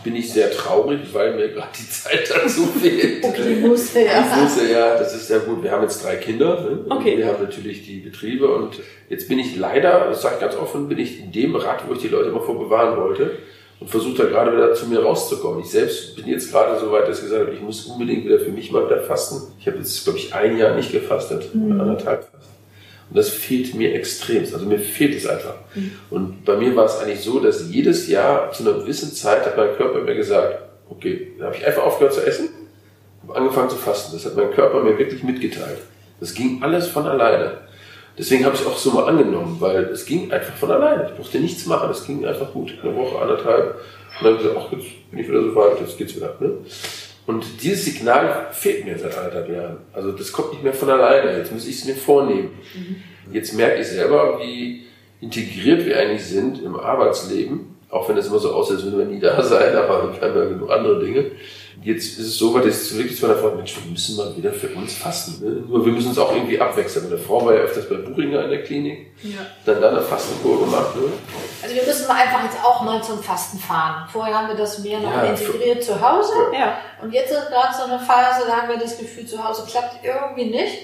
bin 0.04 0.16
ich 0.16 0.32
sehr 0.32 0.50
traurig, 0.50 1.00
weil 1.12 1.34
mir 1.34 1.48
gerade 1.48 1.68
die 1.78 1.88
Zeit 1.88 2.30
dazu 2.30 2.66
fehlt. 2.66 3.24
Okay, 3.32 3.54
die 3.54 3.66
Musse, 3.66 4.04
ja. 4.04 4.22
Die 4.22 4.40
Musse, 4.40 4.70
ja, 4.70 4.96
das 4.96 5.14
ist 5.14 5.30
ja 5.30 5.38
gut. 5.38 5.62
Wir 5.62 5.70
haben 5.70 5.82
jetzt 5.82 6.04
drei 6.04 6.16
Kinder. 6.16 6.60
Ne? 6.60 6.84
Okay. 6.88 7.16
Wir 7.16 7.26
haben 7.26 7.42
natürlich 7.42 7.84
die 7.86 8.00
Betriebe 8.00 8.52
und 8.52 8.80
jetzt 9.08 9.28
bin 9.28 9.38
ich 9.38 9.56
leider, 9.56 10.08
das 10.08 10.22
sage 10.22 10.36
ich 10.36 10.40
ganz 10.40 10.56
offen, 10.56 10.88
bin 10.88 10.98
ich 10.98 11.20
in 11.20 11.32
dem 11.32 11.56
Rad, 11.56 11.88
wo 11.88 11.94
ich 11.94 12.00
die 12.00 12.08
Leute 12.08 12.28
immer 12.28 12.40
vor 12.40 12.58
bewahren 12.58 12.96
wollte 12.96 13.38
und 13.80 13.88
versuche 13.88 14.22
da 14.22 14.24
gerade 14.24 14.52
wieder 14.52 14.74
zu 14.74 14.86
mir 14.86 15.02
rauszukommen. 15.02 15.60
Ich 15.60 15.70
selbst 15.70 16.16
bin 16.16 16.28
jetzt 16.28 16.50
gerade 16.50 16.78
so 16.78 16.92
weit, 16.92 17.08
dass 17.08 17.18
ich 17.18 17.24
gesagt 17.24 17.46
habe, 17.46 17.54
ich 17.54 17.60
muss 17.60 17.86
unbedingt 17.86 18.24
wieder 18.24 18.38
für 18.38 18.52
mich 18.52 18.70
mal 18.70 18.86
wieder 18.86 19.00
fasten. 19.00 19.52
Ich 19.58 19.66
habe 19.66 19.78
jetzt, 19.78 20.04
glaube 20.04 20.18
ich, 20.18 20.34
ein 20.34 20.56
Jahr 20.56 20.74
nicht 20.74 20.92
gefastet, 20.92 21.54
mhm. 21.54 21.80
anderthalb 21.80 22.24
fast. 22.24 22.51
Und 23.12 23.18
das 23.18 23.28
fehlt 23.28 23.74
mir 23.74 23.94
extrem. 23.94 24.42
Also 24.42 24.64
mir 24.64 24.78
fehlt 24.78 25.14
es 25.14 25.26
einfach. 25.26 25.52
Mhm. 25.74 25.92
Und 26.08 26.44
bei 26.46 26.56
mir 26.56 26.74
war 26.74 26.86
es 26.86 26.98
eigentlich 26.98 27.20
so, 27.20 27.40
dass 27.40 27.68
jedes 27.70 28.08
Jahr 28.08 28.50
zu 28.52 28.62
einer 28.62 28.78
gewissen 28.78 29.12
Zeit 29.12 29.44
hat 29.44 29.54
mein 29.58 29.76
Körper 29.76 30.00
mir 30.00 30.14
gesagt, 30.14 30.60
okay, 30.88 31.32
da 31.38 31.44
habe 31.44 31.56
ich 31.56 31.66
einfach 31.66 31.82
aufgehört 31.82 32.14
zu 32.14 32.24
essen, 32.26 32.48
habe 33.22 33.38
angefangen 33.38 33.68
zu 33.68 33.76
fasten. 33.76 34.14
Das 34.14 34.24
hat 34.24 34.34
mein 34.34 34.50
Körper 34.50 34.82
mir 34.82 34.98
wirklich 34.98 35.22
mitgeteilt. 35.24 35.76
Das 36.20 36.32
ging 36.32 36.62
alles 36.62 36.88
von 36.88 37.06
alleine. 37.06 37.58
Deswegen 38.16 38.46
habe 38.46 38.54
ich 38.54 38.62
es 38.62 38.66
auch 38.66 38.78
so 38.78 38.92
mal 38.92 39.06
angenommen, 39.06 39.58
weil 39.60 39.84
es 39.84 40.06
ging 40.06 40.32
einfach 40.32 40.54
von 40.54 40.70
alleine. 40.70 41.10
Ich 41.12 41.18
musste 41.18 41.38
nichts 41.38 41.66
machen, 41.66 41.90
es 41.90 42.06
ging 42.06 42.24
einfach 42.24 42.50
gut. 42.50 42.72
Eine 42.82 42.96
Woche, 42.96 43.18
anderthalb. 43.18 43.74
Und 43.74 44.24
dann 44.24 44.32
habe 44.32 44.36
ich 44.36 44.48
gesagt, 44.48 44.58
ach, 44.58 44.72
jetzt 44.72 45.10
bin 45.10 45.20
ich 45.20 45.28
wieder 45.28 45.42
so 45.42 45.54
weit, 45.54 45.80
jetzt 45.80 45.98
geht's 45.98 46.16
wieder. 46.16 46.34
Ne? 46.40 46.52
Und 47.26 47.62
dieses 47.62 47.84
Signal 47.84 48.48
fehlt 48.52 48.84
mir 48.84 48.98
seit 48.98 49.16
anderthalb 49.16 49.48
Jahren. 49.48 49.76
Also 49.92 50.12
das 50.12 50.32
kommt 50.32 50.52
nicht 50.52 50.64
mehr 50.64 50.74
von 50.74 50.90
alleine. 50.90 51.38
Jetzt 51.38 51.52
muss 51.52 51.66
ich 51.66 51.76
es 51.76 51.84
mir 51.84 51.94
vornehmen. 51.94 52.50
Mhm. 52.74 53.32
Jetzt 53.32 53.54
merke 53.54 53.80
ich 53.80 53.86
selber, 53.86 54.40
wie 54.40 54.86
integriert 55.20 55.86
wir 55.86 55.98
eigentlich 55.98 56.24
sind 56.24 56.62
im 56.62 56.76
Arbeitsleben. 56.76 57.76
Auch 57.90 58.08
wenn 58.08 58.16
es 58.16 58.26
immer 58.26 58.38
so 58.38 58.52
aussieht, 58.52 58.76
als 58.76 58.84
würden 58.84 58.98
wir 58.98 59.06
nie 59.06 59.20
da 59.20 59.40
sein, 59.42 59.76
aber 59.76 60.12
wir 60.12 60.20
haben 60.20 60.36
ja 60.36 60.44
genug 60.46 60.70
andere 60.70 61.04
Dinge. 61.04 61.30
Jetzt 61.82 62.18
ist 62.18 62.26
es 62.26 62.38
so 62.38 62.54
weit, 62.54 62.66
dass 62.66 62.90
ich 62.90 62.98
wirklich 62.98 63.18
zu 63.18 63.26
meiner 63.26 63.38
Frau, 63.38 63.50
Mensch, 63.50 63.76
wir 63.82 63.90
müssen 63.90 64.16
mal 64.16 64.36
wieder 64.36 64.52
für 64.52 64.68
uns 64.68 64.94
fasten. 64.94 65.44
Ne? 65.44 65.62
Nur 65.66 65.84
wir 65.84 65.92
müssen 65.92 66.08
uns 66.08 66.18
auch 66.18 66.32
irgendwie 66.32 66.60
abwechseln. 66.60 67.08
Meine 67.08 67.18
Frau 67.18 67.44
war 67.44 67.54
ja 67.54 67.60
öfters 67.60 67.88
bei 67.88 67.96
Buchinger 67.96 68.44
in 68.44 68.50
der 68.50 68.62
Klinik, 68.62 69.12
ja. 69.22 69.38
dann 69.64 69.80
da 69.80 69.90
eine 69.90 70.02
Fastenkur 70.02 70.60
gemacht. 70.60 70.94
Ne? 70.96 71.02
Also 71.62 71.74
wir 71.74 71.82
müssen 71.84 72.10
einfach 72.10 72.44
jetzt 72.44 72.62
auch 72.62 72.82
mal 72.82 73.02
zum 73.02 73.22
Fasten 73.22 73.58
fahren. 73.58 74.06
Vorher 74.12 74.38
haben 74.38 74.48
wir 74.48 74.54
das 74.54 74.78
mehr 74.80 75.00
noch 75.00 75.12
ja, 75.12 75.24
integriert 75.24 75.82
zu 75.82 76.00
Hause. 76.00 76.32
Ja. 76.52 76.78
Und 77.02 77.12
jetzt 77.12 77.32
ist 77.32 77.48
gerade 77.48 77.74
so 77.74 77.84
eine 77.84 77.98
Phase, 77.98 78.46
da 78.46 78.58
haben 78.58 78.68
wir 78.68 78.78
das 78.78 78.98
Gefühl, 78.98 79.26
zu 79.26 79.42
Hause 79.42 79.64
klappt 79.68 80.04
irgendwie 80.04 80.50
nicht. 80.50 80.78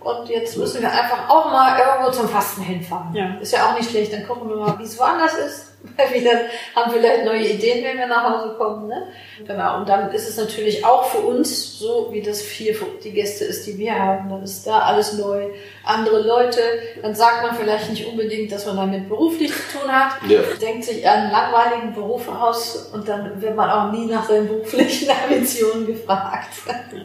Und 0.00 0.28
jetzt 0.30 0.56
müssen 0.56 0.80
wir 0.80 0.90
einfach 0.90 1.28
auch 1.28 1.50
mal 1.50 1.78
irgendwo 1.78 2.10
zum 2.10 2.28
Fasten 2.28 2.62
hinfahren. 2.62 3.14
Ja. 3.14 3.34
Ist 3.40 3.52
ja 3.52 3.70
auch 3.70 3.76
nicht 3.76 3.90
schlecht. 3.90 4.12
Dann 4.12 4.26
gucken 4.26 4.48
wir 4.48 4.56
mal, 4.56 4.78
wie 4.78 4.84
es 4.84 4.98
woanders 4.98 5.34
ist. 5.34 5.69
wir 6.12 6.40
haben 6.74 6.92
vielleicht 6.92 7.24
neue 7.24 7.46
Ideen, 7.46 7.84
wenn 7.84 7.98
wir 7.98 8.06
nach 8.06 8.30
Hause 8.30 8.54
kommen. 8.56 8.88
Ne? 8.88 9.08
Genau. 9.46 9.78
Und 9.78 9.88
dann 9.88 10.12
ist 10.12 10.28
es 10.28 10.36
natürlich 10.36 10.84
auch 10.84 11.04
für 11.04 11.18
uns 11.18 11.78
so, 11.78 12.08
wie 12.10 12.20
das 12.20 12.40
hier 12.40 12.74
für 12.74 12.86
die 13.02 13.12
Gäste 13.12 13.44
ist, 13.44 13.66
die 13.66 13.78
wir 13.78 13.98
haben. 13.98 14.28
Dann 14.28 14.42
ist 14.42 14.66
da 14.66 14.80
alles 14.80 15.14
neu, 15.14 15.48
andere 15.84 16.20
Leute. 16.20 16.60
Dann 17.02 17.14
sagt 17.14 17.42
man 17.42 17.56
vielleicht 17.56 17.90
nicht 17.90 18.06
unbedingt, 18.06 18.52
dass 18.52 18.66
man 18.66 18.76
damit 18.76 19.08
beruflich 19.08 19.52
zu 19.52 19.78
tun 19.78 19.90
hat. 19.90 20.12
Ja. 20.28 20.40
Denkt 20.60 20.84
sich 20.84 21.06
einen 21.06 21.30
langweiligen 21.30 21.94
Beruf 21.94 22.28
aus 22.28 22.90
und 22.92 23.08
dann 23.08 23.40
wird 23.40 23.56
man 23.56 23.70
auch 23.70 23.92
nie 23.92 24.06
nach 24.06 24.28
seinen 24.28 24.48
beruflichen 24.48 25.10
Ambitionen 25.24 25.86
gefragt. 25.86 26.50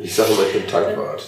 Ich 0.01 0.15
sage 0.15 0.33
immer, 0.33 0.43
ich 0.47 0.53
bin 0.53 0.67
Tankwart. 0.67 1.23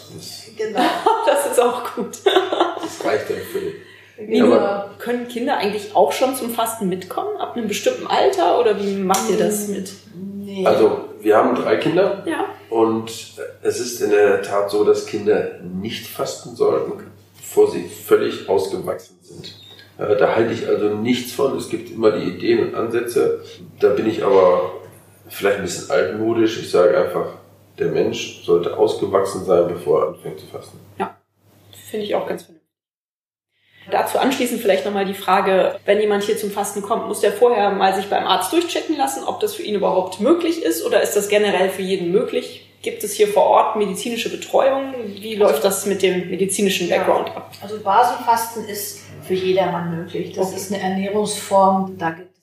Genau. 0.58 0.80
Das 1.26 1.46
ist 1.46 1.60
auch 1.60 1.84
gut. 1.94 2.18
Das 2.24 3.06
reicht 3.06 3.30
dann 3.30 3.38
für 3.38 3.87
wie 4.20 4.38
ja, 4.38 4.90
können 5.00 5.28
Kinder 5.28 5.58
eigentlich 5.58 5.96
auch 5.96 6.12
schon 6.12 6.36
zum 6.36 6.50
Fasten 6.52 6.90
mitkommen, 6.90 7.38
ab 7.38 7.56
einem 7.56 7.68
bestimmten 7.68 8.08
Alter? 8.08 8.60
Oder 8.60 8.80
wie 8.80 8.96
macht 8.96 9.30
ihr 9.30 9.38
das 9.38 9.68
mit? 9.68 9.92
Nee. 10.16 10.66
Also, 10.66 11.06
wir 11.22 11.38
haben 11.38 11.56
drei 11.56 11.78
Kinder. 11.78 12.24
Ja. 12.26 12.46
Und 12.70 13.12
es 13.62 13.80
ist 13.80 14.02
in 14.02 14.10
der 14.10 14.42
Tat 14.42 14.72
so, 14.72 14.84
dass 14.84 15.06
Kinder 15.06 15.60
nicht 15.62 16.08
fasten 16.08 16.56
sollten, 16.56 16.94
bevor 17.38 17.70
sie 17.70 17.88
völlig 17.88 18.50
ausgewachsen 18.50 19.18
sind. 19.22 19.62
Da 19.98 20.36
halte 20.36 20.54
ich 20.54 20.68
also 20.68 20.90
nichts 20.90 21.34
von. 21.34 21.58
Es 21.58 21.70
gibt 21.70 21.90
immer 21.90 22.12
die 22.12 22.30
Ideen 22.30 22.68
und 22.68 22.76
Ansätze. 22.76 23.42
Da 23.80 23.90
bin 23.90 24.08
ich 24.08 24.24
aber 24.24 24.74
vielleicht 25.28 25.58
ein 25.58 25.64
bisschen 25.64 25.90
altmodisch. 25.90 26.60
Ich 26.60 26.70
sage 26.70 26.98
einfach, 26.98 27.30
der 27.80 27.88
Mensch 27.88 28.44
sollte 28.44 28.78
ausgewachsen 28.78 29.44
sein, 29.46 29.68
bevor 29.68 30.02
er 30.02 30.08
anfängt 30.10 30.40
zu 30.40 30.46
fasten. 30.48 30.80
Ja, 31.00 31.18
finde 31.90 32.06
ich 32.06 32.16
auch 32.16 32.28
ganz 32.28 32.44
vernünftig. 32.44 32.57
Dazu 33.92 34.20
anschließend 34.20 34.62
vielleicht 34.62 34.86
nochmal 34.86 35.06
die 35.06 35.14
Frage, 35.14 35.80
wenn 35.86 36.00
jemand 36.00 36.24
hier 36.24 36.38
zum 36.38 36.52
Fasten 36.52 36.82
kommt, 36.82 37.08
muss 37.08 37.22
der 37.22 37.32
vorher 37.32 37.72
mal 37.72 37.96
sich 37.96 38.08
beim 38.10 38.26
Arzt 38.26 38.52
durchchecken 38.52 38.98
lassen, 38.98 39.24
ob 39.24 39.40
das 39.40 39.56
für 39.56 39.64
ihn 39.64 39.76
überhaupt 39.76 40.20
möglich 40.20 40.62
ist 40.64 40.86
oder 40.86 41.02
ist 41.02 41.16
das 41.16 41.30
generell 41.30 41.70
für 41.70 41.82
jeden 41.82 42.12
möglich? 42.12 42.64
Gibt 42.82 43.04
es 43.04 43.14
hier 43.14 43.28
vor 43.28 43.48
Ort 43.48 43.76
medizinische 43.76 44.30
Betreuung? 44.30 44.94
Wie 45.06 45.36
läuft 45.36 45.64
das 45.64 45.86
mit 45.86 46.02
dem 46.02 46.30
medizinischen 46.30 46.90
Background 46.90 47.30
ab? 47.36 47.52
Also 47.62 47.80
Basenfasten 47.80 48.66
ist 48.66 49.02
für 49.24 49.34
jedermann 49.34 49.98
möglich. 49.98 50.34
Das 50.34 50.48
okay. 50.48 50.56
ist 50.58 50.74
eine 50.74 50.84
Ernährungsform, 50.84 51.98
da 51.98 52.12
gibt 52.12 52.37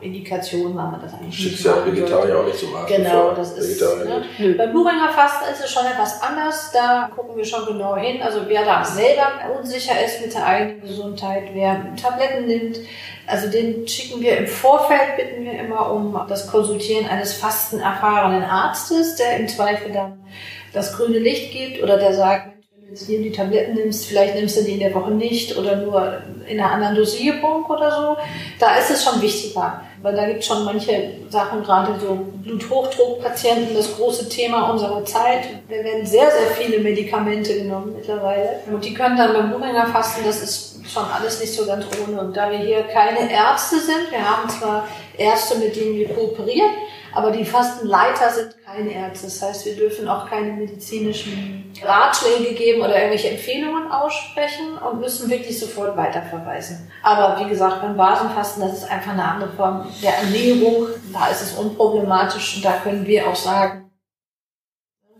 Indikation, 0.00 0.76
weil 0.76 0.90
man 0.90 1.00
das 1.02 1.14
eigentlich 1.14 1.36
Schickst 1.36 1.64
ja 1.64 1.84
Vegetarier 1.84 2.38
auch 2.38 2.46
nicht 2.46 2.58
zum 2.58 2.74
Arzt. 2.74 2.94
Genau, 2.94 3.32
das 3.32 3.52
ist. 3.52 3.80
Ne? 3.80 4.54
Beim 4.56 4.72
Buchinger 4.72 5.10
Fasten 5.10 5.52
ist 5.52 5.64
es 5.64 5.70
schon 5.70 5.86
etwas 5.86 6.22
anders. 6.22 6.70
Da 6.72 7.10
gucken 7.14 7.36
wir 7.36 7.44
schon 7.44 7.66
genau 7.66 7.96
hin. 7.96 8.22
Also 8.22 8.40
wer 8.46 8.64
da 8.64 8.84
selber 8.84 9.32
unsicher 9.58 10.02
ist 10.04 10.20
mit 10.20 10.34
der 10.34 10.46
eigenen 10.46 10.80
Gesundheit, 10.82 11.44
wer 11.52 11.94
Tabletten 11.96 12.46
nimmt, 12.46 12.78
also 13.26 13.48
den 13.48 13.86
schicken 13.86 14.20
wir 14.20 14.36
im 14.38 14.46
Vorfeld, 14.46 15.16
bitten 15.16 15.44
wir 15.44 15.52
immer 15.52 15.92
um 15.92 16.18
das 16.28 16.46
Konsultieren 16.48 17.06
eines 17.06 17.34
fastenerfahrenen 17.34 18.42
Arztes, 18.42 19.16
der 19.16 19.36
im 19.36 19.48
Zweifel 19.48 19.92
dann 19.92 20.24
das 20.72 20.96
grüne 20.96 21.18
Licht 21.18 21.52
gibt 21.52 21.82
oder 21.82 21.96
der 21.96 22.14
sagt, 22.14 22.50
jetzt 22.90 23.08
dir 23.08 23.20
die 23.22 23.30
Tabletten 23.30 23.74
nimmst, 23.74 24.06
vielleicht 24.06 24.34
nimmst 24.34 24.58
du 24.58 24.64
die 24.64 24.72
in 24.72 24.80
der 24.80 24.94
Woche 24.94 25.12
nicht 25.12 25.56
oder 25.56 25.76
nur 25.76 26.22
in 26.48 26.58
einer 26.58 26.72
anderen 26.72 26.96
Dosierung 26.96 27.64
oder 27.66 27.90
so, 27.90 28.16
da 28.58 28.76
ist 28.76 28.90
es 28.90 29.04
schon 29.04 29.22
wichtiger. 29.22 29.82
Weil 30.02 30.16
da 30.16 30.26
gibt 30.26 30.40
es 30.40 30.46
schon 30.46 30.64
manche 30.64 31.12
Sachen, 31.28 31.62
gerade 31.62 31.98
so 32.00 32.18
Bluthochdruckpatienten, 32.42 33.74
das 33.74 33.94
große 33.96 34.28
Thema 34.28 34.70
unserer 34.70 35.04
Zeit. 35.04 35.44
Da 35.68 35.76
werden 35.76 36.06
sehr, 36.06 36.30
sehr 36.30 36.50
viele 36.56 36.78
Medikamente 36.78 37.54
genommen 37.54 37.94
mittlerweile. 37.96 38.60
Und 38.70 38.84
die 38.84 38.94
können 38.94 39.16
dann 39.18 39.34
beim 39.34 39.50
Buchinger 39.50 39.86
fasten, 39.86 40.22
das 40.24 40.42
ist 40.42 40.70
schon 40.90 41.04
alles 41.04 41.40
nicht 41.40 41.52
so 41.52 41.66
ganz 41.66 41.84
ohne. 42.02 42.20
Und 42.20 42.36
da 42.36 42.50
wir 42.50 42.58
hier 42.58 42.82
keine 42.84 43.30
Ärzte 43.30 43.78
sind, 43.78 44.10
wir 44.10 44.24
haben 44.24 44.48
zwar 44.48 44.88
Ärzte, 45.18 45.58
mit 45.58 45.76
denen 45.76 45.96
wir 45.96 46.08
kooperieren, 46.08 46.70
aber 47.12 47.30
die 47.30 47.44
Fastenleiter 47.44 48.30
sind 48.30 48.56
keine 48.64 48.92
Ärzte. 48.92 49.26
Das 49.26 49.42
heißt, 49.42 49.66
wir 49.66 49.76
dürfen 49.76 50.08
auch 50.08 50.28
keine 50.28 50.52
medizinischen 50.52 51.72
Ratschläge 51.82 52.54
geben 52.54 52.80
oder 52.80 52.96
irgendwelche 52.96 53.30
Empfehlungen 53.30 53.90
aussprechen 53.90 54.78
und 54.78 55.00
müssen 55.00 55.30
wirklich 55.30 55.58
sofort 55.58 55.96
weiterverweisen. 55.96 56.90
Aber 57.02 57.40
wie 57.40 57.48
gesagt, 57.48 57.82
beim 57.82 57.96
Basenfasten, 57.96 58.62
das 58.62 58.78
ist 58.78 58.90
einfach 58.90 59.12
eine 59.12 59.24
andere 59.24 59.50
Form 59.50 59.86
der 60.02 60.18
Ernährung. 60.18 60.86
Da 61.12 61.28
ist 61.28 61.42
es 61.42 61.58
unproblematisch 61.58 62.56
und 62.56 62.64
da 62.64 62.72
können 62.82 63.06
wir 63.06 63.26
auch 63.28 63.36
sagen, 63.36 63.90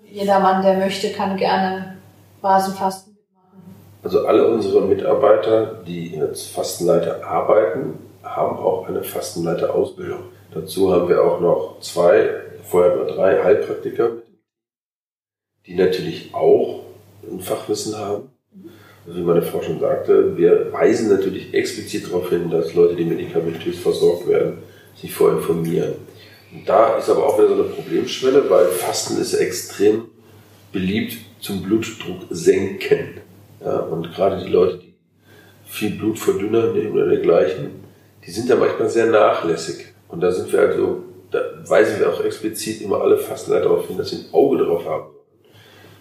jeder 0.05 0.41
Mann, 0.41 0.63
der 0.63 0.75
möchte, 0.75 1.13
kann 1.13 1.37
gerne 1.37 1.97
Basenfasten 2.43 3.15
mitmachen. 3.15 3.77
Also 4.03 4.27
alle 4.27 4.49
unsere 4.49 4.81
Mitarbeiter, 4.83 5.83
die 5.87 6.19
als 6.21 6.47
Fastenleiter 6.47 7.25
arbeiten, 7.25 7.99
haben 8.23 8.59
auch 8.59 8.89
eine 8.89 9.03
Fastenleiterausbildung. 9.03 10.25
Dazu 10.53 10.93
haben 10.93 11.09
wir 11.09 11.25
auch 11.25 11.41
noch 11.41 11.81
zwei, 11.81 12.31
vorher 12.69 12.97
nur 12.97 13.07
drei 13.07 13.43
Heilpraktiker, 13.43 14.11
die 15.67 15.75
natürlich 15.77 16.35
auch 16.35 16.85
ein 17.23 17.41
Fachwissen 17.41 17.97
haben. 17.97 18.31
Also 19.07 19.19
wie 19.19 19.25
meine 19.25 19.43
Frau 19.43 19.63
schon 19.63 19.81
sagte, 19.81 20.37
wir 20.37 20.73
weisen 20.73 21.09
natürlich 21.09 21.55
explizit 21.55 22.07
darauf 22.09 22.29
hin, 22.31 22.51
dass 22.51 22.75
Leute, 22.75 22.97
die 22.97 23.05
medikamentös 23.05 23.79
versorgt 23.79 24.29
werden, 24.29 24.59
sich 24.97 25.13
vorher 25.13 25.39
informieren. 25.39 25.95
Und 26.53 26.69
da 26.69 26.97
ist 26.97 27.09
aber 27.09 27.27
auch 27.27 27.39
wieder 27.39 27.49
so 27.49 27.55
eine 27.55 27.65
Problemschwelle, 27.65 28.51
weil 28.51 28.67
Fasten 28.67 29.21
ist 29.21 29.35
extrem 29.35 30.07
beliebt 30.73 31.17
zum 31.41 31.63
Blutdruck 31.63 32.27
senken. 32.31 33.21
Ja, 33.65 33.79
und 33.81 34.13
gerade 34.13 34.45
die 34.45 34.51
Leute, 34.51 34.79
die 34.79 34.95
viel 35.65 35.91
Blutverdünner 35.91 36.73
nehmen 36.73 36.93
oder 36.93 37.09
dergleichen, 37.09 37.71
die 38.27 38.31
sind 38.31 38.51
da 38.51 38.57
manchmal 38.57 38.91
sehr 38.91 39.07
nachlässig. 39.07 39.87
Und 40.11 40.21
da 40.21 40.31
sind 40.31 40.53
wir 40.53 40.61
also, 40.61 41.05
da 41.31 41.41
weisen 41.67 42.01
wir 42.01 42.13
auch 42.13 42.25
explizit 42.25 42.81
immer 42.83 43.01
alle 43.01 43.17
Fastenleiter 43.17 43.69
darauf 43.69 43.87
hin, 43.87 43.97
dass 43.97 44.11
sie 44.11 44.17
ein 44.17 44.35
Auge 44.35 44.59
drauf 44.59 44.85
haben 44.85 45.11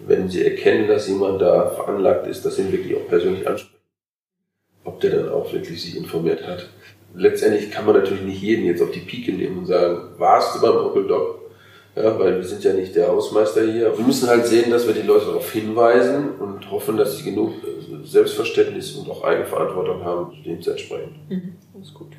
Wenn 0.06 0.28
sie 0.28 0.44
erkennen, 0.44 0.88
dass 0.88 1.08
jemand 1.08 1.40
da 1.40 1.70
veranlagt 1.70 2.26
ist, 2.26 2.44
dass 2.44 2.56
sie 2.56 2.62
ihn 2.62 2.72
wirklich 2.72 2.96
auch 2.96 3.08
persönlich 3.08 3.46
ansprechen. 3.46 3.76
Ob 4.84 5.00
der 5.00 5.10
dann 5.10 5.28
auch 5.28 5.52
wirklich 5.52 5.80
sich 5.80 5.96
informiert 5.96 6.46
hat. 6.46 6.68
Letztendlich 7.14 7.70
kann 7.70 7.86
man 7.86 7.96
natürlich 7.96 8.22
nicht 8.22 8.40
jeden 8.40 8.64
jetzt 8.64 8.82
auf 8.82 8.92
die 8.92 9.00
Pike 9.00 9.32
nehmen 9.32 9.58
und 9.58 9.66
sagen, 9.66 10.14
warst 10.18 10.56
du 10.56 10.60
beim 10.60 10.76
Onkel 10.76 11.06
Doc? 11.06 11.40
Ja, 11.96 12.18
weil 12.18 12.36
wir 12.36 12.44
sind 12.44 12.62
ja 12.62 12.72
nicht 12.72 12.94
der 12.94 13.08
Hausmeister 13.08 13.62
hier. 13.62 13.96
Wir 13.96 14.06
müssen 14.06 14.28
halt 14.28 14.46
sehen, 14.46 14.70
dass 14.70 14.86
wir 14.86 14.94
die 14.94 15.06
Leute 15.06 15.26
darauf 15.26 15.50
hinweisen 15.50 16.30
und 16.38 16.70
hoffen, 16.70 16.96
dass 16.96 17.18
sie 17.18 17.24
genug 17.24 17.54
äh, 17.64 18.06
Selbstverständnis 18.06 18.92
und 18.92 19.10
auch 19.10 19.24
Eigenverantwortung 19.24 20.04
haben, 20.04 20.32
dem 20.44 20.62
zu 20.62 20.70
entsprechen. 20.70 21.16
Mhm. 21.28 21.56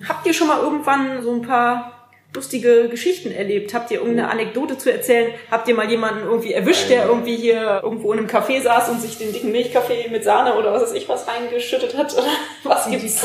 Habt 0.08 0.26
ihr 0.26 0.34
schon 0.34 0.48
mal 0.48 0.62
irgendwann 0.62 1.22
so 1.22 1.32
ein 1.32 1.42
paar 1.42 2.10
lustige 2.34 2.88
Geschichten 2.90 3.32
erlebt? 3.32 3.74
Habt 3.74 3.92
ihr 3.92 4.00
irgendeine 4.00 4.30
Anekdote 4.30 4.78
zu 4.78 4.92
erzählen? 4.92 5.34
Habt 5.50 5.68
ihr 5.68 5.76
mal 5.76 5.90
jemanden 5.90 6.24
irgendwie 6.24 6.54
erwischt, 6.54 6.90
der 6.90 7.06
irgendwie 7.08 7.36
hier 7.36 7.82
irgendwo 7.84 8.14
in 8.14 8.20
einem 8.20 8.28
Café 8.28 8.62
saß 8.62 8.90
und 8.90 9.02
sich 9.02 9.18
den 9.18 9.34
dicken 9.34 9.52
Milchkaffee 9.52 10.08
mit 10.10 10.24
Sahne 10.24 10.56
oder 10.56 10.72
was 10.72 10.84
weiß 10.84 10.94
ich 10.94 11.10
was 11.10 11.28
reingeschüttet 11.28 11.98
hat? 11.98 12.14
Oder 12.14 12.28
was 12.64 12.90
gibt's? 12.90 13.24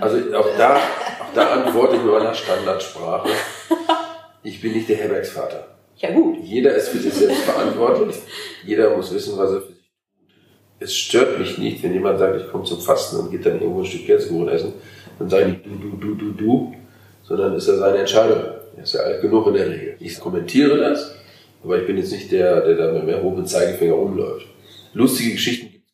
Also 0.00 0.18
auch 0.36 0.48
da, 0.58 0.76
auch 1.20 1.34
da 1.34 1.50
antworte 1.50 1.96
ich 1.96 2.02
mit 2.02 2.12
meiner 2.12 2.34
Standardsprache. 2.34 3.28
Ich 4.42 4.60
bin 4.60 4.72
nicht 4.72 4.88
der 4.88 4.96
Herbergsvater. 4.96 5.68
Ja 5.96 6.10
gut. 6.10 6.38
Jeder 6.42 6.74
ist 6.74 6.88
für 6.88 6.98
sich 6.98 7.14
selbst 7.14 7.42
verantwortlich. 7.42 8.16
Jeder 8.64 8.96
muss 8.96 9.14
wissen, 9.14 9.38
was 9.38 9.52
er 9.52 9.60
für 9.60 9.68
sich 9.68 9.76
tut. 9.76 10.80
es 10.80 10.94
stört 10.94 11.38
mich 11.38 11.56
nicht, 11.56 11.82
wenn 11.84 11.94
jemand 11.94 12.18
sagt, 12.18 12.40
ich 12.40 12.50
komme 12.50 12.64
zum 12.64 12.80
Fasten 12.80 13.16
und 13.20 13.30
geht 13.30 13.46
dann 13.46 13.60
irgendwo 13.60 13.80
ein 13.80 13.86
Stück 13.86 14.06
Käsekuchen 14.06 14.48
essen. 14.48 14.72
Dann 15.18 15.28
sage 15.28 15.42
ich 15.44 15.48
nicht 15.48 15.66
du, 15.66 15.90
du, 15.90 15.96
du, 15.96 16.14
du, 16.14 16.32
du, 16.32 16.74
sondern 17.22 17.54
ist 17.54 17.68
ja 17.68 17.76
seine 17.76 17.98
Entscheidung. 17.98 18.42
Er 18.76 18.82
ist 18.82 18.94
ja 18.94 19.00
alt 19.00 19.22
genug 19.22 19.46
in 19.48 19.54
der 19.54 19.68
Regel. 19.68 19.96
Ich 20.00 20.18
kommentiere 20.18 20.78
das, 20.78 21.14
aber 21.62 21.80
ich 21.80 21.86
bin 21.86 21.96
jetzt 21.96 22.12
nicht 22.12 22.32
der, 22.32 22.60
der 22.62 22.74
da 22.76 22.92
mit 22.92 23.02
dem 23.02 23.08
erhobenen 23.08 23.46
Zeigefinger 23.46 23.94
rumläuft. 23.94 24.46
Lustige 24.92 25.32
Geschichten 25.32 25.72
gibt 25.72 25.84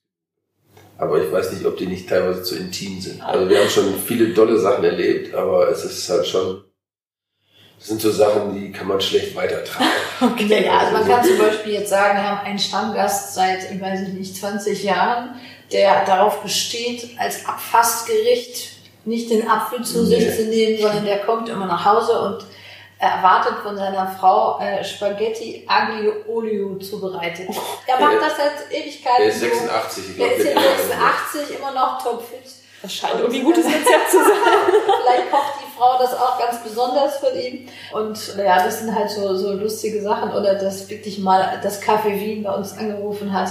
aber 1.01 1.25
ich 1.25 1.33
weiß 1.33 1.53
nicht, 1.53 1.65
ob 1.65 1.79
die 1.79 1.87
nicht 1.87 2.11
teilweise 2.11 2.43
zu 2.43 2.57
intim 2.57 3.01
sind. 3.01 3.23
Also 3.23 3.49
wir 3.49 3.59
haben 3.59 3.71
schon 3.71 3.99
viele 3.99 4.35
tolle 4.35 4.59
Sachen 4.59 4.85
erlebt, 4.85 5.35
aber 5.35 5.71
es 5.71 5.83
ist 5.83 6.11
halt 6.11 6.27
schon, 6.27 6.63
das 7.79 7.89
sind 7.89 8.03
so 8.03 8.11
Sachen, 8.11 8.55
die 8.55 8.71
kann 8.71 8.87
man 8.87 9.01
schlecht 9.01 9.35
weitertragen. 9.35 9.89
okay, 10.21 10.63
ja, 10.63 10.79
also 10.79 10.93
man 10.93 11.09
kann 11.09 11.25
zum 11.25 11.39
Beispiel 11.39 11.73
jetzt 11.73 11.89
sagen, 11.89 12.19
wir 12.19 12.31
haben 12.31 12.47
einen 12.47 12.59
Stammgast 12.59 13.35
seit, 13.35 13.73
ich 13.73 13.81
weiß 13.81 14.09
nicht, 14.09 14.37
20 14.37 14.85
Jahren, 14.85 15.41
der 15.73 16.05
darauf 16.05 16.43
besteht, 16.43 17.09
als 17.19 17.47
Abfastgericht 17.47 18.70
nicht 19.05 19.31
den 19.31 19.49
Apfel 19.49 19.83
zu 19.85 20.05
sich 20.05 20.27
nee. 20.27 20.37
zu 20.37 20.45
nehmen, 20.45 20.81
sondern 20.81 21.05
der 21.05 21.21
kommt 21.21 21.49
immer 21.49 21.67
nach 21.67 21.85
Hause 21.85 22.21
und 22.21 22.45
erwartet 22.99 23.55
von 23.63 23.77
seiner 23.77 24.07
Frau 24.07 24.61
äh, 24.61 24.85
Spaghetti 24.85 25.65
Aglio 25.67 26.13
Olio 26.29 26.77
zubereitet. 26.77 27.49
Er 27.87 27.99
macht 27.99 28.21
das 28.21 28.37
seit 28.37 28.71
Ewigkeiten. 28.71 29.23
Er 29.23 29.29
ist 29.29 29.41
86, 29.41 30.05
ich 30.11 30.17
glaube. 30.17 30.33
Er 30.33 30.39
ist 30.39 30.89
86, 30.89 31.59
immer 31.59 31.73
noch 31.73 32.03
topfit. 32.03 32.45
Das 32.83 32.93
scheint 32.93 33.15
irgendwie 33.19 33.41
ein 33.41 33.45
gutes 33.45 33.65
Rezept 33.67 34.11
zu 34.11 34.19
sein. 34.25 34.73
Vielleicht 35.03 35.31
kocht 35.31 35.55
die 35.61 35.79
Frau 35.79 35.99
das 35.99 36.15
auch 36.15 36.39
ganz 36.39 36.63
besonders 36.63 37.17
von 37.19 37.39
ihm. 37.39 37.69
Und 37.93 38.37
ja, 38.37 38.65
das 38.65 38.81
sind 38.81 38.95
halt 38.95 39.11
so, 39.11 39.35
so 39.35 39.53
lustige 39.53 40.03
Sachen. 40.03 40.33
Oder 40.33 40.55
dass 40.55 40.89
wirklich 40.89 41.19
mal 41.19 41.59
das 41.63 41.83
Café 41.83 42.21
Wien 42.21 42.43
bei 42.43 42.53
uns 42.53 42.77
angerufen 42.77 43.33
hat 43.33 43.51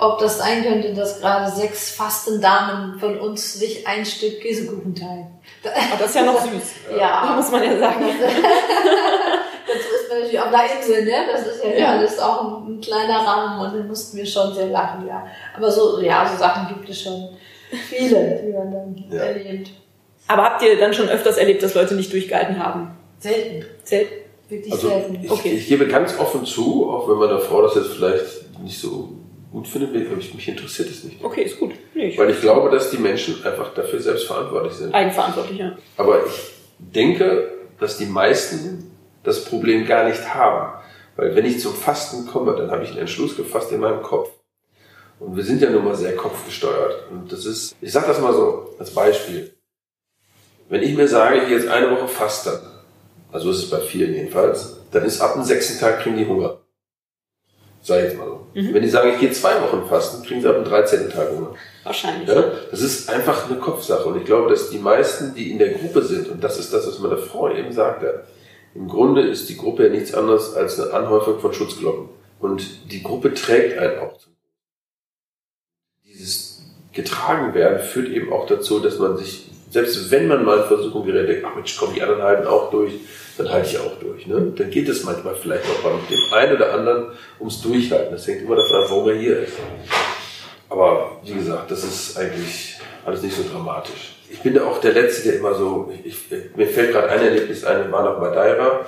ob 0.00 0.18
das 0.18 0.38
sein 0.38 0.62
könnte, 0.62 0.94
dass 0.94 1.20
gerade 1.20 1.50
sechs 1.50 1.90
Fastendamen 1.90 2.98
von 2.98 3.20
uns 3.20 3.54
sich 3.54 3.86
ein 3.86 4.04
Stück 4.06 4.40
Käsekuchen 4.40 4.94
teilen. 4.94 5.26
Aber 5.62 5.98
das 5.98 6.08
ist 6.08 6.16
ja 6.16 6.22
noch 6.22 6.40
süß. 6.40 6.50
Ja. 6.98 7.34
Muss 7.36 7.50
man 7.50 7.62
ja 7.62 7.78
sagen. 7.78 8.06
Das 8.08 9.76
ist 9.76 10.10
natürlich 10.10 10.40
auf 10.40 10.50
der 10.50 10.76
Insel, 10.76 11.04
ne? 11.04 11.12
Das 11.30 11.46
ist 11.46 11.62
ja, 11.62 11.70
ja. 11.70 11.90
alles 11.90 12.18
auch 12.18 12.40
ein, 12.42 12.74
ein, 12.74 12.80
kleiner 12.80 13.18
Rahmen 13.18 13.60
und 13.60 13.78
dann 13.78 13.88
mussten 13.88 14.16
wir 14.16 14.24
schon 14.24 14.54
sehr 14.54 14.68
lachen, 14.68 15.06
ja. 15.06 15.26
Aber 15.54 15.70
so, 15.70 16.00
ja, 16.00 16.26
so 16.26 16.38
Sachen 16.38 16.68
gibt 16.68 16.88
es 16.88 17.02
schon 17.02 17.28
viele, 17.70 18.42
die 18.42 18.52
man 18.52 18.72
dann 18.72 19.04
ja. 19.10 19.24
erlebt. 19.24 19.70
Aber 20.28 20.44
habt 20.44 20.62
ihr 20.62 20.78
dann 20.78 20.94
schon 20.94 21.08
öfters 21.08 21.36
erlebt, 21.36 21.62
dass 21.62 21.74
Leute 21.74 21.94
nicht 21.94 22.12
durchgehalten 22.12 22.58
haben? 22.58 22.96
Selten. 23.18 23.66
Selten. 23.84 24.14
Wirklich 24.48 24.72
also 24.72 24.88
selten. 24.88 25.20
Ich, 25.22 25.30
okay. 25.30 25.50
ich 25.50 25.68
gebe 25.68 25.86
ganz 25.86 26.18
offen 26.18 26.46
zu, 26.46 26.90
auch 26.90 27.08
wenn 27.08 27.16
meine 27.16 27.38
Frau 27.38 27.62
das 27.62 27.74
jetzt 27.74 27.92
vielleicht 27.92 28.58
nicht 28.62 28.80
so 28.80 29.19
gut 29.50 29.66
findet, 29.66 30.06
aber 30.06 30.16
mich 30.16 30.48
interessiert 30.48 30.90
es 30.90 31.04
nicht. 31.04 31.22
Okay, 31.22 31.42
ist 31.42 31.58
gut. 31.58 31.72
Nee, 31.94 32.16
Weil 32.16 32.30
ich 32.30 32.40
glaube, 32.40 32.70
dass 32.70 32.90
die 32.90 32.98
Menschen 32.98 33.44
einfach 33.44 33.74
dafür 33.74 34.00
selbst 34.00 34.26
verantwortlich 34.26 34.74
sind. 34.74 34.94
Eigenverantwortlich, 34.94 35.58
ja. 35.58 35.76
Aber 35.96 36.24
ich 36.26 36.52
denke, 36.78 37.50
dass 37.78 37.98
die 37.98 38.06
meisten 38.06 38.90
das 39.22 39.44
Problem 39.44 39.86
gar 39.86 40.08
nicht 40.08 40.34
haben. 40.34 40.80
Weil 41.16 41.34
wenn 41.34 41.44
ich 41.44 41.60
zum 41.60 41.74
Fasten 41.74 42.26
komme, 42.26 42.54
dann 42.56 42.70
habe 42.70 42.84
ich 42.84 42.90
einen 42.90 43.00
Entschluss 43.00 43.36
gefasst 43.36 43.72
in 43.72 43.80
meinem 43.80 44.02
Kopf. 44.02 44.30
Und 45.18 45.36
wir 45.36 45.44
sind 45.44 45.60
ja 45.60 45.68
nun 45.68 45.84
mal 45.84 45.96
sehr 45.96 46.16
kopfgesteuert. 46.16 47.10
Und 47.10 47.30
das 47.30 47.44
ist, 47.44 47.76
ich 47.80 47.92
sage 47.92 48.06
das 48.06 48.20
mal 48.20 48.32
so 48.32 48.74
als 48.78 48.90
Beispiel. 48.94 49.54
Wenn 50.68 50.82
ich 50.82 50.96
mir 50.96 51.08
sage, 51.08 51.38
ich 51.38 51.48
gehe 51.48 51.58
jetzt 51.58 51.68
eine 51.68 51.90
Woche 51.90 52.08
fasten, 52.08 52.58
also 53.32 53.50
ist 53.50 53.58
es 53.58 53.70
bei 53.70 53.80
vielen 53.80 54.14
jedenfalls, 54.14 54.78
dann 54.92 55.04
ist 55.04 55.20
ab 55.20 55.34
dem 55.34 55.44
sechsten 55.44 55.78
Tag 55.78 56.00
kriegen 56.00 56.16
die 56.16 56.26
Hunger. 56.26 56.58
Sag 57.82 57.98
ich 57.98 58.04
jetzt 58.04 58.18
mal 58.18 58.26
so. 58.26 58.46
Mhm. 58.54 58.74
Wenn 58.74 58.82
die 58.82 58.88
sagen, 58.88 59.10
ich 59.12 59.20
gehe 59.20 59.32
zwei 59.32 59.60
Wochen 59.62 59.88
fasten, 59.88 60.22
kriegen 60.22 60.42
sie 60.42 60.48
ab 60.48 60.56
dem 60.56 60.64
13. 60.64 61.10
Tag 61.10 61.30
Hunger. 61.30 61.54
Wahrscheinlich. 61.84 62.28
Ja? 62.28 62.44
Das 62.70 62.82
ist 62.82 63.08
einfach 63.08 63.48
eine 63.48 63.58
Kopfsache. 63.58 64.06
Und 64.06 64.18
ich 64.18 64.24
glaube, 64.24 64.50
dass 64.50 64.70
die 64.70 64.78
meisten, 64.78 65.34
die 65.34 65.50
in 65.50 65.58
der 65.58 65.70
Gruppe 65.70 66.02
sind, 66.02 66.28
und 66.28 66.44
das 66.44 66.58
ist 66.58 66.72
das, 66.74 66.86
was 66.86 66.98
meine 66.98 67.16
Frau 67.16 67.50
eben 67.50 67.72
sagte, 67.72 68.24
im 68.74 68.86
Grunde 68.86 69.22
ist 69.22 69.48
die 69.48 69.56
Gruppe 69.56 69.84
ja 69.84 69.90
nichts 69.90 70.14
anderes 70.14 70.54
als 70.54 70.78
eine 70.78 70.92
Anhäufung 70.92 71.40
von 71.40 71.52
Schutzglocken. 71.52 72.08
Und 72.38 72.90
die 72.92 73.02
Gruppe 73.02 73.34
trägt 73.34 73.78
einen 73.78 73.98
auch. 73.98 74.18
Dieses 76.04 76.62
getragen 76.92 77.54
werden 77.54 77.80
führt 77.80 78.08
eben 78.08 78.32
auch 78.32 78.46
dazu, 78.46 78.80
dass 78.80 78.98
man 78.98 79.16
sich, 79.16 79.48
selbst 79.70 80.10
wenn 80.10 80.28
man 80.28 80.44
mal 80.44 80.58
in 80.58 80.64
Versuchung 80.64 81.06
gerät, 81.06 81.28
denkt, 81.28 81.44
ach 81.48 81.54
Mensch, 81.54 81.76
komm, 81.76 81.94
die 81.94 82.02
anderen 82.02 82.22
halten 82.22 82.46
auch 82.46 82.70
durch, 82.70 82.94
dann 83.40 83.50
halte 83.50 83.70
ich 83.70 83.78
auch 83.78 83.98
durch. 83.98 84.26
Ne? 84.26 84.52
Dann 84.54 84.70
geht 84.70 84.88
es 84.88 85.04
manchmal 85.04 85.34
vielleicht 85.34 85.64
auch 85.64 85.82
bei 85.82 85.90
dem 86.10 86.32
einen 86.32 86.56
oder 86.56 86.74
anderen 86.74 87.06
ums 87.38 87.62
Durchhalten. 87.62 88.12
Das 88.12 88.26
hängt 88.26 88.42
immer 88.42 88.56
davon 88.56 88.76
ab, 88.76 88.86
warum 88.88 89.08
er 89.08 89.16
hier 89.16 89.40
ist. 89.40 89.54
Aber 90.68 91.20
wie 91.24 91.34
gesagt, 91.34 91.70
das 91.70 91.84
ist 91.84 92.18
eigentlich 92.18 92.78
alles 93.04 93.22
nicht 93.22 93.34
so 93.34 93.42
dramatisch. 93.50 94.16
Ich 94.30 94.40
bin 94.40 94.54
da 94.54 94.64
auch 94.64 94.78
der 94.80 94.92
Letzte, 94.92 95.28
der 95.28 95.40
immer 95.40 95.54
so, 95.54 95.92
ich, 96.04 96.16
mir 96.54 96.66
fällt 96.66 96.92
gerade 96.92 97.08
ein 97.08 97.20
Erlebnis 97.20 97.64
ein, 97.64 97.84
wir 97.84 97.92
waren 97.92 98.06
auf 98.06 98.20
Madeira 98.20 98.86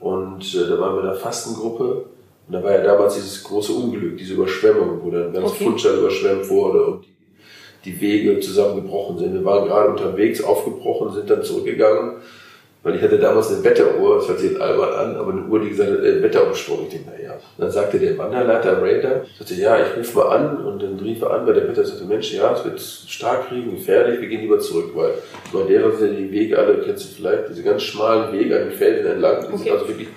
und 0.00 0.42
äh, 0.54 0.68
da 0.68 0.80
waren 0.80 0.96
wir 0.96 1.02
in 1.02 1.08
einer 1.10 1.14
Fastengruppe 1.14 2.06
und 2.48 2.52
da 2.52 2.64
war 2.64 2.72
ja 2.72 2.82
damals 2.82 3.14
dieses 3.14 3.44
große 3.44 3.72
Unglück, 3.72 4.16
diese 4.16 4.34
Überschwemmung, 4.34 5.00
wo 5.04 5.10
dann 5.10 5.32
ganz 5.32 5.50
okay. 5.50 5.64
Funchal 5.64 5.98
überschwemmt 5.98 6.48
wurde 6.48 6.84
und 6.84 7.04
die, 7.04 7.92
die 7.92 8.00
Wege 8.00 8.40
zusammengebrochen 8.40 9.18
sind. 9.18 9.34
Wir 9.34 9.44
waren 9.44 9.68
gerade 9.68 9.90
unterwegs, 9.90 10.42
aufgebrochen, 10.42 11.12
sind 11.12 11.30
dann 11.30 11.44
zurückgegangen 11.44 12.16
weil 12.82 12.96
ich 12.96 13.02
hatte 13.02 13.18
damals 13.18 13.52
eine 13.52 13.62
Wetteruhr, 13.62 14.16
das 14.16 14.28
hört 14.28 14.40
sich 14.40 14.52
jetzt 14.52 14.60
albern 14.60 14.92
an, 14.92 15.16
aber 15.16 15.32
eine 15.32 15.42
Uhr, 15.42 15.60
die 15.60 15.70
gesagt 15.70 15.90
hat, 15.90 15.98
äh, 16.00 16.22
Wetterumsprung. 16.22 16.80
Ich 16.84 16.88
denke, 16.90 17.10
naja. 17.10 17.34
Dann 17.56 17.70
sagte 17.70 17.98
der 17.98 18.18
Wanderleiter 18.18 18.82
Raider, 18.82 19.24
sagte, 19.38 19.54
ja, 19.54 19.78
ich 19.78 19.96
rufe 19.96 20.18
mal 20.18 20.36
an 20.36 20.64
und 20.64 20.82
dann 20.82 20.98
rief 20.98 21.22
er 21.22 21.30
an 21.30 21.46
bei 21.46 21.52
der 21.52 21.68
Wetter, 21.68 21.84
sagte, 21.84 22.04
Mensch, 22.04 22.32
ja, 22.32 22.52
es 22.54 22.64
wird 22.64 22.80
stark 22.80 23.48
kriegen, 23.48 23.76
gefährlich, 23.76 24.20
wir 24.20 24.28
gehen 24.28 24.40
lieber 24.40 24.58
zurück, 24.58 24.90
weil 24.94 25.14
Madeira 25.52 25.90
sind 25.92 26.14
ja 26.14 26.18
die 26.18 26.32
Wege 26.32 26.58
alle, 26.58 26.78
kennst 26.78 27.04
du 27.04 27.14
vielleicht, 27.14 27.50
diese 27.50 27.62
ganz 27.62 27.82
schmalen 27.82 28.32
Wege 28.32 28.56
an 28.56 28.68
den 28.70 28.72
Feldern 28.72 29.12
entlang, 29.12 29.42
die 29.42 29.54
okay. 29.54 29.62
sind 29.62 29.72
also 29.72 29.88
wirklich 29.88 30.08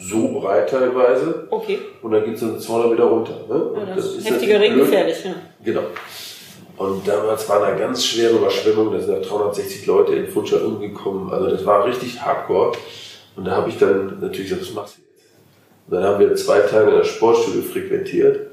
so 0.00 0.40
breit 0.40 0.70
teilweise. 0.70 1.46
Okay. 1.50 1.78
Und 2.02 2.12
dann 2.12 2.24
geht 2.24 2.34
es 2.34 2.40
dann 2.40 2.58
200 2.58 2.90
Meter 2.90 3.04
runter. 3.04 3.34
Ne? 3.48 3.70
Ja, 3.74 3.94
das, 3.94 4.04
das 4.04 4.14
ist 4.16 4.30
heftiger 4.30 4.60
Regen 4.60 4.78
gefährlich, 4.78 5.24
ja. 5.24 5.34
Genau. 5.64 5.82
Und 6.78 7.08
damals 7.08 7.48
war 7.48 7.62
eine 7.62 7.76
ganz 7.76 8.04
schwere 8.04 8.36
Überschwemmung, 8.36 8.92
da 8.92 9.00
sind 9.00 9.28
360 9.28 9.86
Leute 9.86 10.14
in 10.14 10.28
Funchal 10.28 10.60
umgekommen. 10.60 11.32
Also 11.32 11.48
das 11.50 11.66
war 11.66 11.84
richtig 11.84 12.22
hardcore. 12.22 12.72
Und 13.34 13.44
da 13.44 13.52
habe 13.52 13.68
ich 13.68 13.78
dann 13.78 14.20
natürlich 14.20 14.50
gesagt, 14.50 14.68
was 14.68 14.74
machst 14.74 14.96
du 14.96 15.02
jetzt? 15.02 15.26
Und 15.86 15.94
dann 15.94 16.04
haben 16.04 16.20
wir 16.20 16.34
zwei 16.36 16.60
Tage 16.60 16.90
in 16.90 16.96
der 16.96 17.04
Sportstudio 17.04 17.62
frequentiert. 17.62 18.50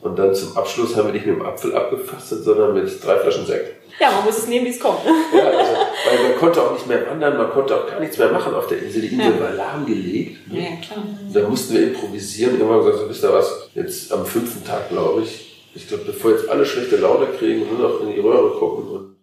Und 0.00 0.18
dann 0.18 0.34
zum 0.34 0.56
Abschluss 0.56 0.96
haben 0.96 1.06
wir 1.06 1.12
nicht 1.12 1.26
mit 1.26 1.36
dem 1.36 1.44
Apfel 1.44 1.74
abgefastet, 1.74 2.44
sondern 2.44 2.74
mit 2.74 3.04
drei 3.04 3.18
Flaschen 3.18 3.44
Sekt. 3.44 3.74
Ja, 4.00 4.10
man 4.10 4.24
muss 4.24 4.38
es 4.38 4.46
nehmen, 4.46 4.66
wie 4.66 4.70
es 4.70 4.80
kommt. 4.80 5.00
ja, 5.34 5.44
also, 5.44 5.72
weil 5.72 6.28
man 6.30 6.38
konnte 6.38 6.62
auch 6.62 6.72
nicht 6.72 6.86
mehr 6.86 7.06
wandern, 7.06 7.36
man 7.36 7.50
konnte 7.50 7.74
auch 7.74 7.86
gar 7.86 7.98
nichts 7.98 8.16
mehr 8.18 8.30
machen 8.30 8.54
auf 8.54 8.66
der 8.68 8.82
Insel. 8.82 9.02
Die 9.02 9.08
Insel 9.08 9.34
ja. 9.34 9.40
war 9.40 9.52
lahmgelegt. 9.52 10.38
Ja, 10.50 10.76
klar. 10.82 11.04
Da 11.32 11.48
mussten 11.48 11.74
wir 11.74 11.82
improvisieren. 11.88 12.58
Irgendwann 12.58 12.80
gesagt, 12.80 12.98
so, 12.98 13.08
wisst 13.08 13.24
ihr 13.24 13.32
was, 13.32 13.70
jetzt 13.74 14.12
am 14.12 14.24
fünften 14.24 14.64
Tag, 14.64 14.90
glaube 14.90 15.22
ich, 15.22 15.45
ich 15.76 15.86
glaube, 15.86 16.04
bevor 16.04 16.30
jetzt 16.32 16.48
alle 16.48 16.64
schlechte 16.64 16.96
Laune 16.96 17.26
kriegen 17.38 17.62
und 17.62 17.78
nur 17.78 17.88
noch 17.88 18.00
in 18.00 18.12
die 18.14 18.20
Röhre 18.20 18.58
gucken 18.58 18.88
und 18.88 19.16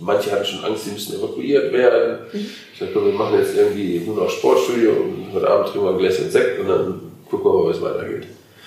manche 0.00 0.32
hatten 0.32 0.44
schon 0.44 0.64
Angst, 0.64 0.84
sie 0.84 0.90
müssen 0.90 1.18
evakuiert 1.18 1.72
werden. 1.72 2.26
Mhm. 2.32 2.50
Ich 2.72 2.78
dachte, 2.78 2.94
wir 2.94 3.12
machen 3.12 3.38
jetzt 3.38 3.56
irgendwie 3.56 4.00
nur 4.00 4.16
noch 4.16 4.30
Sportstudio 4.30 4.90
und 4.90 5.32
heute 5.32 5.48
Abend 5.48 5.68
trinken 5.68 5.86
wir 5.86 5.92
ein 5.92 5.98
Gläschen 5.98 6.30
Sekt 6.30 6.58
und 6.58 6.68
dann 6.68 7.12
gucken 7.30 7.44
wir 7.44 7.62
mal, 7.62 7.68
wie 7.68 7.76
es 7.76 7.82
weitergeht. 7.82 8.26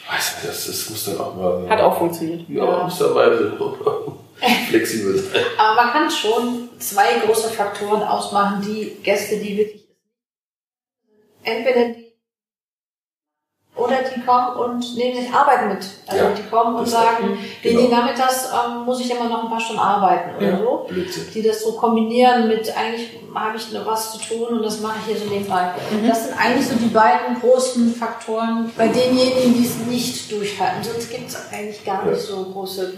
Weißt 0.09 0.43
du, 0.43 0.47
das, 0.47 0.68
das 0.68 0.89
muss 0.89 1.05
dann 1.05 1.20
auch 1.20 1.36
mal. 1.36 1.70
Hat 1.70 1.82
auch 1.82 1.97
funktioniert. 1.97 2.41
Ja, 2.49 2.66
ja. 2.66 2.84
muss 2.84 2.97
dann 2.97 3.14
mal 3.14 3.57
flexibel 4.70 5.18
sein. 5.18 5.43
Aber 5.57 5.82
man 5.82 5.91
kann 5.91 6.09
schon 6.09 6.70
zwei 6.80 7.20
große 7.26 7.49
Faktoren 7.49 8.03
ausmachen, 8.03 8.62
die 8.66 8.97
Gäste, 9.03 9.38
die 9.38 9.57
wirklich 9.57 9.88
entweder 11.43 11.89
die 11.89 12.11
oder 13.74 13.97
die 14.03 14.19
kommen 14.22 14.57
und 14.57 14.97
nehmen 14.97 15.15
sich 15.15 15.34
Arbeit 15.34 15.69
mit. 15.69 15.86
Also 16.05 16.26
ja, 16.26 16.32
die 16.32 16.49
kommen 16.49 16.76
und 16.76 16.86
sagen, 16.86 17.38
den 17.63 17.78
genau. 17.78 17.89
nachmittags 17.89 18.49
ähm, 18.51 18.84
muss 18.84 18.99
ich 18.99 19.09
immer 19.09 19.30
noch 19.30 19.45
ein 19.45 19.49
paar 19.49 19.61
Stunden 19.61 19.82
arbeiten 19.82 20.36
oder 20.36 20.45
ja, 20.45 20.57
so. 20.57 20.86
Blödsinn. 20.89 21.24
Die 21.34 21.41
das 21.41 21.63
so 21.63 21.72
kombinieren 21.74 22.49
mit, 22.49 22.78
eigentlich 22.78 23.11
habe 23.34 23.55
ich 23.55 23.72
noch 23.72 23.86
was 23.86 24.11
zu 24.11 24.19
tun 24.19 24.57
und 24.57 24.63
das 24.63 24.82
mache 24.82 24.97
ich 24.99 25.13
hier 25.13 25.26
so 25.26 25.34
nebenbei. 25.34 25.72
Mhm. 25.89 26.07
Das 26.07 26.26
sind 26.26 26.38
eigentlich 26.38 26.67
so 26.67 26.76
die 26.76 26.93
beiden 26.93 27.39
großen 27.39 27.95
Faktoren 27.95 28.69
bei 28.78 28.89
denjenigen, 28.89 29.53
die 29.53 29.65
es 29.65 29.78
nicht 29.88 30.30
durchhalten. 30.30 30.84
Sonst 30.84 31.09
gibt 31.09 31.30
es 31.30 31.38
eigentlich 31.51 31.86
gar 31.86 32.05
nicht 32.05 32.19
so 32.19 32.43
große 32.43 32.91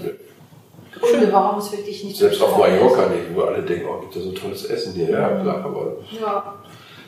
Gründe, 0.99 1.31
warum 1.31 1.59
es 1.59 1.71
wirklich 1.71 2.03
nicht 2.03 2.17
Selbst 2.17 2.41
auf 2.41 2.57
Mallorca 2.57 3.09
nicht, 3.09 3.35
wo 3.35 3.41
alle 3.41 3.61
denken, 3.61 3.87
oh, 3.87 4.01
gibt 4.01 4.15
es 4.15 4.23
so 4.23 4.31
tolles 4.31 4.65
Essen 4.65 4.93
hier. 4.93 5.11
Ja, 5.11 5.29
klar, 5.39 5.63
aber 5.63 5.97
ja. 6.19 6.55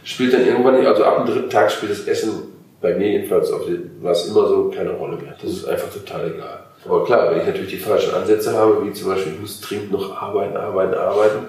spielt 0.03 0.33
dann 0.33 0.45
irgendwann 0.45 0.77
nicht, 0.77 0.87
also 0.87 1.03
ab 1.03 1.25
dem 1.25 1.33
dritten 1.33 1.49
Tag 1.49 1.71
spielt 1.71 1.91
das 1.91 2.01
Essen 2.01 2.54
bei 2.85 2.93
mir 2.93 3.13
jedenfalls 3.13 3.51
war 3.51 4.11
es 4.11 4.27
immer 4.27 4.47
so 4.47 4.69
keine 4.69 4.91
Rolle 4.91 5.17
mehr. 5.17 5.35
Das 5.41 5.49
ist 5.49 5.65
einfach 5.65 5.91
total 5.91 6.31
egal. 6.31 6.67
Aber 6.85 7.03
klar, 7.03 7.31
wenn 7.31 7.39
ich 7.39 7.47
natürlich 7.47 7.71
die 7.71 7.77
falschen 7.77 8.13
Ansätze 8.13 8.53
habe, 8.53 8.85
wie 8.85 8.93
zum 8.93 9.09
Beispiel, 9.09 9.33
ich 9.33 9.39
muss 9.39 9.59
dringend 9.59 9.91
noch 9.91 10.15
arbeiten, 10.21 10.55
arbeiten, 10.55 10.93
arbeiten, 10.93 11.47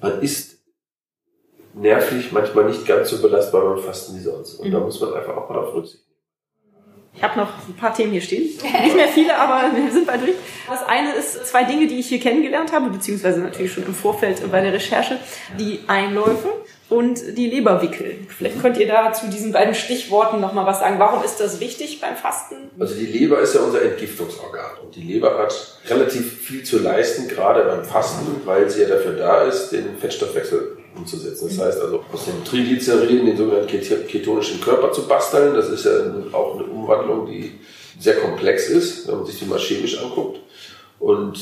man 0.00 0.22
ist 0.22 0.62
nervlich 1.74 2.32
manchmal 2.32 2.64
nicht 2.64 2.86
ganz 2.86 3.10
so 3.10 3.20
belastbar 3.20 3.66
beim 3.66 3.84
Fasten 3.84 4.16
wie 4.16 4.22
sonst. 4.22 4.60
Und 4.60 4.68
mhm. 4.68 4.72
da 4.72 4.80
muss 4.80 4.98
man 4.98 5.12
einfach 5.12 5.36
auch 5.36 5.50
mal 5.50 5.58
auf 5.58 5.74
Rücksicht. 5.74 6.04
Ich 7.14 7.22
habe 7.22 7.38
noch 7.38 7.68
ein 7.68 7.74
paar 7.74 7.94
Themen 7.94 8.12
hier 8.12 8.22
stehen. 8.22 8.42
Nicht 8.42 8.96
mehr 8.96 9.08
viele, 9.08 9.36
aber 9.36 9.76
wir 9.76 9.92
sind 9.92 10.06
bald 10.06 10.22
durch. 10.22 10.34
Das 10.66 10.82
eine 10.82 11.12
ist 11.12 11.46
zwei 11.46 11.64
Dinge, 11.64 11.86
die 11.86 12.00
ich 12.00 12.08
hier 12.08 12.20
kennengelernt 12.20 12.72
habe, 12.72 12.88
beziehungsweise 12.88 13.40
natürlich 13.40 13.72
schon 13.72 13.84
im 13.84 13.94
Vorfeld 13.94 14.50
bei 14.50 14.60
der 14.62 14.72
Recherche. 14.72 15.18
Die 15.58 15.80
Einläufe 15.88 16.48
und 16.88 17.36
die 17.36 17.48
Leberwickel. 17.48 18.26
Vielleicht 18.28 18.60
könnt 18.60 18.78
ihr 18.78 18.86
da 18.86 19.12
zu 19.12 19.28
diesen 19.28 19.52
beiden 19.52 19.74
Stichworten 19.74 20.40
nochmal 20.40 20.66
was 20.66 20.80
sagen. 20.80 20.98
Warum 20.98 21.22
ist 21.22 21.36
das 21.36 21.60
wichtig 21.60 22.00
beim 22.00 22.16
Fasten? 22.16 22.56
Also 22.78 22.94
die 22.94 23.06
Leber 23.06 23.40
ist 23.40 23.54
ja 23.54 23.60
unser 23.60 23.82
Entgiftungsorgan 23.82 24.78
und 24.82 24.94
die 24.94 25.02
Leber 25.02 25.38
hat 25.38 25.78
relativ 25.88 26.40
viel 26.40 26.62
zu 26.62 26.78
leisten, 26.78 27.28
gerade 27.28 27.64
beim 27.64 27.84
Fasten, 27.84 28.42
weil 28.44 28.68
sie 28.68 28.82
ja 28.82 28.88
dafür 28.88 29.12
da 29.12 29.42
ist, 29.42 29.70
den 29.70 29.96
Fettstoffwechsel 29.98 30.81
umzusetzen. 31.02 31.48
Das 31.48 31.58
heißt 31.58 31.80
also, 31.80 32.04
aus 32.12 32.24
dem 32.24 32.44
Triglycerin 32.44 33.26
den 33.26 33.36
sogenannten 33.36 34.06
ketonischen 34.08 34.60
Körper 34.60 34.92
zu 34.92 35.06
basteln. 35.06 35.54
Das 35.54 35.68
ist 35.68 35.84
ja 35.84 35.92
auch 36.32 36.56
eine 36.56 36.64
Umwandlung, 36.64 37.26
die 37.26 37.52
sehr 37.98 38.16
komplex 38.16 38.68
ist, 38.68 39.06
wenn 39.08 39.16
man 39.16 39.26
sich 39.26 39.38
die 39.38 39.44
mal 39.44 39.58
chemisch 39.58 40.02
anguckt. 40.02 40.40
Und 40.98 41.38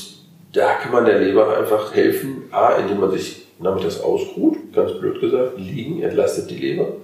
da 0.53 0.75
kann 0.75 0.93
man 0.93 1.05
der 1.05 1.21
Leber 1.21 1.57
einfach 1.57 1.95
helfen, 1.95 2.45
A, 2.51 2.75
indem 2.75 3.01
man 3.01 3.11
sich 3.13 3.47
das 3.83 4.01
ausruht, 4.03 4.57
ganz 4.75 4.93
blöd 4.99 5.21
gesagt, 5.21 5.59
liegen, 5.59 6.03
entlastet 6.03 6.51
die 6.51 6.57
Leber. 6.57 6.95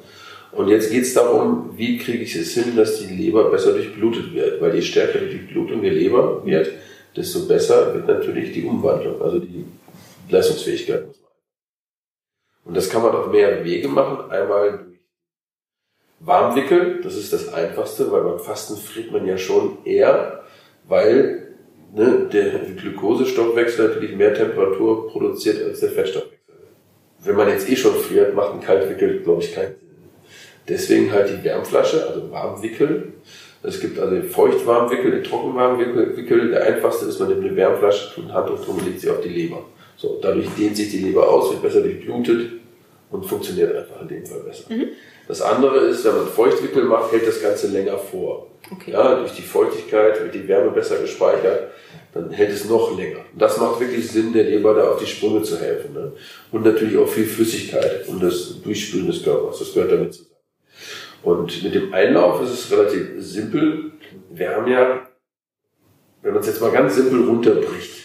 Und 0.53 0.69
jetzt 0.69 0.91
geht 0.91 1.03
es 1.03 1.13
darum, 1.13 1.71
wie 1.77 1.99
kriege 1.99 2.23
ich 2.25 2.35
es 2.35 2.55
hin, 2.55 2.77
dass 2.77 2.99
die 2.99 3.13
Leber 3.13 3.51
besser 3.51 3.73
durchblutet 3.73 4.35
wird. 4.35 4.61
Weil 4.61 4.75
je 4.75 4.81
stärker 4.81 5.19
die 5.19 5.37
Durchblutung 5.37 5.83
der 5.83 5.93
Leber 5.93 6.43
wird, 6.47 6.71
desto 7.15 7.47
besser 7.47 7.95
wird 7.95 8.07
natürlich 8.09 8.53
die 8.53 8.65
Umwandlung, 8.65 9.21
also 9.21 9.39
die 9.39 9.65
Leistungsfähigkeit. 10.31 11.05
Und 12.67 12.77
das 12.77 12.91
kann 12.91 13.03
man 13.03 13.15
auf 13.15 13.31
mehrere 13.31 13.65
Wege 13.65 13.89
machen. 13.89 14.31
Einmal 14.31 14.71
durch 14.71 14.97
Warmwickeln, 16.21 17.01
das 17.03 17.15
ist 17.15 17.33
das 17.33 17.53
Einfachste, 17.53 18.11
weil 18.11 18.23
beim 18.23 18.39
Fasten 18.39 18.77
friert 18.77 19.13
man 19.13 19.27
ja 19.27 19.39
schon 19.39 19.79
eher, 19.85 20.43
weil 20.89 21.55
ne, 21.95 22.29
der 22.33 22.59
Glukosestoffwechsel 22.77 23.89
natürlich 23.89 24.17
mehr 24.17 24.35
Temperatur 24.35 25.09
produziert 25.09 25.63
als 25.65 25.81
der 25.81 25.91
Fettstoffwechsel. 25.91 26.37
Wenn 27.23 27.37
man 27.37 27.49
jetzt 27.49 27.69
eh 27.71 27.77
schon 27.77 27.95
friert, 27.95 28.35
macht 28.35 28.55
ein 28.55 28.61
Kaltwickel, 28.61 29.23
glaube 29.23 29.43
ich, 29.43 29.55
keinen 29.55 29.75
Sinn. 29.75 30.11
Deswegen 30.69 31.13
halt 31.13 31.31
die 31.31 31.45
Wärmflasche, 31.45 32.07
also 32.07 32.31
Warmwickel. 32.31 33.13
Es 33.63 33.81
gibt 33.81 33.99
also 33.99 34.15
den 34.15 34.29
Feuchtwarmwickel, 34.29 35.11
den 35.13 35.25
Trockenwarmwickel. 35.25 36.51
Der 36.51 36.65
einfachste 36.65 37.07
ist, 37.07 37.21
man 37.21 37.29
nimmt 37.29 37.45
eine 37.45 37.57
Wärmflasche, 37.57 38.15
tut 38.15 38.25
ein 38.25 38.33
Handtuch 38.33 38.65
drum 38.65 38.79
und 38.79 38.87
legt 38.87 39.01
sie 39.01 39.11
auf 39.11 39.21
die 39.21 39.29
Leber. 39.29 39.65
So, 39.97 40.19
dadurch 40.21 40.49
dehnt 40.59 40.77
sich 40.77 40.91
die 40.91 40.99
Leber 40.99 41.29
aus, 41.29 41.51
wird 41.51 41.63
besser 41.63 41.81
durchblutet 41.81 42.53
und 43.11 43.25
funktioniert 43.25 43.75
einfach 43.75 44.03
in 44.03 44.09
dem 44.09 44.27
Fall 44.27 44.41
besser. 44.41 44.73
Mhm. 44.73 44.89
Das 45.29 45.43
andere 45.43 45.79
ist, 45.79 46.05
wenn 46.05 46.17
man 46.17 46.27
Feuchtwickel 46.27 46.85
macht, 46.85 47.13
hält 47.13 47.27
das 47.27 47.43
Ganze 47.43 47.69
länger 47.69 47.99
vor. 47.99 48.49
Okay. 48.71 48.93
Ja, 48.93 49.17
durch 49.17 49.33
die 49.33 49.43
Feuchtigkeit 49.43 50.23
wird 50.23 50.35
die 50.35 50.47
Wärme 50.47 50.71
besser 50.71 50.99
gespeichert, 50.99 51.71
dann 52.13 52.31
hält 52.31 52.51
es 52.51 52.69
noch 52.69 52.97
länger. 52.97 53.21
Und 53.33 53.41
das 53.41 53.59
macht 53.59 53.81
wirklich 53.81 54.09
Sinn, 54.11 54.33
der 54.33 54.45
Leber 54.45 54.75
da 54.75 54.91
auf 54.91 54.99
die 54.99 55.07
Sprünge 55.07 55.43
zu 55.43 55.59
helfen. 55.59 55.95
Ne? 55.95 56.13
Und 56.53 56.65
natürlich 56.65 56.97
auch 56.97 57.09
viel 57.09 57.27
Flüssigkeit 57.27 58.07
und 58.09 58.23
das 58.23 58.61
Durchspülen 58.63 59.07
des 59.07 59.23
Körpers, 59.23 59.59
das 59.59 59.73
gehört 59.73 59.93
damit 59.93 60.15
zusammen. 60.15 60.37
Und 61.23 61.63
mit 61.63 61.75
dem 61.75 61.93
Einlauf 61.93 62.43
ist 62.43 62.51
es 62.51 62.71
relativ 62.71 63.09
simpel. 63.19 63.93
Wir 64.31 64.51
haben 64.51 64.71
ja, 64.71 65.09
wenn 66.23 66.33
man 66.33 66.41
es 66.41 66.47
jetzt 66.47 66.61
mal 66.61 66.71
ganz 66.71 66.95
simpel 66.95 67.25
runterbricht, 67.25 67.96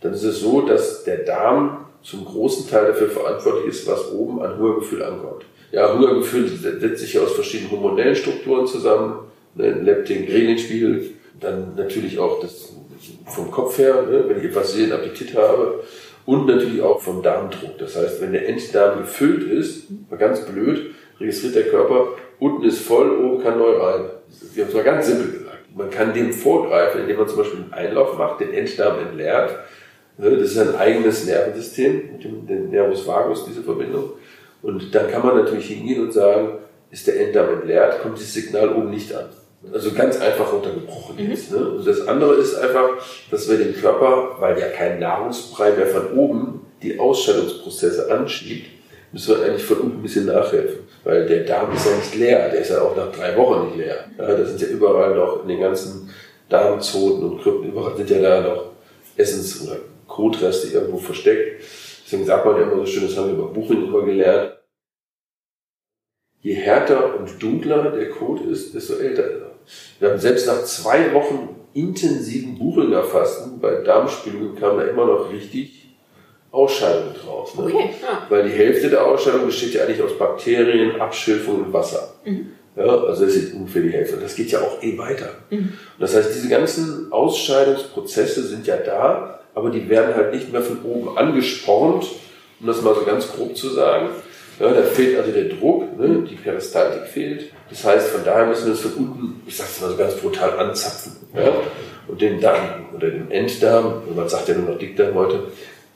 dann 0.00 0.12
ist 0.12 0.24
es 0.24 0.40
so, 0.40 0.62
dass 0.62 1.04
der 1.04 1.18
Darm 1.18 1.86
zum 2.02 2.24
großen 2.24 2.68
Teil 2.68 2.86
dafür 2.86 3.08
verantwortlich 3.08 3.66
ist, 3.66 3.86
was 3.86 4.12
oben 4.12 4.40
an 4.40 4.58
Hungergefühl 4.58 5.02
ankommt. 5.02 5.44
Ja, 5.72 5.92
Hungergefühl 5.92 6.48
setzt 6.48 7.00
sich 7.00 7.18
aus 7.18 7.32
verschiedenen 7.32 7.72
hormonellen 7.72 8.16
Strukturen 8.16 8.66
zusammen, 8.66 9.18
ne, 9.54 9.70
Leptin, 9.70 10.26
Grelinspiegel, 10.26 11.10
dann 11.40 11.74
natürlich 11.76 12.18
auch 12.18 12.40
das 12.40 12.72
vom 13.26 13.50
Kopf 13.50 13.78
her, 13.78 14.02
ne, 14.02 14.24
wenn 14.26 14.38
ich 14.38 14.44
etwas 14.44 14.72
sehe, 14.72 14.84
einen 14.84 14.94
Appetit 14.94 15.36
habe 15.36 15.84
und 16.24 16.46
natürlich 16.46 16.80
auch 16.80 17.00
vom 17.00 17.22
Darmdruck. 17.22 17.76
Das 17.78 17.96
heißt, 17.96 18.22
wenn 18.22 18.32
der 18.32 18.48
Enddarm 18.48 19.00
gefüllt 19.00 19.50
ist, 19.50 19.88
mal 20.10 20.16
ganz 20.16 20.40
blöd, 20.40 20.94
registriert 21.20 21.56
der 21.56 21.68
Körper, 21.68 22.08
unten 22.38 22.64
ist 22.64 22.78
voll, 22.78 23.10
oben 23.18 23.42
kann 23.42 23.58
neu 23.58 23.76
rein. 23.76 24.04
Wir 24.54 24.64
haben 24.64 24.68
es 24.70 24.74
mal 24.74 24.84
ganz 24.84 25.06
simpel 25.06 25.32
gesagt. 25.32 25.48
Man 25.74 25.90
kann 25.90 26.14
dem 26.14 26.32
vorgreifen, 26.32 27.02
indem 27.02 27.18
man 27.18 27.28
zum 27.28 27.38
Beispiel 27.38 27.60
einen 27.60 27.72
Einlauf 27.72 28.16
macht, 28.16 28.40
den 28.40 28.54
Enddarm 28.54 28.98
entleert 29.00 29.54
das 30.18 30.50
ist 30.50 30.58
ein 30.58 30.74
eigenes 30.76 31.26
Nervensystem 31.26 32.10
mit 32.12 32.24
dem, 32.50 32.70
Nervus 32.70 33.06
vagus, 33.06 33.44
diese 33.46 33.62
Verbindung. 33.62 34.10
Und 34.62 34.92
dann 34.94 35.10
kann 35.10 35.24
man 35.24 35.36
natürlich 35.36 35.66
hingehen 35.66 36.02
und 36.02 36.12
sagen, 36.12 36.58
ist 36.90 37.06
der 37.06 37.20
Enddarm 37.20 37.54
entleert, 37.54 38.02
kommt 38.02 38.18
dieses 38.18 38.34
Signal 38.34 38.70
oben 38.70 38.90
nicht 38.90 39.14
an. 39.14 39.26
Also 39.72 39.92
ganz 39.92 40.20
einfach 40.20 40.52
runtergebrochen 40.52 41.16
mhm. 41.16 41.30
jetzt. 41.30 41.52
Ne? 41.52 41.58
Und 41.58 41.86
das 41.86 42.06
andere 42.06 42.34
ist 42.34 42.54
einfach, 42.56 42.90
dass 43.30 43.48
wir 43.48 43.58
den 43.58 43.74
Körper, 43.74 44.36
weil 44.40 44.58
ja 44.58 44.68
kein 44.68 44.98
Nahrungsbrei 44.98 45.72
mehr 45.72 45.86
von 45.86 46.12
oben 46.16 46.66
die 46.82 46.98
Ausscheidungsprozesse 46.98 48.10
anschiebt, 48.10 48.68
müssen 49.12 49.36
wir 49.36 49.46
eigentlich 49.46 49.64
von 49.64 49.78
unten 49.78 49.98
ein 49.98 50.02
bisschen 50.02 50.26
nachhelfen. 50.26 50.80
Weil 51.04 51.26
der 51.26 51.44
Darm 51.44 51.72
ist 51.74 51.86
ja 51.86 51.96
nicht 51.96 52.14
leer, 52.14 52.48
der 52.50 52.60
ist 52.60 52.70
ja 52.70 52.82
auch 52.82 52.96
nach 52.96 53.12
drei 53.12 53.36
Wochen 53.36 53.66
nicht 53.66 53.78
leer. 53.78 54.04
Ja, 54.18 54.34
da 54.34 54.44
sind 54.44 54.60
ja 54.60 54.68
überall 54.68 55.14
noch 55.14 55.42
in 55.42 55.48
den 55.48 55.60
ganzen 55.60 56.10
Darmzonen 56.48 57.22
und 57.22 57.42
Krypten, 57.42 57.70
überall 57.70 57.96
sind 57.96 58.10
ja 58.10 58.20
da 58.20 58.40
noch 58.40 58.72
Essens- 59.16 59.66
oder 59.66 59.76
Kotreste 60.18 60.74
irgendwo 60.74 60.98
versteckt. 60.98 61.62
Deswegen 62.04 62.26
sagt 62.26 62.44
man 62.44 62.56
ja 62.56 62.62
immer 62.62 62.76
so 62.78 62.86
schön, 62.86 63.06
das 63.06 63.16
haben 63.16 63.36
wir 63.36 63.44
bei 63.44 63.52
Buching 63.52 63.84
immer 63.86 64.02
gelernt. 64.02 64.58
Je 66.40 66.54
härter 66.54 67.16
und 67.16 67.40
dunkler 67.40 67.92
der 67.92 68.10
Code 68.10 68.50
ist, 68.50 68.74
desto 68.74 68.94
älter 68.94 69.24
ist 69.24 69.42
er. 69.42 69.52
Wir 70.00 70.10
haben 70.10 70.18
selbst 70.18 70.48
nach 70.48 70.64
zwei 70.64 71.14
Wochen 71.14 71.54
intensiven 71.72 72.58
Buchinger 72.58 73.04
Fasten, 73.04 73.60
bei 73.60 73.82
Darmspülungen 73.82 74.56
kam 74.56 74.78
da 74.78 74.84
immer 74.84 75.06
noch 75.06 75.32
richtig 75.32 75.94
Ausscheidung 76.50 77.14
draus. 77.14 77.54
Ne? 77.54 77.64
Okay, 77.64 77.90
ja. 78.02 78.26
Weil 78.28 78.48
die 78.48 78.56
Hälfte 78.56 78.90
der 78.90 79.04
Ausscheidung 79.04 79.46
besteht 79.46 79.74
ja 79.74 79.84
eigentlich 79.84 80.02
aus 80.02 80.18
Bakterien, 80.18 81.00
Abschilfung 81.00 81.66
und 81.66 81.72
Wasser. 81.72 82.14
Mhm. 82.24 82.52
Ja, 82.74 82.86
also 82.86 83.24
das 83.24 83.34
ist 83.34 83.54
ungefähr 83.54 83.82
die 83.82 83.90
Hälfte. 83.90 84.16
Das 84.16 84.34
geht 84.34 84.50
ja 84.50 84.60
auch 84.62 84.82
eh 84.82 84.96
weiter. 84.98 85.30
Mhm. 85.50 85.74
Das 86.00 86.16
heißt, 86.16 86.34
diese 86.34 86.48
ganzen 86.48 87.12
Ausscheidungsprozesse 87.12 88.42
sind 88.42 88.66
ja 88.66 88.78
da, 88.78 89.37
aber 89.58 89.70
die 89.70 89.88
werden 89.88 90.14
halt 90.14 90.32
nicht 90.32 90.52
mehr 90.52 90.62
von 90.62 90.82
oben 90.84 91.18
angespornt, 91.18 92.06
um 92.60 92.66
das 92.66 92.80
mal 92.80 92.94
so 92.94 93.04
ganz 93.04 93.28
grob 93.32 93.56
zu 93.56 93.68
sagen. 93.70 94.08
Ja, 94.60 94.72
da 94.72 94.82
fehlt 94.82 95.18
also 95.18 95.32
der 95.32 95.44
Druck, 95.44 95.98
ne? 95.98 96.24
die 96.28 96.34
Peristaltik 96.36 97.06
fehlt. 97.06 97.52
Das 97.70 97.84
heißt, 97.84 98.08
von 98.08 98.24
daher 98.24 98.46
müssen 98.46 98.66
wir 98.66 98.72
es 98.72 98.80
von 98.80 98.92
unten, 98.92 99.42
ich 99.46 99.56
sage 99.56 99.70
es 99.72 99.80
mal 99.80 99.90
so 99.90 99.96
ganz 99.96 100.14
brutal, 100.14 100.58
anzapfen. 100.58 101.12
Ja? 101.34 101.52
Und 102.06 102.20
den 102.20 102.40
Darm 102.40 102.86
oder 102.94 103.10
den 103.10 103.30
Enddarm, 103.30 104.02
man 104.14 104.28
sagt 104.28 104.48
ja 104.48 104.54
nur 104.54 104.70
noch 104.70 104.78
Dickdarm 104.78 105.14
heute, 105.14 105.44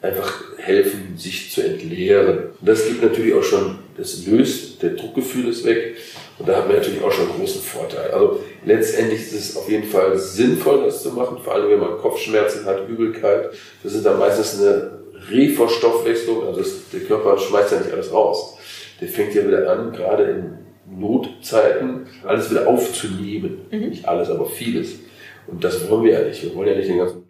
einfach 0.01 0.43
helfen, 0.59 1.15
sich 1.17 1.53
zu 1.53 1.63
entleeren. 1.63 2.39
Und 2.61 2.69
das 2.69 2.87
gibt 2.87 3.03
natürlich 3.03 3.35
auch 3.35 3.45
schon, 3.45 3.79
das 3.97 4.27
löst, 4.27 4.83
der 4.83 4.91
Druckgefühl 4.91 5.49
ist 5.49 5.65
weg. 5.65 5.97
Und 6.43 6.49
da 6.49 6.57
hat 6.57 6.67
man 6.67 6.77
natürlich 6.77 7.01
auch 7.05 7.13
schon 7.13 7.31
einen 7.31 7.39
großen 7.39 7.63
Vorteil. 7.63 8.11
Also 8.11 8.41
letztendlich 8.65 9.21
ist 9.21 9.33
es 9.33 9.57
auf 9.57 9.71
jeden 9.71 9.85
Fall 9.85 10.19
sinnvoll, 10.19 10.83
das 10.83 11.01
zu 11.01 11.13
machen, 11.13 11.39
vor 11.39 11.55
allem 11.55 11.71
wenn 11.71 11.79
man 11.79 11.99
Kopfschmerzen 11.99 12.65
hat, 12.65 12.89
Übelkeit. 12.89 13.51
Das 13.85 13.95
ist 13.95 14.05
dann 14.05 14.19
meistens 14.19 14.61
eine 14.61 14.99
Reverstoffwechslung, 15.31 16.43
also 16.43 16.59
das, 16.59 16.91
der 16.93 17.03
Körper 17.03 17.39
schmeißt 17.39 17.71
ja 17.71 17.79
nicht 17.79 17.93
alles 17.93 18.13
raus. 18.13 18.57
Der 19.01 19.07
fängt 19.07 19.37
ja 19.37 19.47
wieder 19.47 19.71
an, 19.71 19.93
gerade 19.93 20.25
in 20.25 20.59
Notzeiten, 20.99 22.09
alles 22.25 22.51
wieder 22.51 22.67
aufzunehmen. 22.67 23.61
Mhm. 23.71 23.91
Nicht 23.91 24.09
alles, 24.09 24.29
aber 24.29 24.47
vieles. 24.47 24.99
Und 25.47 25.63
das 25.63 25.89
wollen 25.89 26.03
wir 26.03 26.13
ja 26.15 26.25
nicht. 26.25 26.43
Wir 26.43 26.57
wollen 26.57 26.71
ja 26.71 26.75
nicht 26.75 26.89
den 26.89 26.99
ganzen 26.99 27.22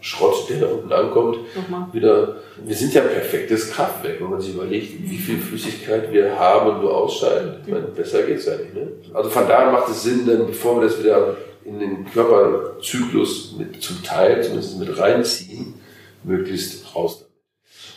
Schrott, 0.00 0.48
der 0.48 0.60
da 0.60 0.66
unten 0.66 0.92
ankommt, 0.92 1.38
Nochmal. 1.56 1.88
wieder. 1.92 2.36
Wir 2.64 2.76
sind 2.76 2.94
ja 2.94 3.02
ein 3.02 3.08
perfektes 3.08 3.70
Kraftwerk, 3.70 4.20
wenn 4.20 4.30
man 4.30 4.40
sich 4.40 4.54
überlegt, 4.54 4.92
wie 5.02 5.18
viel 5.18 5.38
Flüssigkeit 5.38 6.12
wir 6.12 6.38
haben 6.38 6.70
und 6.70 6.82
nur 6.82 6.96
ausscheiden. 6.96 7.56
Ich 7.64 7.72
meine, 7.72 7.86
besser 7.86 8.22
geht's 8.22 8.46
ja 8.46 8.56
nicht. 8.56 8.74
Ne? 8.74 8.88
Also 9.12 9.28
von 9.30 9.48
daher 9.48 9.72
macht 9.72 9.88
es 9.88 10.02
Sinn, 10.04 10.26
dann 10.26 10.46
bevor 10.46 10.80
wir 10.80 10.88
das 10.88 10.98
wieder 11.02 11.36
in 11.64 11.80
den 11.80 12.04
Körperzyklus 12.10 13.56
mit 13.58 13.82
zum 13.82 14.02
Teil 14.02 14.42
zumindest 14.42 14.78
mit 14.78 14.98
reinziehen, 14.98 15.74
möglichst 16.22 16.94
raus 16.94 17.18
damit. 17.18 17.28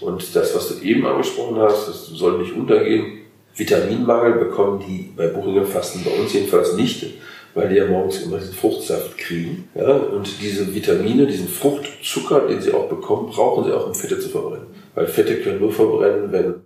Und 0.01 0.35
das, 0.35 0.55
was 0.55 0.69
du 0.69 0.83
eben 0.83 1.05
angesprochen 1.05 1.57
hast, 1.57 1.87
das 1.87 2.07
soll 2.07 2.39
nicht 2.39 2.53
untergehen. 2.53 3.19
Vitaminmangel 3.55 4.33
bekommen 4.33 4.83
die 4.87 5.11
bei 5.15 5.27
Buchinger 5.27 5.65
Fasten 5.65 6.03
bei 6.03 6.11
uns 6.19 6.33
jedenfalls 6.33 6.73
nicht 6.73 7.05
weil 7.53 7.69
die 7.69 7.75
ja 7.75 7.85
morgens 7.87 8.21
immer 8.23 8.37
diesen 8.37 8.53
Fruchtsaft 8.53 9.17
kriegen. 9.17 9.69
Ja? 9.75 9.91
Und 9.91 10.41
diese 10.41 10.73
Vitamine, 10.73 11.27
diesen 11.27 11.47
Fruchtzucker, 11.47 12.47
den 12.47 12.61
sie 12.61 12.73
auch 12.73 12.87
bekommen, 12.87 13.29
brauchen 13.29 13.65
sie 13.65 13.71
auch, 13.71 13.87
um 13.87 13.95
Fette 13.95 14.19
zu 14.19 14.29
verbrennen. 14.29 14.67
Weil 14.95 15.07
Fette 15.07 15.41
können 15.41 15.59
nur 15.59 15.71
verbrennen, 15.71 16.31
wenn 16.31 16.65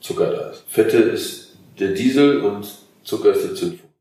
Zucker 0.00 0.30
da 0.30 0.50
ist. 0.50 0.64
Fette 0.68 0.98
ist 0.98 1.56
der 1.78 1.88
Diesel 1.88 2.40
und 2.40 2.66
Zucker 3.02 3.32
ist 3.32 3.44
der 3.44 3.54
Zündfunken. 3.54 3.92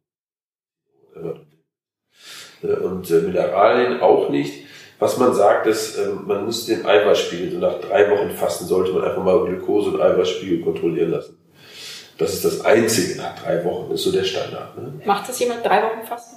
Und 2.63 3.09
äh, 3.09 3.21
Mineralien 3.21 4.01
auch 4.01 4.29
nicht. 4.29 4.65
Was 4.99 5.17
man 5.17 5.33
sagt, 5.33 5.65
ist, 5.67 5.97
äh, 5.97 6.09
man 6.09 6.45
muss 6.45 6.65
den 6.65 6.85
Eiweißspiegel, 6.85 7.51
so 7.51 7.57
nach 7.57 7.79
drei 7.81 8.09
Wochen 8.11 8.31
Fasten 8.31 8.65
sollte 8.65 8.93
man 8.93 9.03
einfach 9.03 9.23
mal 9.23 9.45
Glucose 9.45 9.89
und 9.89 10.01
Eiweißspiegel 10.01 10.61
kontrollieren 10.61 11.11
lassen 11.11 11.40
Das 12.21 12.33
ist 12.33 12.45
das 12.45 12.63
Einzige 12.63 13.17
nach 13.17 13.35
drei 13.35 13.65
Wochen, 13.65 13.89
das 13.89 14.01
ist 14.01 14.05
so 14.05 14.11
der 14.11 14.23
Standard. 14.23 14.77
Ne? 14.77 15.01
Macht 15.05 15.27
das 15.27 15.39
jemand 15.39 15.65
drei 15.65 15.81
Wochen 15.81 16.05
Fasten? 16.07 16.35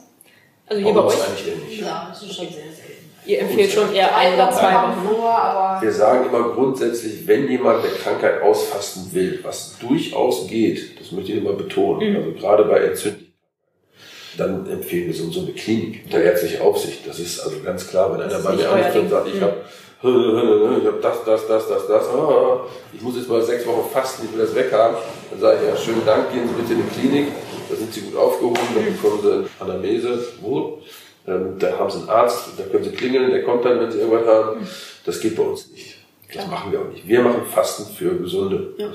Also 0.66 0.82
hier 0.82 0.94
bei, 0.94 1.00
bei 1.02 1.06
euch? 1.08 1.28
eigentlich 1.28 1.46
eher 1.46 1.56
nicht. 1.56 1.80
Ja, 1.82 2.06
das 2.08 2.22
ist 2.22 2.34
schon 2.34 2.46
sehr 2.46 2.62
selten. 2.62 3.10
Ihr 3.26 3.40
empfehlt 3.40 3.70
schon 3.70 3.94
eher 3.94 4.16
ein 4.16 4.32
oder 4.32 4.50
zwei 4.50 4.72
Wochen. 4.72 5.06
Vor, 5.06 5.78
Wir 5.82 5.92
sagen 5.92 6.26
immer 6.26 6.54
grundsätzlich, 6.54 7.26
wenn 7.26 7.50
jemand 7.50 7.84
der 7.84 7.90
Krankheit 7.90 8.40
ausfasten 8.40 9.12
will, 9.12 9.40
was 9.42 9.76
durchaus 9.78 10.46
geht, 10.46 10.98
das 10.98 11.12
möchte 11.12 11.32
ich 11.32 11.38
immer 11.38 11.52
betonen, 11.52 12.12
mhm. 12.12 12.16
also 12.16 12.32
gerade 12.32 12.64
bei 12.64 12.78
Entzündlichkeiten, 12.78 13.34
dann 14.38 14.66
empfehlen 14.66 15.08
wir 15.08 15.14
so, 15.14 15.30
so 15.30 15.40
eine 15.40 15.52
Klinik 15.52 16.04
unter 16.06 16.22
ärztlicher 16.22 16.64
Aufsicht. 16.64 17.06
Das 17.06 17.18
ist 17.18 17.40
also 17.40 17.60
ganz 17.60 17.86
klar, 17.86 18.10
wenn 18.14 18.22
einer 18.22 18.38
bei 18.38 18.56
mir 18.56 18.70
anruft 18.70 18.96
und 18.96 19.10
sagt, 19.10 19.28
ich 19.28 19.40
habe 19.40 19.56
ich 20.04 20.86
habe 20.86 20.98
das, 21.00 21.24
das, 21.24 21.46
das, 21.46 21.68
das, 21.68 21.86
das, 21.86 22.08
ah, 22.08 22.60
ich 22.92 23.00
muss 23.00 23.16
jetzt 23.16 23.28
mal 23.28 23.42
sechs 23.42 23.66
Wochen 23.66 23.90
fasten, 23.90 24.26
ich 24.26 24.32
will 24.36 24.44
das 24.44 24.54
weghaben, 24.54 24.96
dann 25.30 25.40
sage 25.40 25.58
ich, 25.62 25.68
ja, 25.68 25.76
schönen 25.76 26.04
Dank, 26.04 26.30
gehen 26.30 26.46
Sie 26.46 26.54
bitte 26.54 26.74
in 26.74 26.82
die 26.82 27.00
Klinik, 27.00 27.32
da 27.70 27.74
sind 27.74 27.92
Sie 27.92 28.02
gut 28.02 28.16
aufgehoben, 28.16 28.60
dann 28.74 28.84
bekommen 28.84 29.20
Sie 29.22 29.62
Anamnese, 29.62 30.26
wohl. 30.42 30.78
Ähm, 31.26 31.58
da 31.58 31.78
haben 31.78 31.90
Sie 31.90 32.00
einen 32.00 32.10
Arzt, 32.10 32.48
da 32.58 32.64
können 32.64 32.84
Sie 32.84 32.90
klingeln, 32.90 33.30
der 33.30 33.44
kommt 33.44 33.64
dann, 33.64 33.80
wenn 33.80 33.90
Sie 33.90 33.98
irgendwas 33.98 34.26
haben. 34.26 34.68
Das 35.06 35.20
geht 35.20 35.36
bei 35.36 35.42
uns 35.42 35.70
nicht. 35.70 35.96
Das 36.34 36.46
machen 36.48 36.70
wir 36.70 36.80
auch 36.80 36.88
nicht. 36.88 37.08
Wir 37.08 37.22
machen 37.22 37.46
Fasten 37.46 37.94
für 37.94 38.14
Gesunde. 38.18 38.74
Ja. 38.76 38.90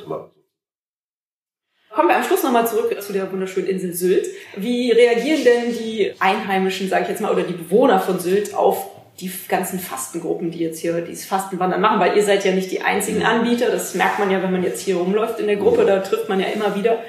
Kommen 1.89 2.07
wir 2.07 2.17
am 2.17 2.23
Schluss 2.23 2.43
nochmal 2.43 2.67
zurück 2.67 2.95
zu 3.01 3.13
der 3.13 3.31
wunderschönen 3.31 3.67
Insel 3.67 3.93
Sylt. 3.93 4.27
Wie 4.55 4.91
reagieren 4.91 5.43
denn 5.43 5.73
die 5.73 6.13
Einheimischen, 6.19 6.87
sage 6.87 7.03
ich 7.03 7.09
jetzt 7.09 7.21
mal, 7.21 7.31
oder 7.31 7.43
die 7.43 7.53
Bewohner 7.53 7.99
von 7.99 8.19
Sylt 8.19 8.53
auf 8.53 8.98
die 9.19 9.31
ganzen 9.47 9.79
Fastengruppen, 9.79 10.51
die 10.51 10.59
jetzt 10.59 10.79
hier 10.79 11.01
dieses 11.01 11.25
Fastenwandern 11.25 11.81
machen? 11.81 11.99
Weil 11.99 12.15
ihr 12.17 12.23
seid 12.23 12.45
ja 12.45 12.51
nicht 12.51 12.71
die 12.71 12.81
einzigen 12.81 13.23
Anbieter. 13.23 13.69
Das 13.69 13.93
merkt 13.95 14.19
man 14.19 14.31
ja, 14.31 14.41
wenn 14.41 14.51
man 14.51 14.63
jetzt 14.63 14.81
hier 14.81 14.97
rumläuft 14.97 15.39
in 15.39 15.47
der 15.47 15.57
Gruppe. 15.57 15.85
Da 15.85 15.99
trifft 15.99 16.29
man 16.29 16.39
ja 16.39 16.47
immer 16.47 16.75
wieder 16.75 16.99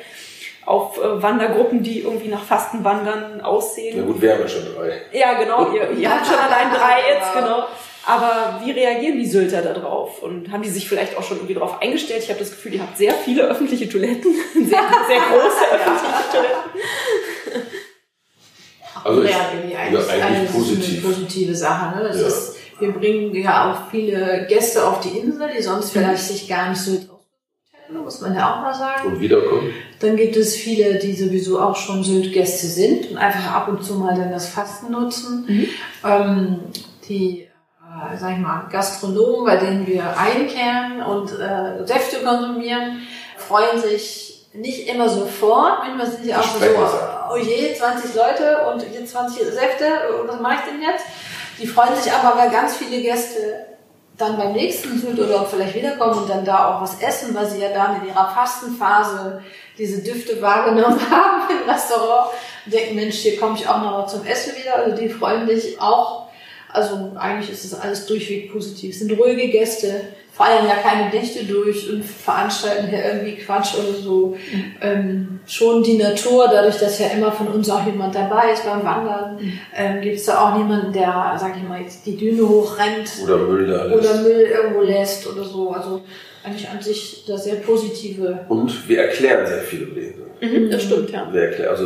auf 0.67 0.99
äh, 0.99 1.23
Wandergruppen, 1.23 1.83
die 1.83 2.01
irgendwie 2.01 2.29
nach 2.29 2.45
Fastenwandern 2.45 3.41
aussehen. 3.41 3.97
Ja 3.97 4.05
gut, 4.05 4.21
wir 4.21 4.33
haben 4.33 4.41
ja 4.41 4.49
schon 4.49 4.65
drei. 4.75 5.01
Ja, 5.13 5.35
genau. 5.35 5.73
Ihr, 5.73 5.91
ihr 5.93 6.11
habt 6.11 6.27
schon 6.27 6.39
allein 6.39 6.71
drei 6.71 6.99
jetzt, 7.15 7.33
genau. 7.35 7.67
Aber 8.07 8.61
wie 8.65 8.71
reagieren 8.71 9.19
die 9.19 9.27
Sylter 9.27 9.63
da 9.63 9.75
drauf? 9.75 10.23
Und 10.23 10.51
haben 10.51 10.63
die 10.63 10.71
sich 10.71 10.89
vielleicht 10.89 11.17
auch 11.17 11.23
schon 11.23 11.37
irgendwie 11.39 11.55
darauf 11.55 11.83
eingestellt? 11.83 12.23
Ich 12.23 12.31
habe 12.31 12.39
das 12.39 12.51
Gefühl, 12.51 12.75
ihr 12.75 12.83
habt 12.83 12.97
sehr 12.97 13.13
viele 13.13 13.43
öffentliche 13.43 13.89
Toiletten, 13.89 14.35
sehr, 14.55 14.65
sehr 14.65 15.19
große 15.19 15.75
öffentliche 15.75 16.33
Toiletten. 16.33 16.71
Also 19.05 19.23
ich, 19.23 19.31
ja, 19.31 19.37
eigentlich, 19.53 19.73
ja, 19.73 20.27
eigentlich 20.27 20.53
positiv. 20.53 21.05
eine 21.05 21.15
positive 21.15 21.55
Sache. 21.55 21.97
Ne? 21.97 22.09
Das 22.09 22.21
ja. 22.21 22.27
ist, 22.27 22.57
wir 22.79 22.93
bringen 22.93 23.35
ja 23.35 23.73
auch 23.73 23.91
viele 23.91 24.47
Gäste 24.49 24.85
auf 24.85 25.01
die 25.01 25.19
Insel, 25.19 25.49
die 25.57 25.63
sonst 25.63 25.95
mhm. 25.95 26.01
vielleicht 26.01 26.23
sich 26.23 26.49
gar 26.49 26.71
nicht 26.71 26.81
so 26.81 26.99
muss 27.99 28.21
man 28.21 28.35
ja 28.35 28.55
auch 28.55 28.63
mal 28.63 28.75
sagen. 28.75 29.09
Und 29.09 29.21
wiederkommen. 29.21 29.73
Dann 30.01 30.17
gibt 30.17 30.37
es 30.37 30.57
viele, 30.57 30.99
die 30.99 31.15
sowieso 31.15 31.61
auch 31.61 31.77
schon 31.77 32.03
Sylt-Gäste 32.03 32.67
sind 32.67 33.11
und 33.11 33.17
einfach 33.17 33.53
ab 33.53 33.69
und 33.69 33.85
zu 33.85 33.95
mal 33.95 34.17
dann 34.17 34.31
das 34.31 34.49
Fasten 34.49 34.93
nutzen. 34.93 35.45
Mhm. 35.47 35.67
Ähm, 36.05 36.61
die, 37.09 37.43
äh, 37.43 38.17
sag 38.17 38.33
ich 38.33 38.39
mal, 38.39 38.69
Gastronomen, 38.71 39.45
bei 39.45 39.57
denen 39.57 39.87
wir 39.87 40.17
einkehren 40.17 41.03
und 41.03 41.33
äh, 41.33 41.87
Säfte 41.87 42.25
konsumieren, 42.25 43.03
freuen 43.37 43.81
sich 43.81 44.49
nicht 44.53 44.89
immer 44.89 45.09
sofort. 45.09 45.81
Manchmal 45.81 46.11
sind 46.11 46.25
sie 46.25 46.35
auch 46.35 46.43
so, 46.43 46.61
oh 47.31 47.37
je, 47.37 47.75
20 47.75 48.15
Leute 48.15 48.67
und 48.71 48.83
jetzt 48.93 49.13
20 49.13 49.45
Säfte, 49.47 49.87
was 50.27 50.41
mache 50.41 50.55
ich 50.55 50.73
denn 50.73 50.83
jetzt? 50.83 51.05
Die 51.59 51.67
freuen 51.67 51.95
sich 51.95 52.13
aber, 52.13 52.39
weil 52.39 52.51
ganz 52.51 52.77
viele 52.77 53.01
Gäste 53.01 53.67
dann 54.17 54.37
beim 54.37 54.53
nächsten 54.53 54.99
Südurlaub 54.99 55.49
vielleicht 55.49 55.75
wiederkommen 55.75 56.21
und 56.21 56.31
dann 56.31 56.45
da 56.45 56.69
auch 56.69 56.83
was 56.83 57.01
essen, 57.01 57.35
weil 57.35 57.47
sie 57.47 57.61
ja 57.61 57.71
dann 57.73 58.03
in 58.03 58.09
ihrer 58.09 58.29
Fastenphase 58.29 59.43
diese 59.79 60.03
Düfte 60.03 60.43
wahrgenommen 60.43 61.01
haben 61.11 61.43
im 61.51 61.71
Restaurant 61.71 62.31
und 62.67 62.75
denken, 62.75 62.97
Mensch, 62.97 63.17
hier 63.17 63.39
komme 63.39 63.57
ich 63.57 63.67
auch 63.67 63.81
noch 63.81 64.07
zum 64.07 64.27
Essen 64.27 64.55
wieder. 64.57 64.77
Also 64.77 64.97
die 64.97 65.09
freuen 65.09 65.47
sich 65.49 65.81
auch. 65.81 66.30
Also 66.73 67.13
eigentlich 67.19 67.51
ist 67.51 67.65
es 67.65 67.75
alles 67.75 68.07
durchweg 68.07 68.53
positiv. 68.53 68.95
Es 68.95 69.01
sind 69.01 69.19
ruhige 69.19 69.49
Gäste, 69.49 70.03
feiern 70.33 70.67
ja 70.67 70.77
keine 70.77 71.11
Nächte 71.11 71.45
durch 71.45 71.91
und 71.91 72.05
veranstalten 72.05 72.89
hier 72.89 73.05
irgendwie 73.05 73.37
Quatsch 73.37 73.75
oder 73.75 73.93
so. 73.93 74.29
Mhm. 74.29 74.65
Ähm, 74.81 75.41
schon 75.47 75.83
die 75.83 75.99
Natur, 75.99 76.49
dadurch, 76.51 76.79
dass 76.79 76.99
ja 76.99 77.09
immer 77.09 77.33
von 77.33 77.49
uns 77.49 77.69
auch 77.69 77.85
jemand 77.85 78.15
dabei 78.15 78.53
ist 78.53 78.65
beim 78.65 78.85
Wandern, 78.85 79.37
mhm. 79.37 79.53
ähm, 79.77 80.01
gibt 80.01 80.17
es 80.17 80.27
da 80.27 80.49
auch 80.49 80.57
niemanden, 80.57 80.93
der, 80.93 81.37
sag 81.39 81.57
ich 81.57 81.69
mal, 81.69 81.83
jetzt 81.83 82.07
die 82.07 82.17
Düne 82.17 82.49
hochrennt. 82.49 83.11
Oder 83.25 83.39
Müll 83.39 83.67
da 83.67 83.85
lässt. 83.85 83.99
Oder 83.99 84.23
Müll 84.23 84.41
irgendwo 84.43 84.81
lässt 84.83 85.27
oder 85.27 85.45
so. 85.45 85.71
Also 85.71 86.03
eigentlich 86.45 86.69
an 86.69 86.81
sich 86.81 87.25
das 87.27 87.45
sehr 87.45 87.57
positive. 87.57 88.47
Und 88.49 88.89
wir 88.89 89.03
erklären 89.03 89.47
sehr 89.47 89.59
viele 89.59 89.87
Dinge. 89.87 90.15
Mhm, 90.41 90.71
das 90.71 90.85
stimmt, 90.85 91.11
ja. 91.11 91.29
Wir 91.33 91.43
erklären, 91.43 91.71
also 91.71 91.85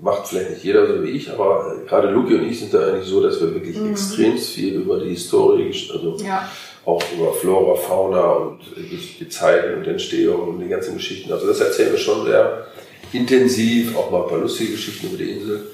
macht 0.00 0.28
vielleicht 0.28 0.50
nicht 0.50 0.64
jeder 0.64 0.86
so 0.86 1.02
wie 1.02 1.10
ich, 1.10 1.30
aber 1.30 1.76
gerade 1.86 2.10
Luki 2.10 2.34
und 2.34 2.48
ich 2.48 2.60
sind 2.60 2.74
da 2.74 2.86
eigentlich 2.86 3.08
so, 3.08 3.22
dass 3.22 3.40
wir 3.40 3.54
wirklich 3.54 3.76
mhm. 3.76 3.90
extrem 3.90 4.36
viel 4.36 4.74
über 4.74 4.98
die 4.98 5.10
Historie, 5.10 5.72
also 5.92 6.16
ja 6.24 6.48
auch 6.86 7.02
über 7.12 7.32
Flora, 7.32 7.74
Fauna 7.74 8.32
und 8.32 8.60
die 8.76 9.28
Zeiten 9.28 9.78
und 9.78 9.86
Entstehung 9.88 10.48
und 10.48 10.60
die 10.60 10.68
ganzen 10.68 10.94
Geschichten. 10.94 11.32
Also 11.32 11.46
das 11.48 11.60
erzählen 11.60 11.90
wir 11.90 11.98
schon 11.98 12.24
sehr 12.24 12.68
intensiv, 13.12 13.96
auch 13.96 14.10
mal 14.10 14.22
ein 14.22 14.28
paar 14.28 14.38
lustige 14.38 14.72
Geschichten 14.72 15.08
über 15.08 15.16
die 15.16 15.32
Insel, 15.32 15.66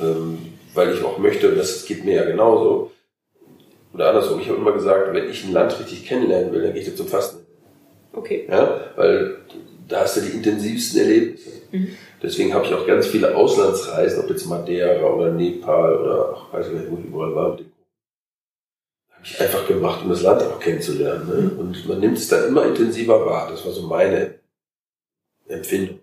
ähm, 0.00 0.38
weil 0.74 0.94
ich 0.94 1.04
auch 1.04 1.18
möchte, 1.18 1.50
und 1.50 1.58
das 1.58 1.84
geht 1.84 2.04
mir 2.04 2.14
ja 2.14 2.24
genauso, 2.24 2.90
oder 3.92 4.08
andersrum, 4.08 4.40
ich 4.40 4.48
habe 4.48 4.58
immer 4.58 4.72
gesagt, 4.72 5.12
wenn 5.12 5.28
ich 5.28 5.44
ein 5.44 5.52
Land 5.52 5.78
richtig 5.78 6.06
kennenlernen 6.06 6.52
will, 6.52 6.62
dann 6.62 6.72
gehe 6.72 6.82
ich 6.82 6.88
da 6.88 6.96
zum 6.96 7.06
Fasten. 7.06 7.44
Okay. 8.12 8.46
Ja, 8.50 8.80
weil 8.96 9.36
da 9.88 10.00
hast 10.00 10.16
du 10.16 10.20
die 10.20 10.30
intensivsten 10.30 11.00
Erlebnisse. 11.00 11.50
Mhm. 11.72 11.88
Deswegen 12.22 12.54
habe 12.54 12.66
ich 12.66 12.74
auch 12.74 12.86
ganz 12.86 13.06
viele 13.06 13.36
Auslandsreisen, 13.36 14.20
ob 14.20 14.30
jetzt 14.30 14.46
Madeira 14.46 15.06
oder 15.06 15.30
Nepal 15.32 15.96
oder 15.96 16.36
ach, 16.36 16.52
weiß 16.52 16.68
ich 16.68 16.72
nicht, 16.72 16.90
wo 16.90 16.98
ich 16.98 17.06
überall 17.06 17.34
war 17.34 17.50
mit 17.50 17.60
dem 17.60 17.72
einfach 19.40 19.66
gemacht, 19.66 20.02
um 20.04 20.10
das 20.10 20.22
Land 20.22 20.42
auch 20.42 20.60
kennenzulernen. 20.60 21.28
Ne? 21.28 21.42
Mhm. 21.42 21.58
Und 21.58 21.88
man 21.88 22.00
nimmt 22.00 22.18
es 22.18 22.28
dann 22.28 22.48
immer 22.48 22.64
intensiver 22.64 23.26
wahr. 23.26 23.48
Das 23.50 23.64
war 23.64 23.72
so 23.72 23.82
meine 23.82 24.34
Empfindung. 25.48 25.98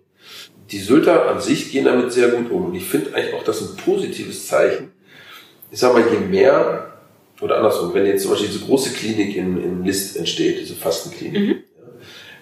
Die 0.70 0.78
Sylter 0.78 1.28
an 1.28 1.40
sich 1.40 1.70
gehen 1.70 1.84
damit 1.84 2.12
sehr 2.12 2.28
gut 2.28 2.50
um. 2.50 2.66
Und 2.66 2.74
ich 2.74 2.84
finde 2.84 3.14
eigentlich 3.14 3.34
auch 3.34 3.44
das 3.44 3.62
ein 3.62 3.76
positives 3.76 4.46
Zeichen. 4.46 4.92
Ich 5.70 5.78
sag 5.78 5.92
mal, 5.92 6.04
je 6.10 6.18
mehr, 6.18 6.92
oder 7.40 7.56
andersrum, 7.56 7.92
wenn 7.94 8.06
jetzt 8.06 8.22
zum 8.22 8.32
Beispiel 8.32 8.48
diese 8.48 8.64
große 8.64 8.92
Klinik 8.92 9.36
in, 9.36 9.62
in 9.62 9.84
List 9.84 10.16
entsteht, 10.16 10.60
diese 10.60 10.74
Fastenklinik, 10.74 11.40
mhm. 11.40 11.62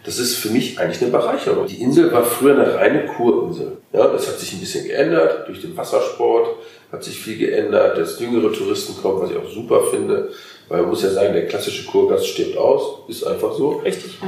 Das 0.05 0.19
ist 0.19 0.37
für 0.37 0.51
mich 0.51 0.79
eigentlich 0.79 1.01
eine 1.03 1.11
Bereicherung. 1.11 1.67
Die 1.67 1.81
Insel 1.81 2.11
war 2.13 2.25
früher 2.25 2.55
eine 2.55 2.75
reine 2.75 3.07
Kurinsel. 3.07 3.79
Ja, 3.93 4.09
das 4.09 4.27
hat 4.27 4.39
sich 4.39 4.53
ein 4.53 4.61
bisschen 4.61 4.87
geändert 4.87 5.47
durch 5.49 5.61
den 5.61 5.77
Wassersport, 5.77 6.57
hat 6.91 7.05
sich 7.05 7.19
viel 7.19 7.39
geändert, 7.39 7.99
dass 7.99 8.19
jüngere 8.19 8.53
Touristen 8.53 9.01
kommen, 9.01 9.23
was 9.23 9.31
ich 9.31 9.37
auch 9.37 9.49
super 9.49 9.83
finde. 9.91 10.31
Weil 10.69 10.83
man 10.83 10.91
muss 10.91 11.03
ja 11.03 11.11
sagen, 11.11 11.35
der 11.35 11.47
klassische 11.47 11.87
Kurgast 11.87 12.27
stirbt 12.27 12.57
aus, 12.57 13.09
ist 13.09 13.25
einfach 13.25 13.55
so. 13.55 13.83
Richtig. 13.85 14.19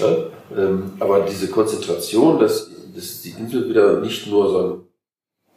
Ja, 0.00 0.16
ähm, 0.56 0.92
aber 0.98 1.20
diese 1.20 1.48
Konzentration, 1.48 2.38
dass, 2.38 2.70
dass 2.94 3.22
die 3.22 3.30
Insel 3.38 3.68
wieder 3.68 4.00
nicht 4.00 4.26
nur 4.26 4.50
so 4.50 4.58
ein, 4.58 4.80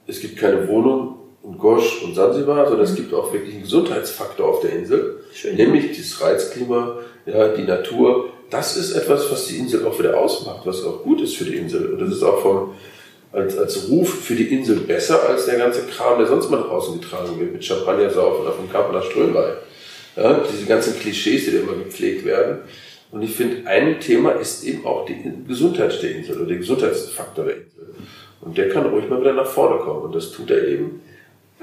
es 0.07 0.19
gibt 0.21 0.38
keine 0.38 0.67
Wohnung 0.67 1.15
in 1.43 1.57
Gosch 1.57 2.01
und 2.03 2.15
Sansibar, 2.15 2.67
sondern 2.67 2.86
mhm. 2.86 2.91
es 2.91 2.95
gibt 2.95 3.13
auch 3.13 3.32
wirklich 3.34 3.55
einen 3.55 3.63
Gesundheitsfaktor 3.63 4.47
auf 4.47 4.61
der 4.61 4.73
Insel. 4.73 5.21
Schön. 5.34 5.55
Nämlich 5.55 5.97
das 5.97 6.21
Reizklima, 6.21 6.99
ja, 7.26 7.49
die 7.49 7.63
Natur. 7.63 8.30
Das 8.50 8.78
ist 8.78 8.91
etwas, 8.93 9.32
was 9.32 9.48
die 9.48 9.58
Insel 9.58 9.86
auch 9.86 9.98
wieder 9.98 10.18
ausmacht, 10.18 10.62
was 10.66 10.84
auch 10.84 11.04
gut 11.04 11.22
ist 11.22 11.36
für 11.36 11.46
die 11.46 11.56
Insel. 11.56 11.93
Und 11.93 12.00
das 12.00 12.10
ist 12.10 12.24
auch 12.24 12.41
vom, 12.41 12.76
als, 13.32 13.58
als 13.58 13.89
Ruf 13.89 14.24
für 14.24 14.36
die 14.36 14.54
Insel 14.54 14.78
besser 14.78 15.28
als 15.28 15.46
der 15.46 15.58
ganze 15.58 15.84
Kram, 15.84 16.18
der 16.20 16.28
sonst 16.28 16.50
mal 16.50 16.60
nach 16.60 16.70
außen 16.70 17.00
getragen 17.00 17.39
wird, 17.39 17.54
mit 17.54 17.66
Champagner 17.66 18.10
saufen 18.10 18.43
oder 18.43 18.54
vom 18.54 18.68
nach 18.93 19.04
Strömwei. 19.04 19.54
Ja, 20.16 20.41
diese 20.50 20.66
ganzen 20.66 20.98
Klischees, 20.98 21.46
die 21.46 21.52
da 21.52 21.60
immer 21.60 21.74
gepflegt 21.74 22.24
werden. 22.24 22.60
Und 23.12 23.22
ich 23.22 23.36
finde, 23.36 23.68
ein 23.68 24.00
Thema 24.00 24.32
ist 24.32 24.64
eben 24.64 24.86
auch 24.86 25.06
die 25.06 25.18
Gesundheit 25.48 26.02
der 26.02 26.12
Insel 26.12 26.38
oder 26.38 26.48
der 26.48 26.58
Gesundheitsfaktor 26.58 27.46
der 27.46 27.56
Insel. 27.56 27.96
Und 28.41 28.58
der 28.58 28.70
kann 28.70 28.86
ruhig 28.86 29.10
mal 29.10 29.20
wieder 29.20 29.34
nach 29.34 29.48
vorne 29.48 29.80
kommen. 29.82 30.04
Und 30.04 30.16
das 30.16 30.32
tut 30.32 30.52
er 30.52 30.68
eben. 30.68 31.02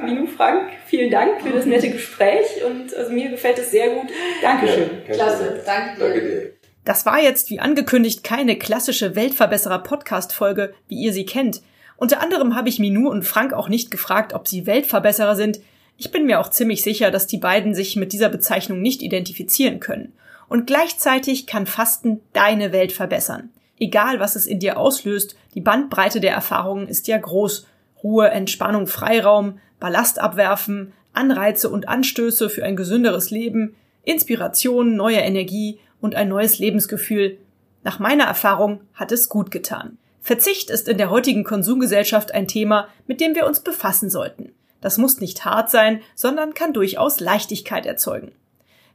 Lieben 0.04 0.28
Frank, 0.28 0.70
vielen 0.86 1.10
Dank 1.10 1.42
für 1.42 1.50
das 1.50 1.66
nette 1.66 1.90
Gespräch 1.90 2.64
und 2.64 2.94
also 2.96 3.12
mir 3.12 3.30
gefällt 3.30 3.58
es 3.58 3.70
sehr 3.70 3.90
gut. 3.90 4.10
Dankeschön. 4.40 4.90
Ja, 5.06 5.14
Klasse, 5.14 5.62
danke 5.64 5.98
dir. 5.98 6.04
Danke 6.04 6.20
dir. 6.20 6.51
Das 6.84 7.06
war 7.06 7.20
jetzt, 7.20 7.50
wie 7.50 7.60
angekündigt, 7.60 8.24
keine 8.24 8.56
klassische 8.56 9.14
Weltverbesserer-Podcast-Folge, 9.14 10.74
wie 10.88 10.96
ihr 10.96 11.12
sie 11.12 11.24
kennt. 11.24 11.62
Unter 11.96 12.20
anderem 12.20 12.56
habe 12.56 12.68
ich 12.68 12.80
Minu 12.80 13.08
und 13.08 13.22
Frank 13.22 13.52
auch 13.52 13.68
nicht 13.68 13.90
gefragt, 13.90 14.32
ob 14.32 14.48
sie 14.48 14.66
Weltverbesserer 14.66 15.36
sind, 15.36 15.60
ich 15.96 16.10
bin 16.10 16.26
mir 16.26 16.40
auch 16.40 16.48
ziemlich 16.48 16.82
sicher, 16.82 17.12
dass 17.12 17.28
die 17.28 17.38
beiden 17.38 17.74
sich 17.74 17.94
mit 17.94 18.12
dieser 18.12 18.28
Bezeichnung 18.28 18.80
nicht 18.80 19.02
identifizieren 19.02 19.78
können. 19.78 20.12
Und 20.48 20.66
gleichzeitig 20.66 21.46
kann 21.46 21.66
Fasten 21.66 22.20
deine 22.32 22.72
Welt 22.72 22.90
verbessern. 22.90 23.50
Egal, 23.78 24.18
was 24.18 24.34
es 24.34 24.46
in 24.46 24.58
dir 24.58 24.78
auslöst, 24.78 25.36
die 25.54 25.60
Bandbreite 25.60 26.20
der 26.20 26.32
Erfahrungen 26.32 26.88
ist 26.88 27.06
ja 27.06 27.18
groß. 27.18 27.66
Ruhe, 28.02 28.30
Entspannung, 28.30 28.88
Freiraum, 28.88 29.60
Ballast 29.78 30.18
abwerfen, 30.18 30.92
Anreize 31.12 31.70
und 31.70 31.88
Anstöße 31.88 32.50
für 32.50 32.64
ein 32.64 32.74
gesünderes 32.74 33.30
Leben, 33.30 33.76
Inspiration, 34.02 34.96
neue 34.96 35.18
Energie 35.18 35.78
und 36.02 36.14
ein 36.14 36.28
neues 36.28 36.58
Lebensgefühl. 36.58 37.38
Nach 37.82 37.98
meiner 37.98 38.24
Erfahrung 38.24 38.82
hat 38.92 39.10
es 39.12 39.30
gut 39.30 39.50
getan. 39.50 39.96
Verzicht 40.20 40.68
ist 40.68 40.86
in 40.86 40.98
der 40.98 41.08
heutigen 41.08 41.44
Konsumgesellschaft 41.44 42.34
ein 42.34 42.46
Thema, 42.46 42.88
mit 43.06 43.20
dem 43.20 43.34
wir 43.34 43.46
uns 43.46 43.60
befassen 43.60 44.10
sollten. 44.10 44.52
Das 44.82 44.98
muss 44.98 45.20
nicht 45.20 45.44
hart 45.44 45.70
sein, 45.70 46.02
sondern 46.14 46.54
kann 46.54 46.74
durchaus 46.74 47.20
Leichtigkeit 47.20 47.86
erzeugen. 47.86 48.32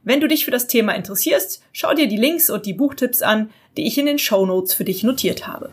Wenn 0.04 0.20
du 0.20 0.28
dich 0.28 0.44
für 0.44 0.50
das 0.50 0.68
Thema 0.68 0.92
interessierst, 0.92 1.62
schau 1.72 1.92
dir 1.92 2.08
die 2.08 2.16
Links 2.16 2.48
und 2.50 2.64
die 2.64 2.72
Buchtipps 2.72 3.20
an, 3.20 3.50
die 3.76 3.86
ich 3.86 3.98
in 3.98 4.06
den 4.06 4.18
Show 4.18 4.46
Notes 4.46 4.72
für 4.72 4.84
dich 4.84 5.02
notiert 5.02 5.46
habe. 5.46 5.70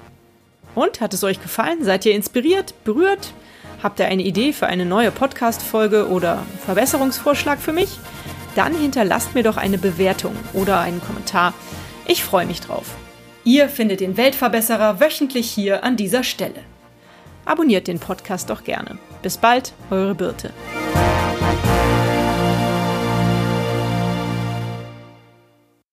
Und 0.73 0.99
hat 0.99 1.13
es 1.13 1.23
euch 1.23 1.41
gefallen? 1.41 1.83
Seid 1.83 2.05
ihr 2.05 2.13
inspiriert, 2.13 2.73
berührt? 2.83 3.33
Habt 3.81 3.99
ihr 3.99 4.07
eine 4.07 4.23
Idee 4.23 4.51
für 4.51 4.67
eine 4.67 4.85
neue 4.85 5.11
Podcast-Folge 5.11 6.09
oder 6.09 6.45
Verbesserungsvorschlag 6.65 7.59
für 7.59 7.71
mich? 7.71 7.89
Dann 8.55 8.73
hinterlasst 8.73 9.35
mir 9.35 9.43
doch 9.43 9.57
eine 9.57 9.77
Bewertung 9.77 10.35
oder 10.53 10.79
einen 10.79 11.01
Kommentar. 11.01 11.53
Ich 12.07 12.23
freue 12.23 12.45
mich 12.45 12.61
drauf. 12.61 12.95
Ihr 13.43 13.69
findet 13.69 13.99
den 13.99 14.17
Weltverbesserer 14.17 14.99
wöchentlich 14.99 15.49
hier 15.51 15.83
an 15.83 15.97
dieser 15.97 16.23
Stelle. 16.23 16.61
Abonniert 17.45 17.87
den 17.87 17.99
Podcast 17.99 18.49
doch 18.49 18.63
gerne. 18.63 18.97
Bis 19.21 19.37
bald, 19.37 19.73
eure 19.91 20.15
Birte. 20.15 20.51